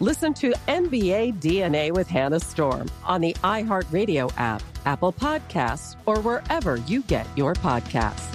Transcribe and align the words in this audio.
Listen 0.00 0.32
to 0.34 0.52
NBA 0.68 1.40
DNA 1.40 1.90
with 1.90 2.06
Hannah 2.06 2.38
Storm 2.38 2.88
on 3.04 3.20
the 3.20 3.32
iHeartRadio 3.42 4.32
app, 4.36 4.62
Apple 4.86 5.12
Podcasts, 5.12 5.96
or 6.06 6.20
wherever 6.20 6.76
you 6.76 7.02
get 7.02 7.26
your 7.36 7.54
podcasts. 7.54 8.32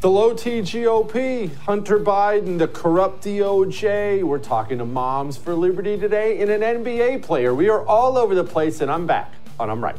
The 0.00 0.10
low 0.10 0.34
T 0.34 0.60
GOP, 0.60 1.54
Hunter 1.54 2.00
Biden, 2.00 2.58
the 2.58 2.66
corrupt 2.66 3.24
DOJ. 3.24 4.24
We're 4.24 4.38
talking 4.40 4.78
to 4.78 4.84
Moms 4.84 5.36
for 5.36 5.54
Liberty 5.54 5.96
today 5.96 6.40
in 6.40 6.50
an 6.50 6.62
NBA 6.62 7.22
player. 7.22 7.54
We 7.54 7.68
are 7.68 7.86
all 7.86 8.18
over 8.18 8.34
the 8.34 8.42
place, 8.42 8.80
and 8.80 8.90
I'm 8.90 9.06
back 9.06 9.32
on 9.60 9.70
I'm 9.70 9.82
Right. 9.82 9.96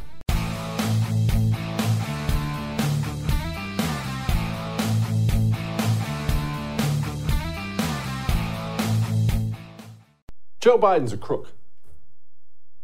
Joe 10.66 10.80
Biden's 10.80 11.14
a 11.14 11.18
crook. 11.18 11.50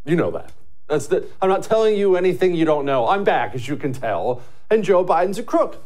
You 0.06 0.16
know 0.16 0.30
that. 0.30 0.52
That's 0.88 1.08
the, 1.08 1.26
I'm 1.42 1.50
not 1.50 1.64
telling 1.64 1.98
you 1.98 2.16
anything 2.16 2.54
you 2.54 2.64
don't 2.64 2.86
know. 2.86 3.08
I'm 3.08 3.24
back, 3.24 3.56
as 3.56 3.68
you 3.68 3.76
can 3.76 3.92
tell, 3.92 4.44
and 4.70 4.84
Joe 4.84 5.04
Biden's 5.04 5.40
a 5.40 5.44
crook. 5.44 5.84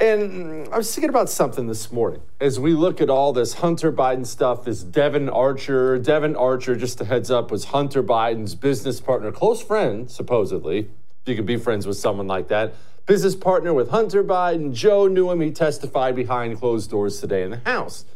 And 0.00 0.66
I 0.74 0.78
was 0.78 0.92
thinking 0.92 1.10
about 1.10 1.30
something 1.30 1.68
this 1.68 1.92
morning 1.92 2.22
as 2.40 2.58
we 2.58 2.72
look 2.72 3.00
at 3.00 3.08
all 3.08 3.32
this 3.32 3.54
Hunter 3.54 3.92
Biden 3.92 4.26
stuff, 4.26 4.64
this 4.64 4.82
Devon 4.82 5.28
Archer. 5.28 5.96
Devon 6.00 6.34
Archer, 6.34 6.74
just 6.74 7.00
a 7.00 7.04
heads 7.04 7.30
up, 7.30 7.52
was 7.52 7.66
Hunter 7.66 8.02
Biden's 8.02 8.56
business 8.56 9.00
partner, 9.00 9.30
close 9.30 9.62
friend, 9.62 10.10
supposedly. 10.10 10.90
If 11.22 11.28
you 11.28 11.36
could 11.36 11.46
be 11.46 11.56
friends 11.56 11.86
with 11.86 11.98
someone 11.98 12.26
like 12.26 12.48
that. 12.48 12.74
Business 13.06 13.36
partner 13.36 13.72
with 13.72 13.90
Hunter 13.90 14.24
Biden. 14.24 14.74
Joe 14.74 15.06
knew 15.06 15.30
him. 15.30 15.40
He 15.40 15.52
testified 15.52 16.16
behind 16.16 16.58
closed 16.58 16.90
doors 16.90 17.20
today 17.20 17.44
in 17.44 17.50
the 17.50 17.58
House. 17.58 18.06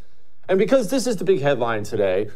And 0.49 0.59
because 0.59 0.91
this 0.91 1.07
is 1.07 1.19
the 1.19 1.25
big 1.25 1.41
headline 1.41 1.85
today, 1.85 2.29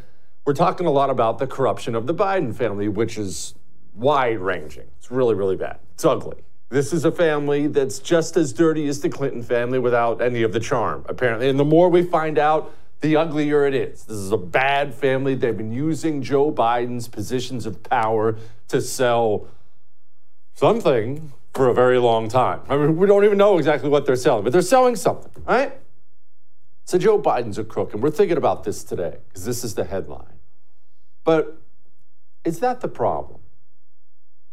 we're 0.46 0.54
talking 0.54 0.86
a 0.86 0.90
lot 0.90 1.10
about 1.10 1.38
the 1.38 1.46
corruption 1.46 1.96
of 1.96 2.06
the 2.06 2.14
Biden 2.14 2.54
family, 2.54 2.88
which 2.88 3.18
is 3.18 3.54
wide 3.94 4.38
ranging. 4.38 4.86
It's 4.98 5.10
really, 5.10 5.34
really 5.34 5.56
bad. 5.56 5.80
It's 5.94 6.04
ugly. 6.04 6.38
This 6.68 6.92
is 6.92 7.04
a 7.04 7.10
family 7.10 7.66
that's 7.66 7.98
just 7.98 8.36
as 8.36 8.52
dirty 8.52 8.86
as 8.86 9.00
the 9.00 9.08
Clinton 9.08 9.42
family 9.42 9.80
without 9.80 10.22
any 10.22 10.42
of 10.42 10.52
the 10.52 10.60
charm, 10.60 11.04
apparently. 11.08 11.48
And 11.48 11.58
the 11.58 11.64
more 11.64 11.88
we 11.88 12.02
find 12.02 12.38
out, 12.38 12.72
the 13.00 13.16
uglier 13.16 13.66
it 13.66 13.74
is. 13.74 14.04
This 14.04 14.16
is 14.16 14.32
a 14.32 14.36
bad 14.36 14.94
family. 14.94 15.34
They've 15.34 15.56
been 15.56 15.72
using 15.72 16.22
Joe 16.22 16.52
Biden's 16.52 17.08
positions 17.08 17.66
of 17.66 17.82
power 17.82 18.36
to 18.68 18.80
sell 18.80 19.48
something 20.54 21.32
for 21.54 21.68
a 21.68 21.74
very 21.74 21.98
long 21.98 22.28
time. 22.28 22.60
I 22.68 22.76
mean, 22.76 22.96
we 22.96 23.06
don't 23.06 23.24
even 23.24 23.38
know 23.38 23.58
exactly 23.58 23.88
what 23.88 24.06
they're 24.06 24.16
selling, 24.16 24.44
but 24.44 24.52
they're 24.52 24.62
selling 24.62 24.96
something, 24.96 25.42
right? 25.44 25.72
So 26.84 26.98
Joe 26.98 27.20
Biden's 27.20 27.58
a 27.58 27.64
crook, 27.64 27.94
and 27.94 28.02
we're 28.02 28.10
thinking 28.10 28.36
about 28.36 28.64
this 28.64 28.84
today 28.84 29.18
because 29.28 29.44
this 29.44 29.64
is 29.64 29.74
the 29.74 29.84
headline. 29.84 30.35
But 31.26 31.60
is 32.44 32.60
that 32.60 32.80
the 32.80 32.88
problem? 32.88 33.40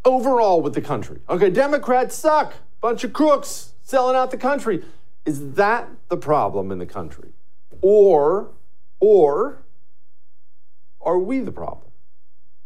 Overall, 0.04 0.60
with 0.62 0.74
the 0.74 0.82
country. 0.82 1.22
Okay, 1.30 1.50
Democrats 1.50 2.16
suck. 2.16 2.56
Bunch 2.82 3.06
of 3.06 3.14
crooks 3.14 3.74
selling 3.84 4.18
out 4.18 4.32
the 4.32 4.38
country. 4.38 4.84
Is 5.24 5.54
that 5.54 5.88
the 6.10 6.18
problem 6.18 6.72
in 6.72 6.80
the 6.80 6.88
country? 6.88 7.30
Or, 7.82 8.50
or 9.00 9.60
are 11.00 11.20
we 11.20 11.40
the 11.40 11.52
problem? 11.52 11.92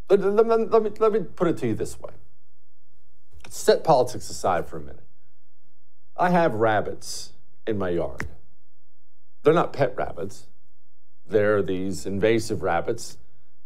Let, 0.09 0.22
let, 0.22 0.47
let, 0.47 0.84
me, 0.84 0.89
let 0.97 1.12
me 1.12 1.19
put 1.19 1.50
it 1.50 1.57
to 1.57 1.68
you 1.68 1.75
this 1.75 2.00
way. 2.00 2.13
Set 3.50 3.84
politics 3.84 4.29
aside 4.29 4.68
for 4.68 4.78
a 4.78 4.81
minute. 4.81 5.03
I 6.16 6.29
have 6.29 6.53
rabbits 6.53 7.34
in 7.68 7.78
my 7.78 7.89
yard. 7.89 8.25
They're 9.44 9.53
not 9.53 9.74
pet 9.74 9.94
rabbits. 9.97 10.47
They're 11.28 11.62
these 11.62 12.06
invasive 12.06 12.63
rabbits 12.63 13.18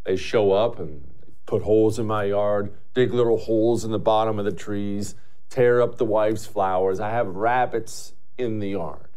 they 0.04 0.16
show 0.16 0.52
up 0.52 0.80
and 0.80 1.08
put 1.46 1.64
holes 1.64 2.00
in 2.00 2.08
my 2.08 2.26
yard, 2.26 2.74
dig 2.94 3.14
little 3.14 3.38
holes 3.38 3.84
in 3.84 3.92
the 3.92 4.00
bottom 4.00 4.40
of 4.40 4.46
the 4.46 4.52
trees, 4.52 5.16
tear 5.50 5.82
up 5.82 5.98
the 5.98 6.06
wife's 6.06 6.46
flowers. 6.46 7.00
I 7.00 7.10
have 7.12 7.28
rabbits 7.28 8.14
in 8.38 8.60
the 8.60 8.70
yard. 8.70 9.10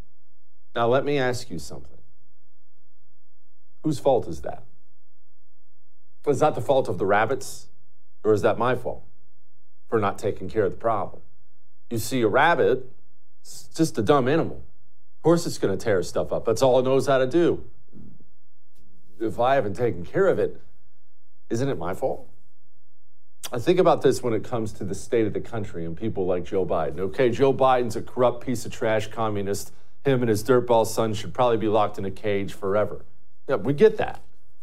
Now, 0.74 0.88
let 0.88 1.04
me 1.04 1.18
ask 1.18 1.50
you 1.50 1.58
something. 1.58 1.98
Whose 3.82 3.98
fault 3.98 4.26
is 4.26 4.40
that? 4.40 4.64
Is 6.26 6.40
that 6.40 6.54
the 6.54 6.60
fault 6.60 6.88
of 6.88 6.98
the 6.98 7.06
rabbits, 7.06 7.68
or 8.24 8.32
is 8.32 8.42
that 8.42 8.58
my 8.58 8.74
fault 8.74 9.04
for 9.88 10.00
not 10.00 10.18
taking 10.18 10.48
care 10.48 10.64
of 10.64 10.72
the 10.72 10.78
problem? 10.78 11.22
You 11.90 11.98
see, 11.98 12.22
a 12.22 12.28
rabbit, 12.28 12.90
it's 13.42 13.68
just 13.74 13.98
a 13.98 14.02
dumb 14.02 14.26
animal. 14.26 14.64
Of 15.18 15.22
course, 15.22 15.46
it's 15.46 15.58
going 15.58 15.76
to 15.76 15.82
tear 15.82 16.02
stuff 16.02 16.32
up. 16.32 16.46
That's 16.46 16.62
all 16.62 16.78
it 16.78 16.84
knows 16.84 17.06
how 17.06 17.18
to 17.18 17.26
do. 17.26 17.64
If 19.20 19.38
I 19.38 19.54
haven't 19.54 19.74
taken 19.74 20.04
care 20.04 20.26
of 20.26 20.38
it, 20.38 20.60
isn't 21.50 21.68
it 21.68 21.78
my 21.78 21.94
fault? 21.94 22.28
I 23.52 23.58
think 23.58 23.78
about 23.78 24.02
this 24.02 24.22
when 24.22 24.32
it 24.32 24.42
comes 24.42 24.72
to 24.74 24.84
the 24.84 24.94
state 24.94 25.26
of 25.26 25.32
the 25.32 25.40
country 25.40 25.84
and 25.84 25.96
people 25.96 26.26
like 26.26 26.44
Joe 26.44 26.64
Biden. 26.64 26.98
Okay, 26.98 27.30
Joe 27.30 27.52
Biden's 27.52 27.94
a 27.94 28.02
corrupt 28.02 28.44
piece 28.44 28.64
of 28.66 28.72
trash 28.72 29.08
communist. 29.08 29.72
Him 30.04 30.22
and 30.22 30.28
his 30.28 30.42
dirtball 30.42 30.86
son 30.86 31.14
should 31.14 31.32
probably 31.32 31.58
be 31.58 31.68
locked 31.68 31.98
in 31.98 32.04
a 32.04 32.10
cage 32.10 32.52
forever. 32.52 33.04
Yeah, 33.48 33.56
we 33.56 33.74
get 33.74 33.96
that. 33.98 34.22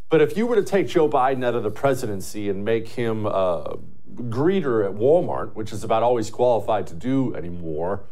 But 0.09 0.21
if 0.21 0.35
you 0.35 0.45
were 0.45 0.55
to 0.55 0.63
take 0.63 0.87
Joe 0.87 1.07
Biden 1.07 1.45
out 1.45 1.55
of 1.55 1.63
the 1.63 1.71
presidency 1.71 2.49
and 2.49 2.65
make 2.65 2.89
him 2.89 3.25
a 3.25 3.77
greeter 4.13 4.85
at 4.85 4.93
Walmart, 4.95 5.53
which 5.55 5.71
is 5.71 5.83
about 5.83 6.03
all 6.03 6.17
he's 6.17 6.29
qualified 6.29 6.87
to 6.87 6.93
do 6.93 7.33
anymore, 7.35 8.03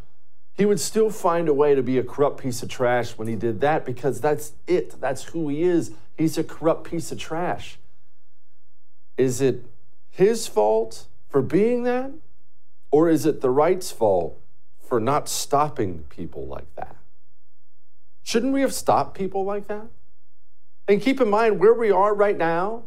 he 0.54 0.65
would 0.65 0.80
still 0.80 1.10
find 1.10 1.50
a 1.50 1.54
way 1.54 1.75
to 1.75 1.83
be 1.83 1.98
a 1.98 2.04
corrupt 2.04 2.39
piece 2.42 2.63
of 2.63 2.69
trash 2.69 3.18
when 3.18 3.27
he 3.27 3.36
did 3.36 3.60
that 3.62 3.86
because 3.86 4.22
that's 4.22 4.54
it. 4.68 5.00
That's 5.01 5.24
who 5.24 5.50
he 5.50 5.63
is. 5.63 5.92
He's 6.18 6.38
a 6.38 6.44
corrupt 6.44 6.89
piece 6.89 7.12
of 7.12 7.19
trash. 7.19 7.77
Is 9.19 9.42
it 9.42 9.66
his 10.10 10.48
fault 10.48 11.07
for 11.27 11.42
being 11.42 11.83
that? 11.83 12.12
Or 12.89 13.10
is 13.10 13.25
it 13.25 13.42
the 13.42 13.50
right's 13.50 13.92
fault 13.92 14.39
for 14.80 15.01
not 15.01 15.27
stopping 15.27 16.06
people 16.10 16.48
like 16.48 16.74
that? 16.75 16.95
Shouldn't 18.24 18.54
we 18.54 18.62
have 18.62 18.74
stopped 18.74 19.18
people 19.18 19.44
like 19.44 19.68
that? 19.68 19.88
And 20.88 21.01
keep 21.01 21.19
in 21.19 21.30
mind 21.30 21.60
where 21.60 21.74
we 21.74 21.92
are 21.92 22.16
right 22.16 22.38
now 22.38 22.83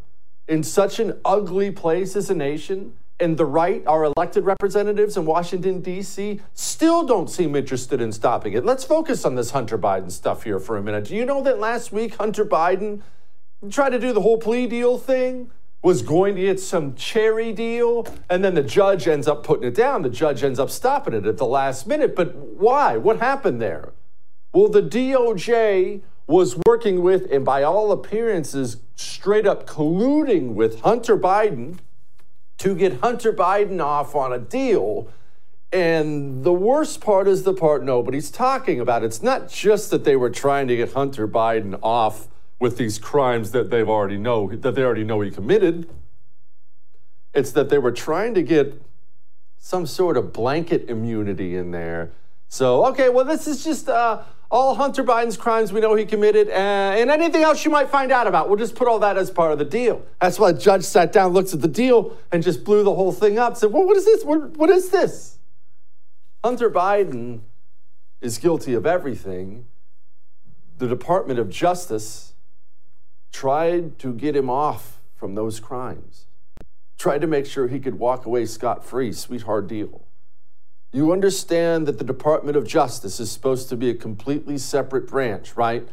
in 0.49 0.63
such 0.63 0.99
an 0.99 1.21
ugly 1.23 1.71
place 1.71 2.17
as 2.17 2.31
a 2.31 2.35
nation 2.35 2.95
and 3.21 3.37
the 3.37 3.45
right, 3.45 3.87
our 3.87 4.05
elected 4.05 4.47
representatives 4.47 5.19
in 5.19 5.27
Washington, 5.27 5.83
D.C., 5.83 6.41
still 6.55 7.05
don't 7.05 7.29
seem 7.29 7.55
interested 7.55 8.01
in 8.01 8.11
stopping 8.11 8.55
it. 8.55 8.65
Let's 8.65 8.85
focus 8.85 9.27
on 9.27 9.35
this 9.35 9.51
Hunter 9.51 9.79
Biden 9.79 10.11
stuff 10.11 10.45
here 10.45 10.59
for 10.59 10.79
a 10.79 10.83
minute. 10.83 11.05
Do 11.05 11.15
you 11.15 11.27
know 11.27 11.43
that 11.43 11.61
last 11.61 11.93
week 11.93 12.17
Hunter 12.17 12.45
Biden 12.45 13.03
tried 13.71 13.91
to 13.91 13.99
do 13.99 14.15
the 14.15 14.23
whole 14.23 14.39
plea 14.39 14.67
deal 14.67 14.97
thing? 14.99 15.51
Was 15.83 16.03
going 16.03 16.37
to 16.37 16.43
get 16.43 16.61
some 16.61 16.95
cherry 16.95 17.53
deal, 17.53 18.07
and 18.31 18.45
then 18.45 18.55
the 18.55 18.63
judge 18.63 19.09
ends 19.09 19.27
up 19.27 19.43
putting 19.43 19.67
it 19.67 19.75
down. 19.75 20.03
The 20.03 20.11
judge 20.11 20.45
ends 20.45 20.61
up 20.61 20.71
stopping 20.71 21.13
it 21.13 21.27
at 21.27 21.39
the 21.39 21.45
last 21.45 21.89
minute. 21.89 22.15
But 22.15 22.37
why? 22.37 22.97
What 22.97 23.19
happened 23.19 23.61
there? 23.61 23.93
Well, 24.53 24.69
the 24.69 24.83
DOJ 24.83 26.03
was 26.29 26.57
working 26.67 27.03
with, 27.03 27.31
and 27.33 27.45
by 27.45 27.65
all 27.65 27.91
appearances, 27.91 28.77
straight 28.95 29.45
up 29.47 29.67
colluding 29.67 30.55
with 30.55 30.83
Hunter 30.83 31.19
Biden 31.19 31.79
to 32.59 32.77
get 32.77 33.01
Hunter 33.01 33.33
Biden 33.33 33.83
off 33.83 34.15
on 34.15 34.33
a 34.33 34.39
deal. 34.39 35.09
And 35.73 36.45
the 36.45 36.53
worst 36.53 37.01
part 37.01 37.27
is 37.27 37.43
the 37.43 37.55
part 37.55 37.83
nobody's 37.83 38.31
talking 38.31 38.79
about. 38.79 39.03
It's 39.03 39.23
not 39.23 39.49
just 39.49 39.91
that 39.91 40.05
they 40.05 40.15
were 40.15 40.31
trying 40.31 40.69
to 40.69 40.77
get 40.77 40.93
Hunter 40.93 41.27
Biden 41.27 41.77
off 41.83 42.29
with 42.63 42.77
these 42.77 42.97
crimes 42.97 43.51
that 43.51 43.71
they've 43.71 43.89
already 43.89 44.17
know 44.17 44.49
that 44.49 44.77
they 44.77 44.85
already 44.85 45.03
know 45.03 45.21
he 45.21 45.33
committed. 45.33 45.91
It's 47.35 47.51
that 47.53 47.71
they 47.71 47.79
were 47.79 47.91
trying 47.91 48.35
to 48.35 48.43
get 48.43 48.81
some 49.59 49.85
sort 49.85 50.17
of 50.17 50.33
blanket 50.33 50.89
immunity 50.89 51.57
in 51.57 51.73
there. 51.73 52.13
So, 52.47 52.87
okay, 52.87 53.09
well, 53.09 53.25
this 53.25 53.49
is 53.49 53.65
just 53.65 53.89
uh, 53.89 54.23
all 54.49 54.77
Hunter 54.77 55.03
Biden's 55.03 55.37
crimes 55.37 55.73
we 55.73 55.81
know 55.81 55.97
he 55.97 56.05
committed, 56.05 56.49
uh, 56.51 56.53
and 56.53 57.11
anything 57.11 57.43
else 57.43 57.65
you 57.65 57.71
might 57.73 57.89
find 57.89 58.13
out 58.13 58.29
about. 58.29 58.49
We'll 58.49 58.59
just 58.59 58.77
put 58.77 58.87
all 58.87 59.01
that 59.01 59.17
as 59.17 59.29
part 59.29 59.51
of 59.51 59.59
the 59.59 59.65
deal. 59.65 60.07
That's 60.21 60.39
why 60.39 60.53
the 60.53 60.61
judge 60.61 60.85
sat 60.85 61.11
down, 61.13 61.33
looks 61.33 61.53
at 61.53 61.63
the 61.63 61.69
deal, 61.69 62.17
and 62.31 62.45
just 62.45 62.63
blew 62.63 62.85
the 62.85 62.95
whole 62.95 63.11
thing 63.11 63.41
up. 63.41 63.57
Said, 63.57 63.73
well, 63.73 63.85
what 63.85 63.97
is 63.97 64.05
this? 64.05 64.23
what, 64.25 64.57
what 64.57 64.71
is 64.71 64.91
this? 64.91 65.39
Hunter 66.45 66.71
Biden 66.71 67.41
is 68.21 68.39
guilty 68.39 68.75
of 68.75 68.87
everything. 68.87 69.67
The 70.79 70.87
Department 70.87 71.41
of 71.41 71.51
Justice 71.51 72.32
tried 73.33 73.99
to 73.99 74.13
get 74.13 74.37
him 74.37 74.51
off 74.51 75.01
from 75.17 75.35
those 75.35 75.59
crimes, 75.59 76.27
tried 76.99 77.21
to 77.21 77.27
make 77.27 77.47
sure 77.47 77.69
he 77.69 77.81
could 77.81 77.99
walk 77.99 78.27
away 78.27 78.47
scot 78.47 78.85
free, 78.85 79.13
sweetheart 79.13 79.67
deal. 79.67 80.03
You 80.93 81.11
understand 81.13 81.89
that 81.89 81.99
the 81.99 82.05
Department 82.05 82.57
of 82.57 82.67
Justice 82.67 83.19
is 83.19 83.31
supposed 83.31 83.69
to 83.71 83.77
be 83.77 83.89
a 83.89 83.95
completely 83.95 84.59
separate 84.59 85.09
branch, 85.09 85.57
right? 85.57 85.89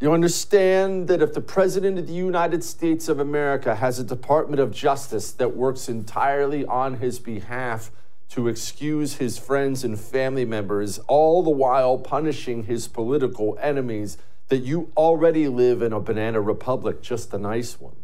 You 0.00 0.12
understand 0.12 1.08
that 1.08 1.20
if 1.20 1.34
the 1.34 1.40
President 1.40 1.98
of 1.98 2.06
the 2.06 2.14
United 2.14 2.64
States 2.64 3.08
of 3.08 3.18
America 3.18 3.74
has 3.74 3.98
a 3.98 4.04
Department 4.04 4.60
of 4.60 4.70
Justice 4.70 5.32
that 5.32 5.56
works 5.56 5.88
entirely 5.88 6.64
on 6.64 6.98
his 6.98 7.18
behalf 7.18 7.90
to 8.30 8.46
excuse 8.46 9.16
his 9.16 9.36
friends 9.36 9.82
and 9.82 9.98
family 9.98 10.44
members, 10.44 11.00
all 11.00 11.42
the 11.42 11.50
while 11.50 11.98
punishing 11.98 12.64
his 12.64 12.86
political 12.86 13.58
enemies, 13.60 14.16
that 14.50 14.58
you 14.58 14.92
already 14.96 15.48
live 15.48 15.80
in 15.80 15.92
a 15.92 16.00
banana 16.00 16.40
republic, 16.40 17.00
just 17.00 17.32
a 17.32 17.38
nice 17.38 17.80
one. 17.80 17.94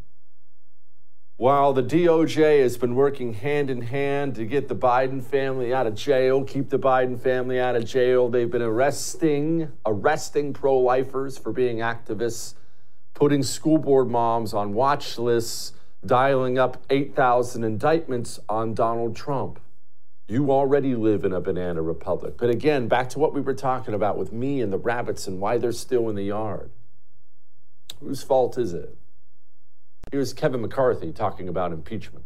While 1.38 1.74
the 1.74 1.82
DOJ 1.82 2.62
has 2.62 2.78
been 2.78 2.94
working 2.94 3.34
hand 3.34 3.68
in 3.68 3.82
hand 3.82 4.36
to 4.36 4.46
get 4.46 4.68
the 4.68 4.76
Biden 4.76 5.22
family 5.22 5.74
out 5.74 5.86
of 5.86 5.94
jail, 5.94 6.44
keep 6.44 6.70
the 6.70 6.78
Biden 6.78 7.20
family 7.20 7.60
out 7.60 7.76
of 7.76 7.84
jail, 7.84 8.30
they've 8.30 8.50
been 8.50 8.62
arresting, 8.62 9.70
arresting 9.84 10.54
pro 10.54 10.78
lifers 10.78 11.36
for 11.36 11.52
being 11.52 11.78
activists, 11.78 12.54
putting 13.12 13.42
school 13.42 13.76
board 13.76 14.08
moms 14.08 14.54
on 14.54 14.72
watch 14.72 15.18
lists, 15.18 15.72
dialing 16.06 16.58
up 16.58 16.82
8,000 16.88 17.64
indictments 17.64 18.38
on 18.48 18.72
Donald 18.72 19.16
Trump. 19.16 19.60
You 20.28 20.50
already 20.50 20.96
live 20.96 21.24
in 21.24 21.32
a 21.32 21.40
banana 21.40 21.82
republic. 21.82 22.34
But 22.36 22.50
again, 22.50 22.88
back 22.88 23.08
to 23.10 23.20
what 23.20 23.32
we 23.32 23.40
were 23.40 23.54
talking 23.54 23.94
about 23.94 24.18
with 24.18 24.32
me 24.32 24.60
and 24.60 24.72
the 24.72 24.78
rabbits 24.78 25.28
and 25.28 25.40
why 25.40 25.58
they're 25.58 25.70
still 25.70 26.08
in 26.08 26.16
the 26.16 26.24
yard. 26.24 26.70
Whose 28.00 28.22
fault 28.22 28.58
is 28.58 28.74
it? 28.74 28.96
Here's 30.10 30.32
Kevin 30.32 30.62
McCarthy 30.62 31.12
talking 31.12 31.48
about 31.48 31.72
impeachment. 31.72 32.24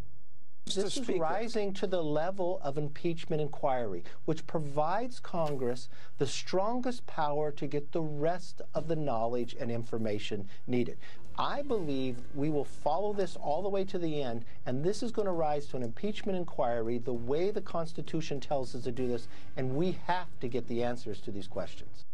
This 0.66 0.96
is 0.96 1.08
rising 1.08 1.72
to 1.74 1.86
the 1.86 2.02
level 2.02 2.60
of 2.62 2.78
impeachment 2.78 3.42
inquiry, 3.42 4.04
which 4.24 4.46
provides 4.46 5.18
Congress 5.18 5.88
the 6.18 6.26
strongest 6.26 7.06
power 7.06 7.50
to 7.52 7.66
get 7.66 7.92
the 7.92 8.02
rest 8.02 8.62
of 8.74 8.86
the 8.86 8.96
knowledge 8.96 9.56
and 9.58 9.70
information 9.70 10.48
needed. 10.66 10.98
I 11.40 11.62
believe 11.62 12.18
we 12.34 12.50
will 12.50 12.66
follow 12.66 13.14
this 13.14 13.34
all 13.34 13.62
the 13.62 13.68
way 13.70 13.82
to 13.84 13.98
the 13.98 14.22
end, 14.22 14.44
and 14.66 14.84
this 14.84 15.02
is 15.02 15.10
going 15.10 15.24
to 15.24 15.32
rise 15.32 15.64
to 15.68 15.78
an 15.78 15.82
impeachment 15.82 16.36
inquiry 16.36 16.98
the 16.98 17.14
way 17.14 17.50
the 17.50 17.62
Constitution 17.62 18.40
tells 18.40 18.74
us 18.74 18.84
to 18.84 18.92
do 18.92 19.08
this, 19.08 19.26
and 19.56 19.74
we 19.74 19.96
have 20.06 20.26
to 20.40 20.48
get 20.48 20.68
the 20.68 20.82
answers 20.82 21.18
to 21.22 21.30
these 21.30 21.48
questions. 21.48 22.04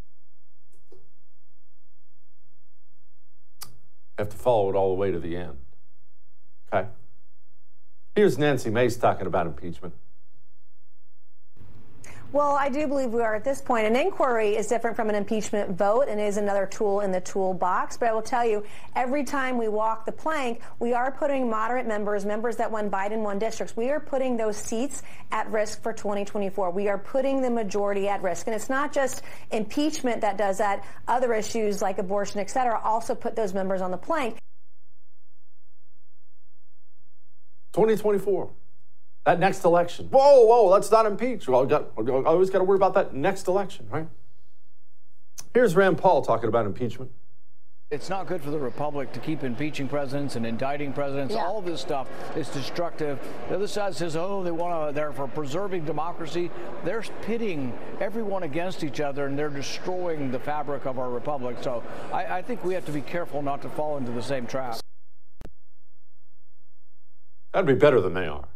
have 4.18 4.28
to 4.30 4.36
follow 4.36 4.70
it 4.70 4.76
all 4.76 4.88
the 4.90 4.94
way 4.94 5.10
to 5.10 5.18
the 5.18 5.36
end. 5.36 5.58
Okay? 6.72 6.88
Here's 8.14 8.38
Nancy 8.38 8.70
Mace 8.70 8.96
talking 8.96 9.26
about 9.26 9.46
impeachment. 9.46 9.92
Well, 12.32 12.56
I 12.56 12.68
do 12.68 12.88
believe 12.88 13.10
we 13.10 13.22
are 13.22 13.36
at 13.36 13.44
this 13.44 13.62
point. 13.62 13.86
An 13.86 13.94
inquiry 13.94 14.56
is 14.56 14.66
different 14.66 14.96
from 14.96 15.08
an 15.08 15.14
impeachment 15.14 15.70
vote 15.70 16.06
and 16.08 16.20
is 16.20 16.36
another 16.36 16.66
tool 16.66 17.00
in 17.00 17.12
the 17.12 17.20
toolbox. 17.20 17.96
But 17.96 18.08
I 18.08 18.12
will 18.12 18.20
tell 18.20 18.44
you, 18.44 18.64
every 18.96 19.22
time 19.22 19.56
we 19.56 19.68
walk 19.68 20.04
the 20.04 20.12
plank, 20.12 20.60
we 20.80 20.92
are 20.92 21.12
putting 21.12 21.48
moderate 21.48 21.86
members, 21.86 22.26
members 22.26 22.56
that 22.56 22.70
won 22.70 22.90
Biden 22.90 23.22
won 23.22 23.38
districts, 23.38 23.76
we 23.76 23.90
are 23.90 24.00
putting 24.00 24.36
those 24.36 24.56
seats 24.56 25.02
at 25.30 25.50
risk 25.50 25.82
for 25.82 25.92
2024. 25.92 26.72
We 26.72 26.88
are 26.88 26.98
putting 26.98 27.42
the 27.42 27.50
majority 27.50 28.08
at 28.08 28.22
risk. 28.22 28.48
And 28.48 28.56
it's 28.56 28.68
not 28.68 28.92
just 28.92 29.22
impeachment 29.52 30.20
that 30.22 30.36
does 30.36 30.58
that. 30.58 30.84
Other 31.06 31.32
issues 31.32 31.80
like 31.80 31.98
abortion, 31.98 32.40
et 32.40 32.50
cetera, 32.50 32.80
also 32.82 33.14
put 33.14 33.36
those 33.36 33.54
members 33.54 33.80
on 33.80 33.92
the 33.92 33.98
plank. 33.98 34.36
2024. 37.72 38.50
That 39.26 39.40
next 39.40 39.64
election. 39.64 40.06
Whoa, 40.06 40.46
whoa, 40.46 40.68
let's 40.68 40.88
not 40.88 41.04
impeach. 41.04 41.48
Well, 41.48 41.66
got, 41.66 41.90
I 41.98 42.10
always 42.26 42.48
got 42.48 42.58
to 42.58 42.64
worry 42.64 42.76
about 42.76 42.94
that 42.94 43.12
next 43.12 43.48
election, 43.48 43.88
right? 43.90 44.06
Here's 45.52 45.74
Rand 45.74 45.98
Paul 45.98 46.22
talking 46.22 46.48
about 46.48 46.64
impeachment. 46.64 47.10
It's 47.90 48.08
not 48.08 48.28
good 48.28 48.40
for 48.40 48.50
the 48.50 48.58
republic 48.58 49.12
to 49.14 49.20
keep 49.20 49.42
impeaching 49.42 49.88
presidents 49.88 50.36
and 50.36 50.46
indicting 50.46 50.92
presidents. 50.92 51.34
Yeah. 51.34 51.44
All 51.44 51.60
this 51.60 51.80
stuff 51.80 52.08
is 52.36 52.48
destructive. 52.50 53.18
The 53.48 53.56
other 53.56 53.66
side 53.66 53.94
says, 53.96 54.16
"Oh, 54.16 54.42
they 54.44 54.50
want 54.50 54.88
to. 54.88 54.92
They're 54.92 55.12
for 55.12 55.28
preserving 55.28 55.84
democracy." 55.84 56.50
They're 56.84 57.04
pitting 57.22 57.76
everyone 58.00 58.42
against 58.42 58.82
each 58.82 59.00
other, 59.00 59.26
and 59.26 59.38
they're 59.38 59.48
destroying 59.48 60.30
the 60.32 60.40
fabric 60.40 60.84
of 60.84 60.98
our 60.98 61.10
republic. 61.10 61.58
So, 61.62 61.82
I, 62.12 62.38
I 62.38 62.42
think 62.42 62.64
we 62.64 62.74
have 62.74 62.84
to 62.86 62.92
be 62.92 63.02
careful 63.02 63.40
not 63.40 63.62
to 63.62 63.68
fall 63.68 63.96
into 63.98 64.10
the 64.10 64.22
same 64.22 64.46
trap. 64.46 64.78
That'd 67.52 67.66
be 67.66 67.74
better 67.74 68.00
than 68.00 68.14
they 68.14 68.26
are. 68.26 68.48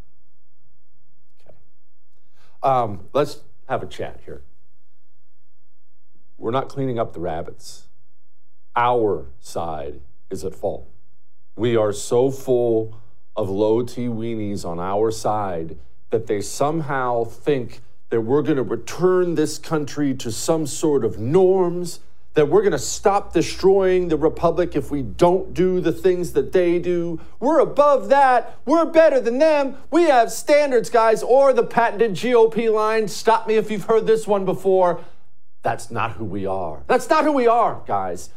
Um, 2.63 3.09
let's 3.13 3.41
have 3.69 3.83
a 3.83 3.87
chat 3.87 4.21
here. 4.25 4.43
We're 6.37 6.51
not 6.51 6.69
cleaning 6.69 6.99
up 6.99 7.13
the 7.13 7.21
rabbits. 7.21 7.89
Our 8.77 9.27
side 9.41 10.01
is 10.31 10.45
at 10.45 10.55
fault. 10.55 10.89
We 11.57 11.77
are 11.77 11.93
so 11.93 12.31
full 12.31 12.99
of 13.37 13.49
low 13.49 13.83
T 13.83 14.07
weenies 14.07 14.65
on 14.65 14.79
our 14.79 15.11
side 15.11 15.77
that 16.11 16.27
they 16.27 16.41
somehow 16.41 17.25
think 17.25 17.81
that 18.11 18.23
we're 18.23 18.43
going 18.43 18.57
to 18.57 18.63
return 18.63 19.35
this 19.35 19.59
country 19.59 20.15
to 20.15 20.33
some 20.33 20.67
sort 20.67 21.05
of 21.05 21.19
norms 21.19 22.01
that 22.35 22.49
we're 22.49 22.63
going 22.63 22.73
to 22.73 22.79
stop 22.79 23.33
destroying 23.33 24.09
the 24.09 24.17
republic 24.17 24.77
if 24.77 24.91
we 24.91 25.03
don't 25.03 25.53
do 25.53 25.81
the 25.81 25.93
things 25.93 26.33
that 26.33 26.53
they 26.53 26.79
do. 26.79 27.21
We're 27.41 27.59
above 27.59 28.09
that. 28.09 28.59
We're 28.65 28.85
better 28.85 29.21
than 29.21 29.39
them. 29.39 29.77
We 29.91 30.05
have 30.05 30.31
standards, 30.31 30.91
guys, 30.91 31.23
or 31.23 31.53
the 31.53 31.65
patented 31.65 32.13
GOP 32.13 32.73
line. 32.73 33.09
Stop 33.09 33.49
me 33.49 33.57
if 33.57 33.71
you've 33.71 33.85
heard 33.85 34.07
this 34.07 34.27
one 34.27 34.45
before. 34.45 35.05
That's 35.63 35.91
not 35.91 36.13
who 36.13 36.25
we 36.25 36.47
are. 36.47 36.83
That's 36.87 37.11
not 37.11 37.25
who 37.25 37.33
we 37.33 37.49
are, 37.49 37.83
guys. 37.87 38.31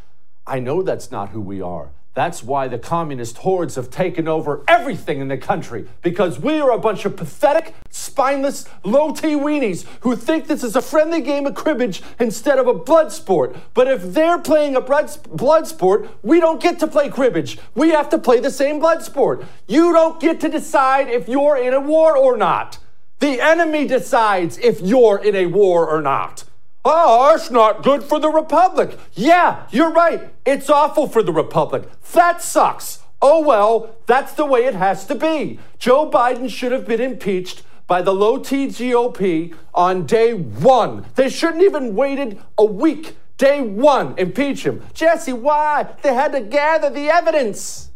I 0.45 0.59
know 0.59 0.81
that's 0.81 1.11
not 1.11 1.29
who 1.29 1.39
we 1.39 1.61
are. 1.61 1.91
That's 2.15 2.43
why 2.43 2.67
the 2.67 2.77
communist 2.77 3.37
hordes 3.39 3.73
have 3.73 3.89
taken 3.89 4.27
over 4.27 4.63
everything 4.67 5.19
in 5.19 5.29
the 5.29 5.37
country, 5.37 5.87
because 6.03 6.39
we 6.39 6.59
are 6.59 6.69
a 6.69 6.77
bunch 6.77 7.05
of 7.05 7.17
pathetic, 7.17 7.73
spineless, 7.89 8.67
low 8.83 9.13
T 9.13 9.29
weenies 9.29 9.85
who 10.01 10.15
think 10.15 10.45
this 10.45 10.63
is 10.63 10.75
a 10.75 10.81
friendly 10.81 11.21
game 11.21 11.47
of 11.47 11.55
cribbage 11.55 12.03
instead 12.19 12.59
of 12.59 12.67
a 12.67 12.73
blood 12.73 13.11
sport. 13.11 13.55
But 13.73 13.87
if 13.87 14.13
they're 14.13 14.37
playing 14.37 14.75
a 14.75 14.81
blood 14.81 15.67
sport, 15.67 16.07
we 16.21 16.39
don't 16.39 16.61
get 16.61 16.77
to 16.79 16.87
play 16.87 17.09
cribbage. 17.09 17.57
We 17.73 17.89
have 17.89 18.09
to 18.09 18.19
play 18.19 18.39
the 18.39 18.51
same 18.51 18.79
blood 18.79 19.01
sport. 19.01 19.43
You 19.67 19.91
don't 19.91 20.21
get 20.21 20.39
to 20.41 20.49
decide 20.49 21.07
if 21.07 21.27
you're 21.27 21.57
in 21.57 21.73
a 21.73 21.79
war 21.79 22.15
or 22.15 22.37
not. 22.37 22.77
The 23.19 23.41
enemy 23.41 23.87
decides 23.87 24.59
if 24.59 24.81
you're 24.81 25.17
in 25.17 25.35
a 25.35 25.47
war 25.47 25.89
or 25.89 26.01
not. 26.01 26.43
Oh, 26.85 27.33
it's 27.33 27.49
not 27.49 27.81
good 27.81 28.03
for 28.03 28.19
the 28.19 28.29
Republic. 28.29 28.97
Yeah, 29.13 29.67
you're 29.71 29.91
right. 29.91 30.33
It's 30.45 30.69
awful 30.69 31.07
for 31.07 31.23
the 31.23 31.31
Republic. 31.31 31.83
That 32.11 32.41
sucks. 32.41 32.99
Oh 33.21 33.41
well, 33.41 33.95
that's 34.05 34.33
the 34.33 34.45
way 34.45 34.65
it 34.65 34.75
has 34.75 35.05
to 35.07 35.15
be. 35.15 35.59
Joe 35.79 36.11
Biden 36.11 36.49
should 36.49 36.73
have 36.73 36.85
been 36.85 36.99
impeached 36.99 37.63
by 37.87 38.01
the 38.01 38.13
low 38.13 38.37
T 38.37 38.67
GOP 38.67 39.55
on 39.73 40.05
day 40.05 40.33
one. 40.33 41.05
They 41.15 41.29
shouldn't 41.29 41.63
even 41.63 41.95
waited 41.95 42.41
a 42.57 42.65
week. 42.65 43.15
Day 43.37 43.61
one, 43.61 44.13
impeach 44.17 44.65
him. 44.65 44.85
Jesse, 44.93 45.33
why? 45.33 45.95
They 46.01 46.13
had 46.13 46.33
to 46.33 46.41
gather 46.41 46.89
the 46.89 47.07
evidence. 47.07 47.91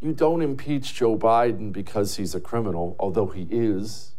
You 0.00 0.12
don't 0.12 0.42
impeach 0.42 0.94
Joe 0.94 1.16
Biden 1.16 1.72
because 1.72 2.16
he's 2.16 2.34
a 2.34 2.40
criminal, 2.40 2.96
although 2.98 3.26
he 3.26 3.48
is. 3.50 4.09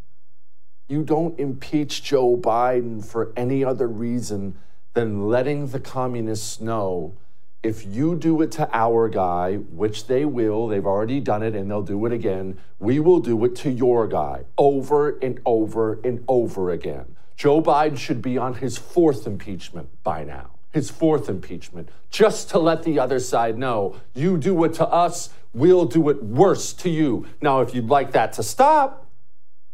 You 0.92 1.04
don't 1.04 1.40
impeach 1.40 2.04
Joe 2.04 2.36
Biden 2.36 3.02
for 3.06 3.32
any 3.38 3.64
other 3.64 3.88
reason 3.88 4.58
than 4.94 5.30
letting 5.30 5.68
the 5.68 5.80
communists 5.80 6.60
know 6.60 7.16
if 7.64 7.86
you 7.86 8.18
do 8.18 8.42
it 8.42 8.52
to 8.54 8.70
our 8.74 9.08
guy, 9.08 9.56
which 9.56 10.08
they 10.08 10.26
will, 10.26 10.68
they've 10.68 10.86
already 10.86 11.22
done 11.22 11.44
it 11.44 11.56
and 11.56 11.72
they'll 11.72 11.82
do 11.82 12.06
it 12.06 12.12
again, 12.12 12.58
we 12.80 13.00
will 13.00 13.22
do 13.22 13.46
it 13.46 13.56
to 13.56 13.72
your 13.72 14.06
guy 14.06 14.44
over 14.58 15.18
and 15.20 15.40
over 15.46 16.02
and 16.04 16.26
over 16.28 16.72
again. 16.72 17.16
Joe 17.38 17.62
Biden 17.62 17.98
should 17.98 18.22
be 18.22 18.38
on 18.38 18.56
his 18.56 18.78
fourth 18.78 19.26
impeachment 19.26 19.88
by 20.04 20.26
now. 20.26 20.50
His 20.74 20.90
fourth 20.90 21.30
impeachment, 21.30 21.88
just 22.10 22.50
to 22.50 22.60
let 22.60 22.84
the 22.84 23.00
other 23.00 23.20
side 23.20 23.58
know 23.58 23.96
you 24.14 24.38
do 24.38 24.62
it 24.66 24.74
to 24.74 24.88
us, 24.88 25.30
we'll 25.54 25.86
do 25.86 26.10
it 26.10 26.22
worse 26.22 26.74
to 26.74 26.90
you. 26.90 27.28
Now, 27.40 27.62
if 27.62 27.74
you'd 27.74 27.88
like 27.88 28.12
that 28.12 28.34
to 28.34 28.44
stop, 28.44 29.08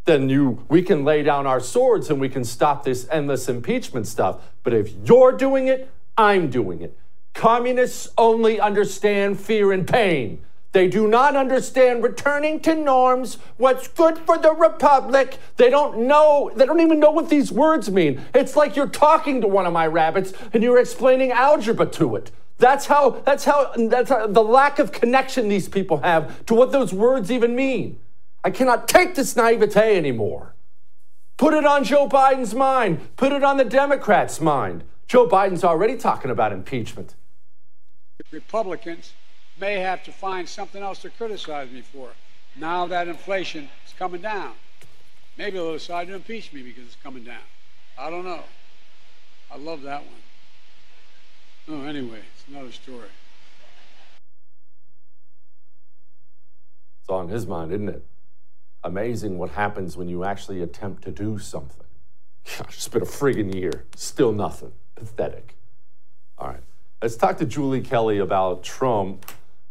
then 0.07 0.29
you 0.29 0.65
we 0.69 0.81
can 0.81 1.05
lay 1.05 1.21
down 1.21 1.45
our 1.45 1.59
swords 1.59 2.09
and 2.09 2.19
we 2.19 2.29
can 2.29 2.43
stop 2.43 2.83
this 2.83 3.07
endless 3.11 3.47
impeachment 3.47 4.07
stuff. 4.07 4.41
But 4.63 4.73
if 4.73 4.91
you're 5.05 5.33
doing 5.33 5.67
it, 5.67 5.91
I'm 6.17 6.49
doing 6.49 6.81
it. 6.81 6.97
Communists 7.33 8.09
only 8.17 8.59
understand 8.59 9.39
fear 9.39 9.71
and 9.71 9.87
pain. 9.87 10.41
They 10.71 10.87
do 10.87 11.07
not 11.07 11.35
understand 11.35 12.03
returning 12.03 12.59
to 12.61 12.75
norms, 12.75 13.37
what's 13.57 13.87
good 13.87 14.17
for 14.17 14.37
the 14.37 14.53
republic. 14.53 15.37
They 15.55 15.69
don't 15.69 16.07
know, 16.07 16.51
they 16.55 16.65
don't 16.65 16.81
even 16.81 16.99
know 16.99 17.11
what 17.11 17.29
these 17.29 17.51
words 17.51 17.89
mean. 17.89 18.21
It's 18.33 18.55
like 18.55 18.75
you're 18.75 18.87
talking 18.87 19.41
to 19.41 19.47
one 19.47 19.65
of 19.65 19.73
my 19.73 19.87
rabbits 19.87 20.33
and 20.53 20.63
you're 20.63 20.79
explaining 20.79 21.31
algebra 21.31 21.85
to 21.85 22.15
it. 22.15 22.31
That's 22.59 22.87
how 22.87 23.21
that's 23.25 23.45
how 23.45 23.71
that's 23.75 24.09
how, 24.09 24.27
the 24.27 24.43
lack 24.43 24.79
of 24.79 24.91
connection 24.91 25.47
these 25.47 25.69
people 25.69 25.97
have 25.97 26.45
to 26.47 26.55
what 26.55 26.71
those 26.71 26.93
words 26.93 27.29
even 27.31 27.55
mean. 27.55 27.99
I 28.44 28.50
cannot 28.50 28.88
take 28.88 29.15
this 29.15 29.36
naivete 29.36 29.98
anymore. 29.98 30.53
Put 31.38 31.53
it 31.53 31.65
on 31.65 31.84
Joe 31.84 32.08
Biden's 32.08 32.56
mind. 32.56 33.15
Put 33.15 33.32
it 33.32 33.44
on 33.44 33.58
the 33.58 33.65
Democrats' 33.65 34.41
mind. 34.41 34.84
Joe 35.08 35.27
Biden's 35.27 35.63
already 35.63 35.98
talking 35.98 36.32
about 36.32 36.51
impeachment. 36.51 37.15
Republicans 38.32 39.13
may 39.60 39.75
have 39.75 40.03
to 40.03 40.12
find 40.12 40.50
something 40.50 40.82
else 40.82 41.00
to 41.00 41.10
criticize 41.10 41.72
me 41.72 41.82
for. 41.82 42.10
Now 42.56 42.88
that 42.88 43.08
inflation 43.08 43.70
is 43.86 43.94
coming 43.98 44.22
down, 44.22 44.53
maybe 45.38 45.58
they'll 45.58 45.74
decide 45.74 46.08
to 46.08 46.15
impeach 46.15 46.51
me 46.51 46.63
because 46.63 46.86
it's 46.86 46.98
coming 47.03 47.24
down. 47.24 47.46
I 47.98 48.10
don't 48.10 48.25
know. 48.25 48.44
I 49.51 49.58
love 49.58 49.84
that 49.84 50.01
one. 50.01 50.22
Oh, 51.70 51.84
anyway, 51.86 52.22
it's 52.34 52.48
another 52.48 52.72
story. 52.72 53.10
It's 57.01 57.10
on 57.10 57.29
his 57.29 57.46
mind, 57.46 57.72
isn't 57.72 57.89
it? 57.89 58.06
Amazing 58.84 59.38
what 59.38 59.51
happens 59.51 59.98
when 59.98 60.07
you 60.07 60.24
actually 60.24 60.62
attempt 60.62 61.03
to 61.03 61.12
do 61.12 61.38
something. 61.38 61.86
Gosh, 62.57 62.67
it's 62.75 62.88
been 62.88 63.01
a 63.01 63.05
friggin' 63.05 63.53
year. 63.53 63.86
Still 63.96 64.31
nothing. 64.31 64.72
Pathetic. 64.96 65.55
All 66.38 66.48
right. 66.48 66.63
Let's 67.01 67.15
talk 67.15 67.38
to 67.38 67.46
Julie 67.46 67.81
Kelly 67.81 68.17
about 68.17 68.63
Trump. 68.63 69.25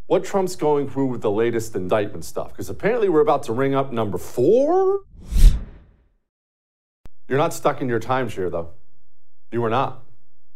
What 0.06 0.24
Trump's 0.24 0.54
going 0.54 0.88
through 0.88 1.06
with 1.06 1.22
the 1.22 1.30
latest 1.30 1.74
indictment 1.74 2.24
stuff? 2.24 2.50
Because 2.50 2.70
apparently 2.70 3.08
we're 3.08 3.20
about 3.20 3.42
to 3.44 3.52
ring 3.52 3.74
up 3.74 3.92
number 3.92 4.18
four. 4.18 5.00
You're 7.28 7.38
not 7.38 7.52
stuck 7.52 7.80
in 7.80 7.88
your 7.88 7.98
timeshare, 7.98 8.50
though. 8.50 8.70
You 9.50 9.64
are 9.64 9.70
not. 9.70 10.04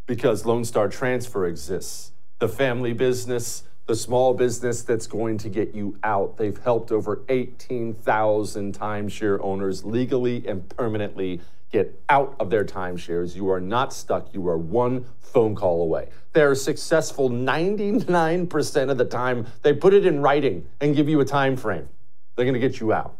Because 0.06 0.46
Lone 0.46 0.64
Star 0.64 0.88
Transfer 0.88 1.46
exists. 1.46 2.12
The 2.38 2.48
family 2.48 2.92
business 2.92 3.64
the 3.90 3.96
small 3.96 4.34
business 4.34 4.84
that's 4.84 5.08
going 5.08 5.36
to 5.36 5.48
get 5.48 5.74
you 5.74 5.98
out. 6.04 6.36
They've 6.36 6.56
helped 6.56 6.92
over 6.92 7.24
18,000 7.28 8.78
timeshare 8.78 9.40
owners 9.42 9.84
legally 9.84 10.46
and 10.46 10.68
permanently 10.68 11.40
get 11.72 12.00
out 12.08 12.36
of 12.38 12.50
their 12.50 12.64
timeshares. 12.64 13.34
You 13.34 13.50
are 13.50 13.60
not 13.60 13.92
stuck. 13.92 14.32
You 14.32 14.46
are 14.46 14.56
one 14.56 15.06
phone 15.18 15.56
call 15.56 15.82
away. 15.82 16.08
They're 16.34 16.54
successful 16.54 17.30
99% 17.30 18.90
of 18.90 18.96
the 18.96 19.04
time. 19.04 19.48
They 19.62 19.72
put 19.72 19.92
it 19.92 20.06
in 20.06 20.22
writing 20.22 20.68
and 20.80 20.94
give 20.94 21.08
you 21.08 21.18
a 21.18 21.24
time 21.24 21.56
frame. 21.56 21.88
They're 22.36 22.44
going 22.44 22.54
to 22.54 22.60
get 22.60 22.78
you 22.78 22.92
out. 22.92 23.16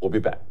We'll 0.00 0.10
be 0.10 0.18
back. 0.18 0.47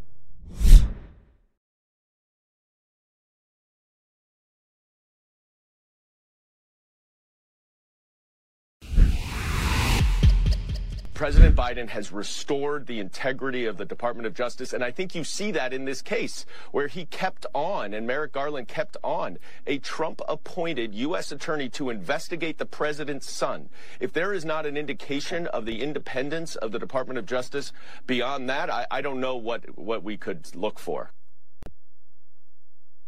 President 11.18 11.56
Biden 11.56 11.90
has 11.90 12.12
restored 12.12 12.86
the 12.86 13.00
integrity 13.00 13.66
of 13.66 13.78
the 13.78 13.86
Department 13.86 14.28
of 14.28 14.36
Justice, 14.36 14.72
and 14.72 14.84
I 14.84 14.92
think 14.92 15.16
you 15.16 15.24
see 15.24 15.50
that 15.50 15.74
in 15.74 15.84
this 15.84 16.04
case, 16.04 16.46
where 16.72 16.88
he 16.88 17.06
kept 17.06 17.48
on, 17.56 17.96
and 17.96 18.06
Merrick 18.06 18.34
Garland 18.34 18.68
kept 18.68 18.98
on, 19.04 19.40
a 19.66 19.80
Trump 19.80 20.22
appointed 20.30 20.94
U.S. 20.94 21.32
attorney 21.32 21.70
to 21.70 21.90
investigate 21.90 22.60
the 22.60 22.68
president's 22.68 23.28
son. 23.28 23.70
If 24.00 24.14
there 24.14 24.32
is 24.32 24.46
not 24.46 24.68
an 24.68 24.78
indication 24.78 25.48
of 25.48 25.66
the 25.66 25.82
independence 25.82 26.56
of 26.56 26.72
the 26.72 26.78
Department 26.78 27.18
of 27.18 27.26
Justice 27.26 27.74
beyond 28.06 28.48
that, 28.52 28.70
I, 28.70 28.86
I 28.92 29.02
don't 29.02 29.20
know 29.20 29.38
what, 29.38 29.76
what 29.76 30.04
we 30.04 30.18
could 30.18 30.56
look 30.56 30.78
for. 30.78 31.14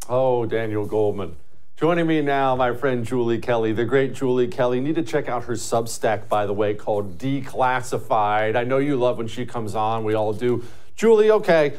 Oh, 0.09 0.47
Daniel 0.47 0.87
Goldman. 0.87 1.35
Joining 1.79 2.07
me 2.07 2.21
now, 2.21 2.57
my 2.57 2.73
friend 2.73 3.05
Julie 3.05 3.39
Kelly, 3.39 3.71
the 3.71 3.85
great 3.85 4.13
Julie 4.13 4.49
Kelly. 4.49 4.81
Need 4.81 4.95
to 4.95 5.01
check 5.01 5.29
out 5.29 5.45
her 5.45 5.53
Substack, 5.53 6.27
by 6.27 6.45
the 6.45 6.51
way, 6.51 6.73
called 6.73 7.17
Declassified. 7.17 8.57
I 8.57 8.65
know 8.65 8.79
you 8.79 8.97
love 8.97 9.17
when 9.17 9.29
she 9.29 9.45
comes 9.45 9.75
on. 9.75 10.03
We 10.03 10.13
all 10.13 10.33
do. 10.33 10.65
Julie, 10.97 11.31
okay. 11.31 11.77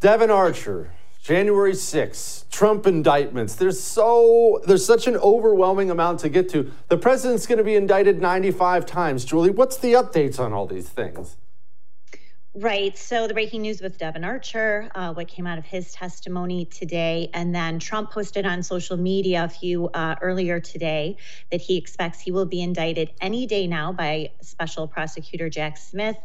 Devon 0.00 0.30
Archer, 0.30 0.90
January 1.22 1.74
6th, 1.74 2.48
Trump 2.48 2.86
indictments. 2.86 3.56
There's 3.56 3.78
so 3.78 4.62
there's 4.66 4.86
such 4.86 5.06
an 5.06 5.18
overwhelming 5.18 5.90
amount 5.90 6.20
to 6.20 6.30
get 6.30 6.48
to. 6.52 6.72
The 6.88 6.96
president's 6.96 7.46
going 7.46 7.58
to 7.58 7.64
be 7.64 7.74
indicted 7.74 8.22
95 8.22 8.86
times. 8.86 9.26
Julie, 9.26 9.50
what's 9.50 9.76
the 9.76 9.92
updates 9.92 10.40
on 10.40 10.54
all 10.54 10.66
these 10.66 10.88
things? 10.88 11.36
Right. 12.58 12.96
So 12.96 13.28
the 13.28 13.34
breaking 13.34 13.60
news 13.60 13.82
with 13.82 13.98
Devon 13.98 14.24
Archer, 14.24 14.90
uh, 14.94 15.12
what 15.12 15.28
came 15.28 15.46
out 15.46 15.58
of 15.58 15.66
his 15.66 15.92
testimony 15.92 16.64
today, 16.64 17.28
and 17.34 17.54
then 17.54 17.78
Trump 17.78 18.12
posted 18.12 18.46
on 18.46 18.62
social 18.62 18.96
media 18.96 19.44
a 19.44 19.48
few 19.50 19.88
uh, 19.88 20.14
earlier 20.22 20.58
today 20.58 21.18
that 21.52 21.60
he 21.60 21.76
expects 21.76 22.18
he 22.18 22.30
will 22.30 22.46
be 22.46 22.62
indicted 22.62 23.10
any 23.20 23.46
day 23.46 23.66
now 23.66 23.92
by 23.92 24.30
Special 24.40 24.88
Prosecutor 24.88 25.50
Jack 25.50 25.76
Smith 25.76 26.16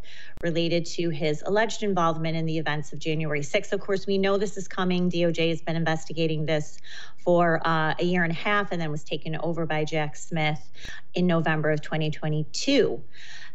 related 0.42 0.86
to 0.86 1.10
his 1.10 1.44
alleged 1.46 1.84
involvement 1.84 2.38
in 2.38 2.46
the 2.46 2.60
events 2.60 2.94
of 2.94 3.00
January 3.00 3.42
6th. 3.42 3.74
Of 3.74 3.82
course, 3.82 4.08
we 4.08 4.18
know 4.18 4.38
this 4.38 4.56
is 4.56 4.70
coming. 4.70 5.12
DOJ 5.12 5.50
has 5.50 5.62
been 5.62 5.76
investigating 5.76 6.46
this 6.46 6.78
for 7.18 7.60
uh, 7.68 7.94
a 8.00 8.06
year 8.06 8.24
and 8.24 8.32
a 8.32 8.36
half, 8.36 8.72
and 8.72 8.82
then 8.82 8.90
was 8.90 9.04
taken 9.04 9.36
over 9.36 9.66
by 9.66 9.84
Jack 9.84 10.16
Smith 10.16 10.72
in 11.14 11.28
November 11.28 11.72
of 11.72 11.82
2022. 11.82 13.04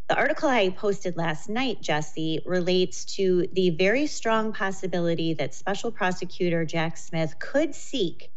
The 0.09 0.17
article 0.17 0.49
I 0.49 0.69
posted 0.69 1.17
last 1.17 1.49
night, 1.49 1.83
Jesse, 1.83 2.41
relates 2.47 3.05
to 3.17 3.49
the 3.53 3.71
very 3.71 4.07
strong 4.07 4.53
possibility 4.53 5.35
that 5.35 5.53
Special 5.53 5.91
Prosecutor 5.91 6.65
Jack 6.65 6.97
Smith 6.97 7.37
could 7.41 7.75
seek 7.75 8.31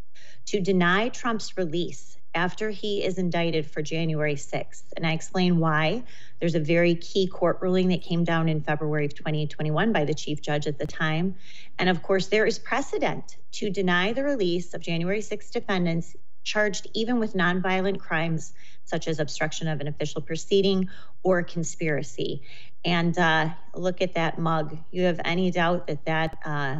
to 0.45 0.59
deny 0.59 1.09
Trump's 1.09 1.55
release 1.59 2.17
after 2.33 2.71
he 2.71 3.03
is 3.03 3.19
indicted 3.19 3.69
for 3.69 3.83
January 3.83 4.33
6th. 4.33 4.81
And 4.97 5.05
I 5.05 5.13
explain 5.13 5.59
why. 5.59 6.03
There's 6.39 6.55
a 6.55 6.59
very 6.59 6.95
key 6.95 7.27
court 7.27 7.59
ruling 7.61 7.89
that 7.89 8.01
came 8.01 8.23
down 8.23 8.49
in 8.49 8.61
February 8.61 9.05
of 9.05 9.13
2021 9.13 9.93
by 9.93 10.05
the 10.05 10.13
chief 10.15 10.41
judge 10.41 10.65
at 10.65 10.79
the 10.79 10.87
time. 10.87 11.35
And 11.77 11.87
of 11.87 12.01
course, 12.01 12.27
there 12.27 12.47
is 12.47 12.57
precedent 12.57 13.37
to 13.53 13.69
deny 13.69 14.11
the 14.11 14.23
release 14.23 14.73
of 14.73 14.81
January 14.81 15.21
6 15.21 15.51
defendants 15.51 16.15
charged 16.49 16.87
even 16.93 17.19
with 17.19 17.33
nonviolent 17.35 17.99
crimes 17.99 18.53
such 18.83 19.07
as 19.07 19.19
obstruction 19.19 19.67
of 19.67 19.79
an 19.81 19.87
official 19.87 20.19
proceeding 20.19 20.89
or 21.21 21.43
conspiracy. 21.43 22.41
And 22.83 23.17
uh, 23.17 23.49
look 23.75 24.01
at 24.01 24.15
that 24.15 24.39
mug. 24.39 24.75
You 24.89 25.03
have 25.03 25.21
any 25.23 25.51
doubt 25.51 25.85
that 25.87 26.03
that 26.05 26.37
uh, 26.43 26.79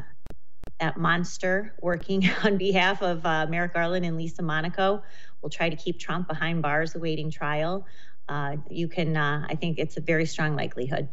that 0.79 0.97
monster 0.97 1.75
working 1.81 2.27
on 2.43 2.57
behalf 2.57 3.03
of 3.03 3.23
uh, 3.25 3.45
Merrick 3.47 3.73
Garland 3.75 4.05
and 4.05 4.17
Lisa 4.17 4.41
Monaco 4.41 5.03
will 5.41 5.49
try 5.49 5.69
to 5.69 5.75
keep 5.75 5.99
Trump 5.99 6.27
behind 6.27 6.61
bars 6.63 6.95
awaiting 6.95 7.29
trial. 7.29 7.85
Uh, 8.27 8.57
you 8.69 8.87
can, 8.87 9.15
uh, 9.15 9.45
I 9.49 9.55
think 9.55 9.77
it's 9.77 9.97
a 9.97 10.01
very 10.01 10.25
strong 10.25 10.55
likelihood. 10.55 11.09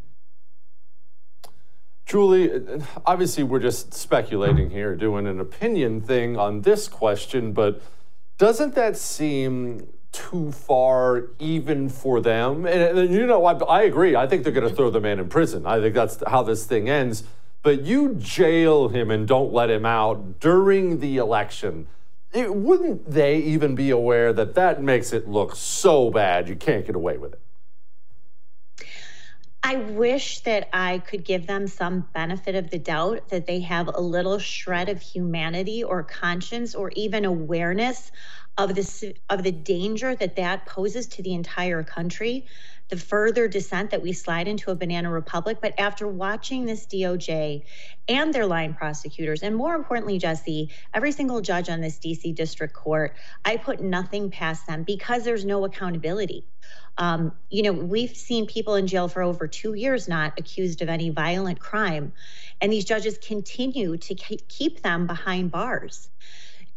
Julie, 2.07 2.63
obviously, 3.05 3.43
we're 3.43 3.59
just 3.59 3.93
speculating 3.93 4.71
here, 4.71 4.95
doing 4.95 5.27
an 5.27 5.41
opinion 5.41 6.01
thing 6.01 6.37
on 6.37 6.61
this 6.63 6.87
question, 6.87 7.53
but 7.53 7.83
doesn't 8.38 8.75
that 8.75 8.97
seem 8.97 9.88
too 10.12 10.52
far 10.52 11.28
even 11.38 11.88
for 11.88 12.21
them? 12.21 12.66
And, 12.66 12.99
and 12.99 13.12
you 13.12 13.26
know, 13.26 13.45
I, 13.45 13.55
I 13.64 13.83
agree. 13.83 14.16
I 14.16 14.26
think 14.26 14.45
they're 14.45 14.52
going 14.52 14.69
to 14.69 14.75
throw 14.75 14.90
the 14.90 15.00
man 15.00 15.19
in 15.19 15.28
prison. 15.28 15.66
I 15.66 15.81
think 15.81 15.95
that's 15.95 16.23
how 16.26 16.43
this 16.43 16.64
thing 16.64 16.88
ends. 16.88 17.25
But 17.62 17.83
you 17.83 18.14
jail 18.14 18.88
him 18.88 19.11
and 19.11 19.26
don't 19.26 19.52
let 19.52 19.71
him 19.71 19.85
out 19.85 20.38
during 20.40 21.00
the 21.00 21.16
election 21.16 21.88
it, 22.37 22.55
wouldn't 22.55 23.11
they 23.11 23.38
even 23.38 23.75
be 23.75 23.90
aware 23.90 24.33
that 24.33 24.55
that 24.55 24.83
makes 24.83 25.12
it 25.12 25.28
look 25.28 25.57
so 25.57 26.11
bad 26.11 26.49
you 26.49 26.57
can't 26.57 26.87
get 26.87 26.95
away 26.95 27.16
with 27.16 27.33
it? 27.33 27.40
I 29.69 29.75
wish 29.75 30.43
that 30.43 30.69
I 30.73 30.99
could 30.99 31.25
give 31.25 31.49
them 31.49 31.67
some 31.67 32.07
benefit 32.15 32.55
of 32.55 32.71
the 32.71 32.79
doubt 32.79 33.31
that 33.31 33.47
they 33.47 33.59
have 33.63 33.89
a 33.89 34.01
little 34.01 34.39
shred 34.39 34.89
of 34.89 35.03
humanity 35.03 35.83
or 35.83 36.05
conscience 36.05 36.73
or 36.73 36.93
even 36.95 37.25
awareness 37.25 38.13
of 38.57 38.77
the 38.77 39.15
of 39.29 39.43
the 39.43 39.51
danger 39.51 40.15
that 40.15 40.37
that 40.37 40.67
poses 40.67 41.09
to 41.09 41.23
the 41.25 41.35
entire 41.35 41.83
country 41.83 42.47
the 42.88 42.97
further 42.97 43.49
descent 43.49 43.90
that 43.90 44.02
we 44.02 44.12
slide 44.12 44.47
into 44.47 44.71
a 44.71 44.75
banana 44.75 45.11
republic. 45.11 45.59
But 45.61 45.75
after 45.78 46.07
watching 46.07 46.66
this 46.66 46.87
DOJ 46.87 47.62
and 48.09 48.33
their 48.33 48.47
line 48.47 48.75
prosecutors, 48.75 49.43
and 49.43 49.57
more 49.57 49.75
importantly, 49.75 50.19
Jesse, 50.19 50.71
every 50.95 51.12
single 51.12 51.40
judge 51.40 51.69
on 51.69 51.81
this 51.81 51.99
DC 51.99 52.35
district 52.35 52.75
court, 52.75 53.16
I 53.45 53.57
put 53.57 53.81
nothing 53.81 54.31
past 54.31 54.66
them 54.66 54.85
because 54.85 55.25
there's 55.25 55.45
no 55.45 55.64
accountability. 55.64 56.47
Um, 56.99 57.33
you 57.50 57.62
know, 57.62 57.73
we've 57.73 58.16
seen 58.16 58.47
people 58.47 58.75
in 58.76 58.87
jail 58.87 59.09
for 59.09 59.23
over 59.23 59.47
two 59.47 59.75
years 59.75 60.09
not 60.09 60.38
accused 60.38 60.81
of 60.81 60.88
any 60.88 61.11
violent 61.11 61.61
crime, 61.61 62.12
and 62.61 62.73
these 62.73 62.85
judges 62.85 63.19
continue 63.19 63.97
to 63.99 64.14
keep 64.14 64.83
them 64.83 65.07
behind 65.07 65.50
bars. 65.50 66.09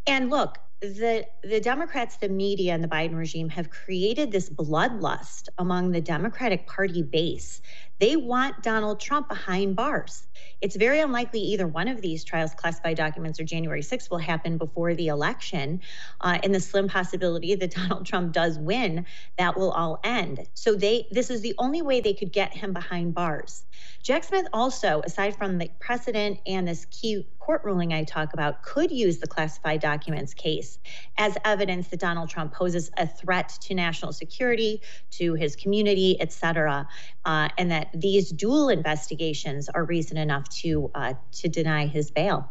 And 0.05 0.29
look, 0.29 0.57
the 0.81 1.25
the 1.43 1.59
Democrats, 1.59 2.17
the 2.17 2.29
media, 2.29 2.73
and 2.73 2.83
the 2.83 2.87
Biden 2.87 3.17
regime 3.17 3.49
have 3.49 3.69
created 3.69 4.31
this 4.31 4.49
bloodlust 4.49 5.49
among 5.57 5.91
the 5.91 6.01
Democratic 6.01 6.67
Party 6.67 7.03
base. 7.03 7.61
They 7.99 8.15
want 8.15 8.63
Donald 8.63 8.99
Trump 8.99 9.27
behind 9.27 9.75
bars. 9.75 10.27
It's 10.61 10.75
very 10.75 10.99
unlikely 10.99 11.41
either 11.41 11.67
one 11.67 11.87
of 11.87 12.01
these 12.01 12.23
trials, 12.23 12.53
classified 12.53 12.97
documents 12.97 13.39
or 13.39 13.43
January 13.43 13.81
6th, 13.81 14.09
will 14.09 14.17
happen 14.17 14.57
before 14.57 14.93
the 14.95 15.07
election. 15.07 15.81
Uh, 16.21 16.39
and 16.43 16.53
the 16.55 16.59
slim 16.59 16.87
possibility 16.87 17.55
that 17.55 17.71
Donald 17.75 18.05
Trump 18.05 18.33
does 18.33 18.57
win, 18.57 19.05
that 19.37 19.57
will 19.57 19.71
all 19.71 19.99
end. 20.03 20.47
So 20.53 20.75
they 20.75 21.07
this 21.11 21.29
is 21.29 21.41
the 21.41 21.55
only 21.57 21.81
way 21.81 22.01
they 22.01 22.13
could 22.13 22.31
get 22.31 22.53
him 22.53 22.73
behind 22.73 23.13
bars. 23.13 23.65
Jack 24.01 24.23
Smith 24.23 24.47
also, 24.53 25.01
aside 25.05 25.35
from 25.35 25.57
the 25.57 25.69
precedent 25.79 26.39
and 26.45 26.67
this 26.67 26.85
key 26.85 27.25
court 27.39 27.63
ruling 27.63 27.93
I 27.93 28.03
talk 28.03 28.33
about, 28.33 28.61
could 28.63 28.91
use 28.91 29.17
the 29.17 29.27
classified 29.27 29.81
documents 29.81 30.33
case 30.33 30.77
as 31.17 31.35
evidence 31.43 31.87
that 31.87 31.99
Donald 31.99 32.29
Trump 32.29 32.53
poses 32.53 32.91
a 32.97 33.07
threat 33.07 33.49
to 33.61 33.73
national 33.73 34.13
security, 34.13 34.81
to 35.11 35.33
his 35.33 35.55
community, 35.55 36.19
et 36.21 36.31
cetera, 36.31 36.87
uh, 37.29 37.47
and 37.59 37.69
that 37.69 37.89
these 37.93 38.31
dual 38.31 38.69
investigations 38.69 39.69
are 39.69 39.83
reason 39.85 40.17
enough 40.17 40.49
to 40.49 40.89
uh, 40.95 41.13
to 41.31 41.47
deny 41.47 41.85
his 41.85 42.09
bail. 42.09 42.49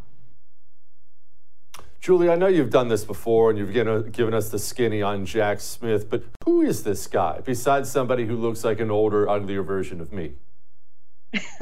Julie, 2.00 2.30
I 2.30 2.36
know 2.36 2.46
you've 2.46 2.70
done 2.70 2.86
this 2.86 3.04
before 3.04 3.50
and 3.50 3.58
you've 3.58 3.72
given, 3.72 4.12
given 4.12 4.32
us 4.34 4.50
the 4.50 4.58
skinny 4.60 5.02
on 5.02 5.26
Jack 5.26 5.58
Smith, 5.58 6.08
but 6.08 6.22
who 6.44 6.62
is 6.62 6.84
this 6.84 7.08
guy 7.08 7.40
besides 7.44 7.90
somebody 7.90 8.24
who 8.26 8.36
looks 8.36 8.62
like 8.62 8.78
an 8.78 8.88
older, 8.88 9.28
uglier 9.28 9.64
version 9.64 10.00
of 10.00 10.12
me? 10.12 10.34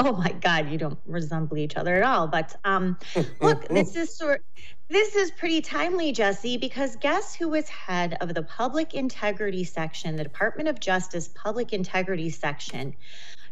oh 0.00 0.12
my 0.12 0.32
God, 0.40 0.70
you 0.70 0.78
don't 0.78 0.98
resemble 1.06 1.56
each 1.56 1.76
other 1.76 1.96
at 1.96 2.02
all. 2.02 2.26
But 2.26 2.56
um, 2.64 2.98
look, 3.40 3.68
this 3.70 3.96
is 3.96 4.16
sort. 4.16 4.42
This 4.90 5.14
is 5.14 5.30
pretty 5.30 5.60
timely, 5.60 6.12
Jesse, 6.12 6.56
because 6.56 6.96
guess 6.96 7.34
who 7.34 7.50
was 7.50 7.68
head 7.68 8.16
of 8.20 8.34
the 8.34 8.42
Public 8.42 8.94
Integrity 8.94 9.62
Section, 9.62 10.16
the 10.16 10.24
Department 10.24 10.68
of 10.68 10.80
Justice 10.80 11.28
Public 11.28 11.72
Integrity 11.72 12.30
Section, 12.30 12.94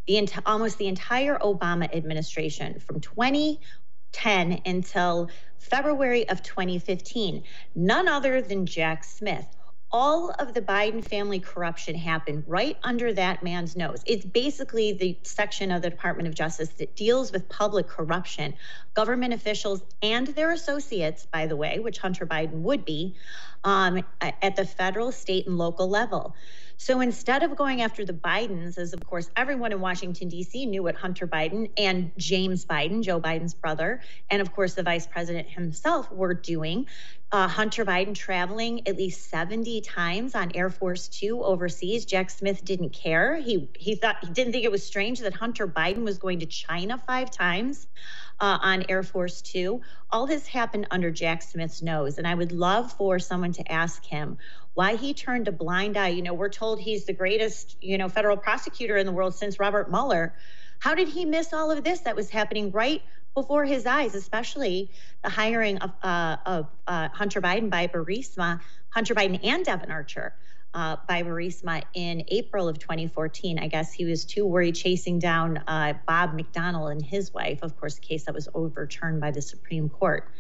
the 0.07 0.17
ent- 0.17 0.47
almost 0.47 0.79
the 0.79 0.89
entire 0.89 1.39
Obama 1.39 1.95
administration 1.95 2.81
from 2.81 3.01
2010 3.01 4.63
until 4.65 5.29
February 5.59 6.29
of 6.31 6.43
2015. 6.43 7.45
None 7.75 8.09
other 8.09 8.41
than 8.41 8.65
Jack 8.65 9.05
Smith 9.05 9.47
all 9.93 10.31
of 10.31 10.53
the 10.53 10.61
Biden 10.61 11.05
family 11.05 11.39
corruption 11.39 11.95
happened 11.95 12.45
right 12.47 12.77
under 12.83 13.13
that 13.15 13.43
man's 13.43 13.77
nose. 13.77 14.03
It's 14.07 14.25
basically 14.25 14.93
the 14.93 15.19
section 15.23 15.71
of 15.71 15.83
the 15.83 15.91
Department 15.91 16.29
of 16.29 16.35
Justice 16.35 16.71
that 16.79 16.97
deals 16.97 17.31
with 17.33 17.49
public 17.49 17.87
corruption, 17.87 18.55
government 18.95 19.33
officials 19.33 19.83
and 20.03 20.27
their 20.29 20.51
associates, 20.51 21.27
by 21.27 21.47
the 21.47 21.57
way, 21.57 21.79
which 21.79 21.99
Hunter 21.99 22.27
Biden 22.27 22.63
would 22.63 22.85
be, 22.85 23.15
um, 23.65 24.05
at 24.21 24.57
the 24.57 24.65
federal, 24.65 25.13
state, 25.13 25.47
and 25.47 25.57
local 25.57 25.89
level. 25.89 26.35
So 26.79 27.01
instead 27.01 27.43
of 27.43 27.57
going 27.57 27.81
after 27.81 28.05
the 28.05 28.13
Bidens, 28.13 28.77
as 28.77 28.93
of 28.93 29.05
course 29.07 29.31
everyone 29.35 29.73
in 29.73 29.81
Washington, 29.81 30.29
D.C. 30.29 30.67
knew 30.67 30.83
what 30.83 30.95
Hunter 30.95 31.27
Biden 31.27 31.71
and 31.79 32.13
James 32.19 32.67
Biden, 32.67 33.03
Joe 33.03 33.19
Biden's 33.19 33.55
brother, 33.55 34.03
and 34.29 34.43
of 34.43 34.55
course 34.55 34.75
the 34.75 34.83
vice 34.83 35.07
president 35.07 35.49
himself 35.49 36.13
were 36.13 36.35
doing, 36.35 36.87
uh, 37.33 37.49
Hunter 37.49 37.85
Biden 37.85 38.15
traveling 38.15 38.87
at 38.87 38.97
least 38.97 39.29
70 39.31 39.81
times 39.81 40.35
on 40.35 40.53
Air 40.55 40.71
Force 40.71 41.09
Two 41.09 41.43
overseas. 41.43 42.05
Jack 42.05 42.31
Smith 42.31 42.65
didn't 42.65 42.91
care. 42.91 43.37
He 43.37 43.69
he 43.77 43.97
thought 43.97 44.17
he 44.25 44.33
didn't 44.33 44.53
think 44.53 44.65
it 44.65 44.71
was 44.71 44.87
strange 44.87 45.19
that 45.21 45.35
Hunter 45.35 45.67
Biden 45.67 46.05
was 46.05 46.19
going 46.19 46.41
to 46.41 46.47
China 46.47 47.03
five 47.05 47.33
times 47.33 47.89
uh, 48.39 48.59
on 48.63 48.85
Air 48.89 49.03
Force 49.03 49.43
Two. 49.43 49.81
All 50.11 50.27
this 50.27 50.47
happened 50.47 50.87
under 50.93 51.11
Jack 51.11 51.43
Smith's 51.43 51.83
nose, 51.83 52.19
and 52.19 52.29
I 52.29 52.35
would 52.35 52.53
love 52.53 52.93
for 52.93 53.19
someone 53.19 53.53
to 53.55 53.73
ask 53.73 54.05
him 54.05 54.39
why 54.75 54.95
he 54.95 55.13
turned 55.13 55.49
a 55.49 55.53
blind 55.53 55.97
eye. 55.97 56.09
You 56.09 56.23
know, 56.23 56.35
we're 56.35 56.49
told 56.49 56.79
he's 56.79 57.07
the 57.07 57.13
greatest, 57.13 57.77
you 57.81 57.99
know, 57.99 58.09
federal 58.09 58.37
prosecutor 58.37 58.97
in 58.97 59.05
the 59.05 59.13
world 59.13 59.35
since 59.35 59.59
Robert 59.59 59.91
Mueller. 59.91 60.35
How 60.79 60.95
did 60.95 61.09
he 61.09 61.25
miss 61.25 61.53
all 61.53 61.71
of 61.73 61.83
this 61.83 62.01
that 62.01 62.15
was 62.15 62.31
happening 62.31 62.71
right 62.71 63.03
before 63.37 63.67
his 63.67 63.85
eyes, 63.85 64.15
especially 64.15 64.91
the 65.23 65.29
hiring 65.29 65.77
of, 65.79 65.93
uh, 66.03 66.37
of 66.47 66.67
uh, 66.87 67.09
Hunter 67.11 67.43
Biden 67.43 67.69
by 67.69 67.87
Burisma, 67.87 68.61
Hunter 68.89 69.15
Biden 69.15 69.39
and 69.45 69.63
Devon 69.63 69.91
Archer 69.91 70.35
uh, 70.73 70.97
by 71.07 71.23
Burisma 71.23 71.83
in 71.93 72.25
April 72.29 72.67
of 72.67 72.79
2014. 72.79 73.59
I 73.59 73.69
guess 73.69 73.93
he 73.93 74.07
was 74.07 74.25
too 74.25 74.47
worried 74.47 74.75
chasing 74.75 75.19
down 75.19 75.59
uh, 75.67 75.93
Bob 76.07 76.33
McDonnell 76.33 76.91
and 76.91 77.05
his 77.05 77.33
wife, 77.35 77.61
of 77.63 77.79
course, 77.79 77.99
a 77.99 78.01
case 78.01 78.25
that 78.25 78.35
was 78.35 78.49
overturned 78.55 79.21
by 79.21 79.31
the 79.31 79.43
Supreme 79.43 79.91
Court. 79.91 80.31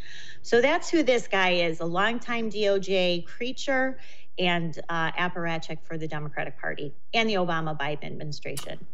So 0.40 0.62
that's 0.62 0.88
who 0.88 1.02
this 1.02 1.28
guy 1.28 1.50
is 1.50 1.80
a 1.80 1.84
longtime 1.84 2.50
DOJ 2.50 3.26
creature 3.26 3.98
and 4.38 4.78
uh, 4.88 5.12
apparatchik 5.12 5.82
for 5.84 5.98
the 5.98 6.08
Democratic 6.08 6.58
Party 6.58 6.94
and 7.12 7.28
the 7.28 7.34
Obama 7.34 7.78
Biden 7.78 8.04
administration. 8.04 8.86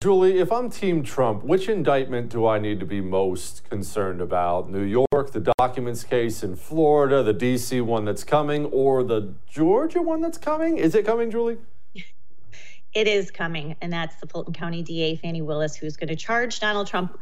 Julie, 0.00 0.38
if 0.38 0.52
I'm 0.52 0.70
Team 0.70 1.02
Trump, 1.02 1.42
which 1.42 1.68
indictment 1.68 2.28
do 2.28 2.46
I 2.46 2.60
need 2.60 2.78
to 2.78 2.86
be 2.86 3.00
most 3.00 3.68
concerned 3.68 4.20
about? 4.20 4.70
New 4.70 4.84
York, 4.84 5.32
the 5.32 5.52
documents 5.58 6.04
case 6.04 6.44
in 6.44 6.54
Florida, 6.54 7.24
the 7.24 7.34
DC 7.34 7.82
one 7.82 8.04
that's 8.04 8.22
coming, 8.22 8.66
or 8.66 9.02
the 9.02 9.34
Georgia 9.48 10.00
one 10.00 10.20
that's 10.20 10.38
coming? 10.38 10.78
Is 10.78 10.94
it 10.94 11.04
coming, 11.04 11.28
Julie? 11.28 11.58
It 12.94 13.08
is 13.08 13.32
coming, 13.32 13.74
and 13.80 13.92
that's 13.92 14.14
the 14.20 14.28
Fulton 14.28 14.54
County 14.54 14.84
DA, 14.84 15.16
Fani 15.16 15.42
Willis, 15.42 15.74
who's 15.74 15.96
going 15.96 16.08
to 16.08 16.16
charge 16.16 16.60
Donald 16.60 16.86
Trump, 16.86 17.18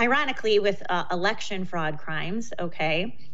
ironically, 0.00 0.58
with 0.58 0.82
uh, 0.90 1.04
election 1.12 1.64
fraud 1.64 1.98
crimes. 1.98 2.52
Okay 2.58 3.27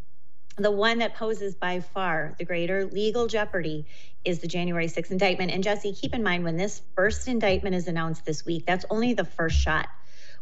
the 0.57 0.71
one 0.71 0.99
that 0.99 1.15
poses 1.15 1.55
by 1.55 1.81
far 1.81 2.35
the 2.39 2.45
greater 2.45 2.87
legal 2.87 3.27
jeopardy 3.27 3.87
is 4.25 4.39
the 4.39 4.47
January 4.47 4.87
6th 4.87 5.11
indictment. 5.11 5.51
And 5.51 5.65
Jesse, 5.65 5.93
keep 5.93 6.15
in 6.15 6.23
mind 6.23 6.45
when 6.45 6.57
this 6.57 6.81
first 6.95 7.27
indictment 7.29 7.75
is 7.75 7.89
announced 7.89 8.25
this 8.25 8.45
week, 8.45 8.65
that's 8.67 8.85
only 8.89 9.15
the 9.15 9.25
first 9.25 9.57
shot. 9.57 9.89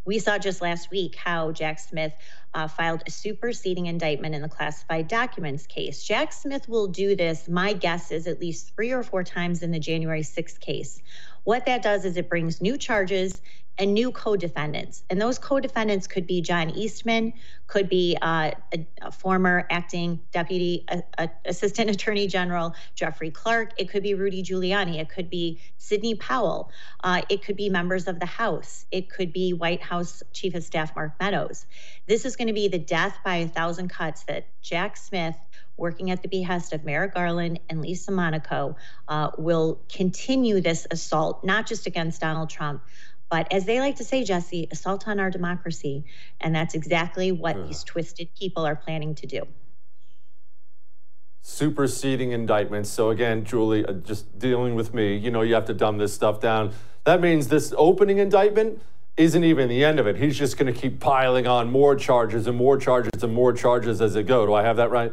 We 0.05 0.19
saw 0.19 0.37
just 0.37 0.61
last 0.61 0.91
week 0.91 1.15
how 1.15 1.53
Jack 1.53 1.79
Smith 1.79 2.13
uh, 2.55 2.67
filed 2.67 3.05
a 3.07 3.11
superseding 3.11 3.87
indictment 3.87 4.35
in 4.35 4.43
the 4.43 4.49
classified 4.49 5.07
documents 5.07 5.67
case. 5.67 6.03
Jack 6.03 6.33
Smith 6.33 6.69
will 6.69 6.89
do 6.89 7.15
this, 7.15 7.49
my 7.49 7.73
guess 7.73 8.11
is 8.11 8.27
at 8.27 8.41
least 8.41 8.75
three 8.75 8.91
or 8.91 9.05
four 9.05 9.23
times 9.23 9.63
in 9.63 9.71
the 9.71 9.79
January 9.79 10.23
6th 10.23 10.59
case. 10.59 11.01
What 11.45 11.67
that 11.67 11.83
does 11.83 12.05
is 12.05 12.17
it 12.17 12.29
brings 12.29 12.61
new 12.61 12.77
charges 12.77 13.41
and 13.79 13.95
new 13.95 14.13
co-defendants. 14.13 15.03
And 15.09 15.21
those 15.21 15.39
co-defendants 15.39 16.07
could 16.07 16.27
be 16.27 16.43
John 16.43 16.71
Eastman, 16.71 17.33
could 17.67 17.89
be 17.89 18.17
uh, 18.21 18.51
a, 18.73 18.87
a, 19.01 19.11
former 19.11 19.67
acting 19.71 20.21
deputy 20.31 20.87
assistant 21.47 21.89
attorney 21.95 22.27
general 22.27 22.75
Jeffrey 22.95 23.31
Clark. 23.31 23.73
It 23.79 23.89
could 23.89 24.03
be 24.03 24.15
Rudy 24.15 24.43
Giuliani. 24.43 25.01
It 25.01 25.09
could 25.09 25.31
be 25.31 25.59
Sidney 25.79 26.15
Powell. 26.15 26.71
Uh, 27.03 27.23
it 27.31 27.43
could 27.43 27.57
be 27.57 27.71
members 27.71 28.09
of 28.09 28.21
the 28.21 28.27
House. 28.27 28.85
It 28.91 29.09
could 29.09 29.33
be 29.33 29.55
White 29.55 29.83
House 29.83 30.23
Chief 30.35 30.55
of 30.55 30.63
Staff 30.65 30.95
Mark 30.95 31.15
Meadows. 31.19 31.65
This 32.07 32.27
is 32.27 32.37
going 32.37 32.49
to 32.49 32.55
be 32.55 32.69
the 32.69 32.79
death 32.79 33.17
by 33.25 33.37
a 33.37 33.49
thousand 33.49 33.89
cuts 33.89 34.25
that 34.25 34.47
Jack 34.61 34.99
Smith 34.99 35.37
working 35.77 36.11
at 36.11 36.23
the 36.23 36.29
behest 36.29 36.73
of 36.73 36.85
Merrick 36.85 37.15
Garland 37.15 37.61
and 37.69 37.81
Lisa 37.81 38.13
Monaco, 38.13 38.77
uh, 39.09 39.31
will 39.39 39.81
continue 39.93 40.61
this 40.61 40.87
assault, 40.91 41.45
not 41.45 41.67
just 41.67 41.87
against 41.87 42.21
Donald 42.21 42.51
Trump, 42.51 42.83
but 43.33 43.51
as 43.51 43.65
they 43.65 43.81
like 43.81 43.97
to 43.97 44.05
say, 44.05 44.25
Jesse, 44.25 44.69
assault 44.71 45.09
on 45.09 45.19
our 45.19 45.31
democracy. 45.31 46.05
And 46.39 46.55
that's 46.55 46.75
exactly 46.75 47.33
what 47.33 47.57
yeah. 47.57 47.65
these 47.65 47.83
twisted 47.83 48.29
people 48.39 48.67
are 48.67 48.77
planning 48.77 49.15
to 49.15 49.27
do. 49.27 49.49
Superseding 51.41 52.33
indictments. 52.33 52.91
So, 52.91 53.09
again, 53.09 53.45
Julie, 53.47 53.87
uh, 53.87 53.95
just 53.95 54.39
dealing 54.39 54.75
with 54.75 54.93
me, 54.93 55.17
you 55.17 55.31
know, 55.31 55.41
you 55.41 55.55
have 55.55 55.65
to 55.65 55.75
dumb 55.75 55.97
this 55.97 56.13
stuff 56.13 56.41
down. 56.41 56.75
That 57.05 57.23
means 57.23 57.49
this 57.49 57.73
opening 57.79 58.19
indictment 58.19 58.83
isn't 59.17 59.45
even 59.45 59.71
the 59.71 59.83
end 59.83 59.99
of 59.99 60.07
it. 60.07 60.17
He's 60.17 60.39
just 60.39 60.59
going 60.59 60.73
to 60.73 60.79
keep 60.79 61.01
piling 61.01 61.47
on 61.47 61.71
more 61.71 61.97
charges 61.97 62.47
and 62.47 62.57
more 62.57 62.77
charges 62.77 63.23
and 63.23 63.33
more 63.33 63.55
charges 63.55 64.03
as 64.03 64.15
it 64.15 64.27
go. 64.27 64.45
Do 64.45 64.53
I 64.53 64.63
have 64.63 64.77
that 64.77 64.91
right? 64.91 65.13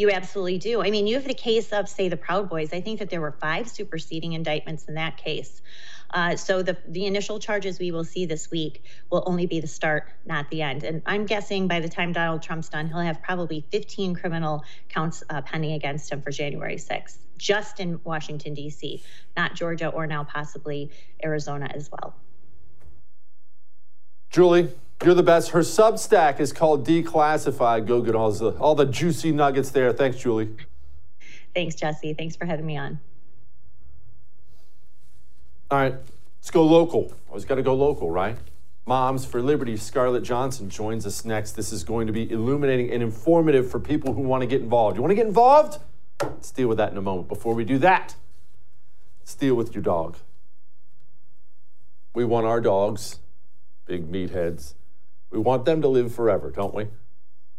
You 0.00 0.10
absolutely 0.10 0.56
do. 0.56 0.82
I 0.82 0.90
mean, 0.90 1.06
you 1.06 1.16
have 1.16 1.26
the 1.26 1.34
case 1.34 1.74
of, 1.74 1.86
say, 1.86 2.08
the 2.08 2.16
Proud 2.16 2.48
Boys. 2.48 2.72
I 2.72 2.80
think 2.80 3.00
that 3.00 3.10
there 3.10 3.20
were 3.20 3.32
five 3.32 3.68
superseding 3.68 4.32
indictments 4.32 4.84
in 4.86 4.94
that 4.94 5.18
case. 5.18 5.60
Uh, 6.08 6.36
so 6.36 6.62
the, 6.62 6.78
the 6.88 7.04
initial 7.04 7.38
charges 7.38 7.78
we 7.78 7.90
will 7.90 8.02
see 8.02 8.24
this 8.24 8.50
week 8.50 8.82
will 9.10 9.22
only 9.26 9.44
be 9.44 9.60
the 9.60 9.66
start, 9.66 10.10
not 10.24 10.48
the 10.48 10.62
end. 10.62 10.84
And 10.84 11.02
I'm 11.04 11.26
guessing 11.26 11.68
by 11.68 11.80
the 11.80 11.88
time 11.90 12.14
Donald 12.14 12.40
Trump's 12.40 12.70
done, 12.70 12.86
he'll 12.86 13.00
have 13.00 13.20
probably 13.20 13.66
15 13.70 14.14
criminal 14.14 14.64
counts 14.88 15.22
uh, 15.28 15.42
pending 15.42 15.72
against 15.72 16.10
him 16.10 16.22
for 16.22 16.30
January 16.30 16.76
6th, 16.76 17.18
just 17.36 17.78
in 17.78 18.00
Washington, 18.02 18.54
D.C., 18.54 19.02
not 19.36 19.54
Georgia 19.54 19.88
or 19.88 20.06
now 20.06 20.24
possibly 20.24 20.90
Arizona 21.22 21.70
as 21.74 21.90
well. 21.92 22.14
Julie, 24.30 24.70
you're 25.04 25.14
the 25.14 25.22
best. 25.22 25.50
Her 25.50 25.60
Substack 25.60 26.40
is 26.40 26.52
called 26.52 26.86
Declassified. 26.86 27.86
Go 27.86 28.02
get 28.02 28.14
all 28.14 28.30
the, 28.32 28.50
all 28.52 28.74
the 28.74 28.86
juicy 28.86 29.32
nuggets 29.32 29.70
there. 29.70 29.92
Thanks, 29.92 30.18
Julie. 30.18 30.50
Thanks, 31.54 31.74
Jesse. 31.74 32.14
Thanks 32.14 32.36
for 32.36 32.44
having 32.44 32.66
me 32.66 32.76
on. 32.76 33.00
All 35.70 35.78
right, 35.78 35.94
let's 36.38 36.50
go 36.50 36.64
local. 36.64 37.14
Always 37.28 37.44
got 37.44 37.54
to 37.54 37.62
go 37.62 37.74
local, 37.74 38.10
right? 38.10 38.36
Moms 38.86 39.24
for 39.24 39.40
Liberty, 39.40 39.76
Scarlett 39.76 40.24
Johnson 40.24 40.68
joins 40.68 41.06
us 41.06 41.24
next. 41.24 41.52
This 41.52 41.72
is 41.72 41.84
going 41.84 42.08
to 42.08 42.12
be 42.12 42.30
illuminating 42.30 42.90
and 42.90 43.02
informative 43.02 43.70
for 43.70 43.78
people 43.78 44.14
who 44.14 44.22
want 44.22 44.40
to 44.40 44.48
get 44.48 44.62
involved. 44.62 44.96
You 44.96 45.02
want 45.02 45.12
to 45.12 45.16
get 45.16 45.26
involved? 45.26 45.80
Let's 46.20 46.50
deal 46.50 46.66
with 46.66 46.78
that 46.78 46.90
in 46.90 46.98
a 46.98 47.02
moment. 47.02 47.28
Before 47.28 47.54
we 47.54 47.64
do 47.64 47.78
that, 47.78 48.16
let's 49.20 49.34
deal 49.34 49.54
with 49.54 49.74
your 49.74 49.82
dog. 49.82 50.16
We 52.14 52.24
want 52.24 52.46
our 52.46 52.60
dogs, 52.60 53.20
big 53.86 54.10
meatheads, 54.10 54.74
we 55.30 55.38
want 55.38 55.64
them 55.64 55.82
to 55.82 55.88
live 55.88 56.14
forever, 56.14 56.50
don't 56.50 56.74
we? 56.74 56.88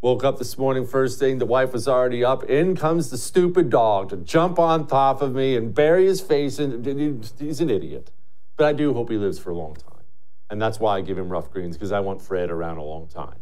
Woke 0.01 0.23
up 0.23 0.39
this 0.39 0.57
morning, 0.57 0.88
first 0.88 1.19
thing, 1.19 1.38
the 1.38 1.45
wife 1.45 1.73
was 1.73 1.88
already 1.88 2.25
up. 2.25 2.43
In 2.45 2.75
comes 2.75 3.12
the 3.12 3.17
stupid 3.17 3.69
dog 3.69 4.10
to 4.10 4.17
jump 4.17 4.57
on 4.57 4.88
top 4.88 5.21
of 5.21 5.36
me 5.36 5.55
and 5.55 5.75
bury 5.75 6.05
his 6.05 6.21
face 6.21 6.57
in. 6.57 6.84
He's 7.39 7.62
an 7.62 7.69
idiot. 7.69 8.10
But 8.57 8.65
I 8.65 8.73
do 8.73 8.93
hope 8.93 9.10
he 9.10 9.17
lives 9.17 9.38
for 9.38 9.51
a 9.51 9.55
long 9.55 9.75
time. 9.75 10.03
And 10.49 10.62
that's 10.62 10.79
why 10.79 10.97
I 10.97 11.01
give 11.01 11.17
him 11.17 11.29
rough 11.29 11.51
greens, 11.51 11.77
because 11.77 11.91
I 11.91 11.99
want 11.99 12.21
Fred 12.21 12.49
around 12.49 12.77
a 12.77 12.84
long 12.84 13.07
time. 13.07 13.38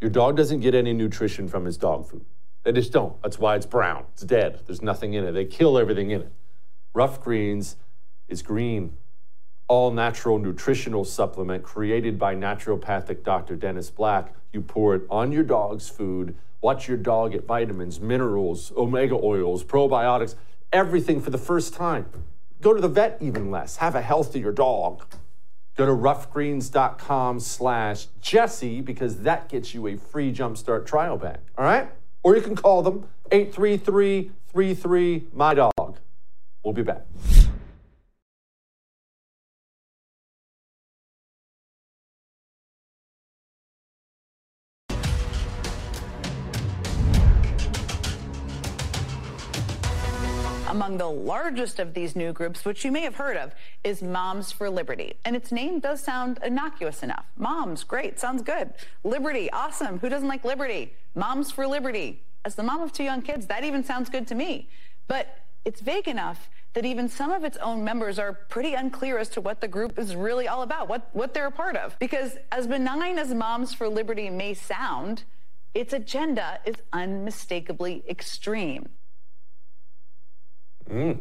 Your 0.00 0.10
dog 0.10 0.36
doesn't 0.36 0.60
get 0.60 0.74
any 0.74 0.92
nutrition 0.92 1.48
from 1.48 1.64
his 1.64 1.76
dog 1.76 2.08
food. 2.08 2.24
They 2.64 2.72
just 2.72 2.92
don't. 2.92 3.20
That's 3.22 3.38
why 3.38 3.56
it's 3.56 3.66
brown. 3.66 4.04
It's 4.12 4.22
dead. 4.22 4.60
There's 4.66 4.82
nothing 4.82 5.14
in 5.14 5.24
it. 5.24 5.32
They 5.32 5.44
kill 5.44 5.78
everything 5.78 6.10
in 6.10 6.22
it. 6.22 6.32
Rough 6.94 7.20
Greens 7.20 7.76
is 8.28 8.42
green, 8.42 8.96
all 9.68 9.90
natural 9.90 10.38
nutritional 10.38 11.04
supplement 11.04 11.62
created 11.62 12.18
by 12.18 12.34
naturopathic 12.34 13.22
Dr. 13.22 13.56
Dennis 13.56 13.90
Black 13.90 14.34
you 14.52 14.60
pour 14.60 14.94
it 14.94 15.02
on 15.10 15.32
your 15.32 15.42
dog's 15.42 15.88
food. 15.88 16.34
Watch 16.60 16.86
your 16.86 16.98
dog 16.98 17.32
get 17.32 17.46
vitamins, 17.46 18.00
minerals, 18.00 18.72
omega 18.76 19.14
oils, 19.14 19.64
probiotics, 19.64 20.34
everything 20.72 21.20
for 21.20 21.30
the 21.30 21.38
first 21.38 21.74
time. 21.74 22.06
Go 22.60 22.74
to 22.74 22.80
the 22.80 22.88
vet 22.88 23.18
even 23.20 23.50
less. 23.50 23.76
Have 23.76 23.94
a 23.94 24.02
healthier 24.02 24.52
dog. 24.52 25.04
Go 25.74 25.86
to 25.86 25.92
roughgreens.com 25.92 27.40
slash 27.40 28.06
Jesse 28.20 28.82
because 28.82 29.22
that 29.22 29.48
gets 29.48 29.74
you 29.74 29.86
a 29.86 29.96
free 29.96 30.32
jumpstart 30.32 30.86
trial 30.86 31.16
bag. 31.16 31.40
All 31.56 31.64
right? 31.64 31.90
Or 32.22 32.36
you 32.36 32.42
can 32.42 32.54
call 32.54 32.82
them 32.82 33.08
833 33.32 34.30
33 34.52 35.28
My 35.32 35.54
Dog. 35.54 35.98
We'll 36.62 36.74
be 36.74 36.82
back. 36.82 37.06
Among 50.92 50.98
the 50.98 51.22
largest 51.24 51.78
of 51.78 51.94
these 51.94 52.14
new 52.14 52.34
groups, 52.34 52.66
which 52.66 52.84
you 52.84 52.92
may 52.92 53.00
have 53.00 53.14
heard 53.14 53.38
of, 53.38 53.54
is 53.82 54.02
Moms 54.02 54.52
for 54.52 54.68
Liberty. 54.68 55.14
And 55.24 55.34
its 55.34 55.50
name 55.50 55.80
does 55.80 56.02
sound 56.02 56.38
innocuous 56.44 57.02
enough. 57.02 57.24
Moms, 57.38 57.82
great, 57.82 58.20
sounds 58.20 58.42
good. 58.42 58.74
Liberty, 59.02 59.50
awesome. 59.52 60.00
Who 60.00 60.10
doesn't 60.10 60.28
like 60.28 60.44
liberty? 60.44 60.92
Moms 61.14 61.50
for 61.50 61.66
Liberty. 61.66 62.20
As 62.44 62.56
the 62.56 62.62
mom 62.62 62.82
of 62.82 62.92
two 62.92 63.04
young 63.04 63.22
kids, 63.22 63.46
that 63.46 63.64
even 63.64 63.82
sounds 63.82 64.10
good 64.10 64.26
to 64.26 64.34
me. 64.34 64.68
But 65.08 65.38
it's 65.64 65.80
vague 65.80 66.08
enough 66.08 66.50
that 66.74 66.84
even 66.84 67.08
some 67.08 67.32
of 67.32 67.42
its 67.42 67.56
own 67.56 67.82
members 67.82 68.18
are 68.18 68.34
pretty 68.34 68.74
unclear 68.74 69.16
as 69.16 69.30
to 69.30 69.40
what 69.40 69.62
the 69.62 69.68
group 69.68 69.98
is 69.98 70.14
really 70.14 70.46
all 70.46 70.60
about, 70.60 70.90
what, 70.90 71.08
what 71.14 71.32
they're 71.32 71.46
a 71.46 71.50
part 71.50 71.74
of. 71.74 71.98
Because 72.00 72.36
as 72.50 72.66
benign 72.66 73.18
as 73.18 73.32
Moms 73.32 73.72
for 73.72 73.88
Liberty 73.88 74.28
may 74.28 74.52
sound, 74.52 75.24
its 75.72 75.94
agenda 75.94 76.58
is 76.66 76.74
unmistakably 76.92 78.04
extreme. 78.06 78.90
Mm, 80.88 81.20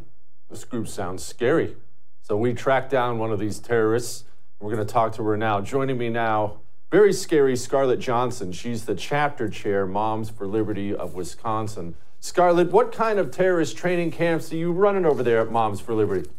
this 0.49 0.63
group 0.63 0.87
sounds 0.87 1.23
scary. 1.23 1.75
So 2.21 2.37
we 2.37 2.53
tracked 2.53 2.91
down 2.91 3.19
one 3.19 3.31
of 3.31 3.39
these 3.39 3.59
terrorists. 3.59 4.25
We're 4.59 4.73
going 4.73 4.85
to 4.85 4.93
talk 4.93 5.13
to 5.13 5.23
her 5.23 5.37
now. 5.37 5.61
Joining 5.61 5.97
me 5.97 6.09
now, 6.09 6.59
very 6.91 7.13
scary 7.13 7.55
Scarlett 7.55 7.99
Johnson. 7.99 8.51
She's 8.51 8.85
the 8.85 8.95
chapter 8.95 9.49
chair, 9.49 9.85
Moms 9.87 10.29
for 10.29 10.45
Liberty 10.45 10.93
of 10.93 11.15
Wisconsin. 11.15 11.95
Scarlett, 12.19 12.71
what 12.71 12.91
kind 12.91 13.17
of 13.17 13.31
terrorist 13.31 13.75
training 13.75 14.11
camps 14.11 14.51
are 14.51 14.57
you 14.57 14.71
running 14.71 15.05
over 15.05 15.23
there 15.23 15.41
at 15.41 15.51
Moms 15.51 15.81
for 15.81 15.93
Liberty? 15.93 16.29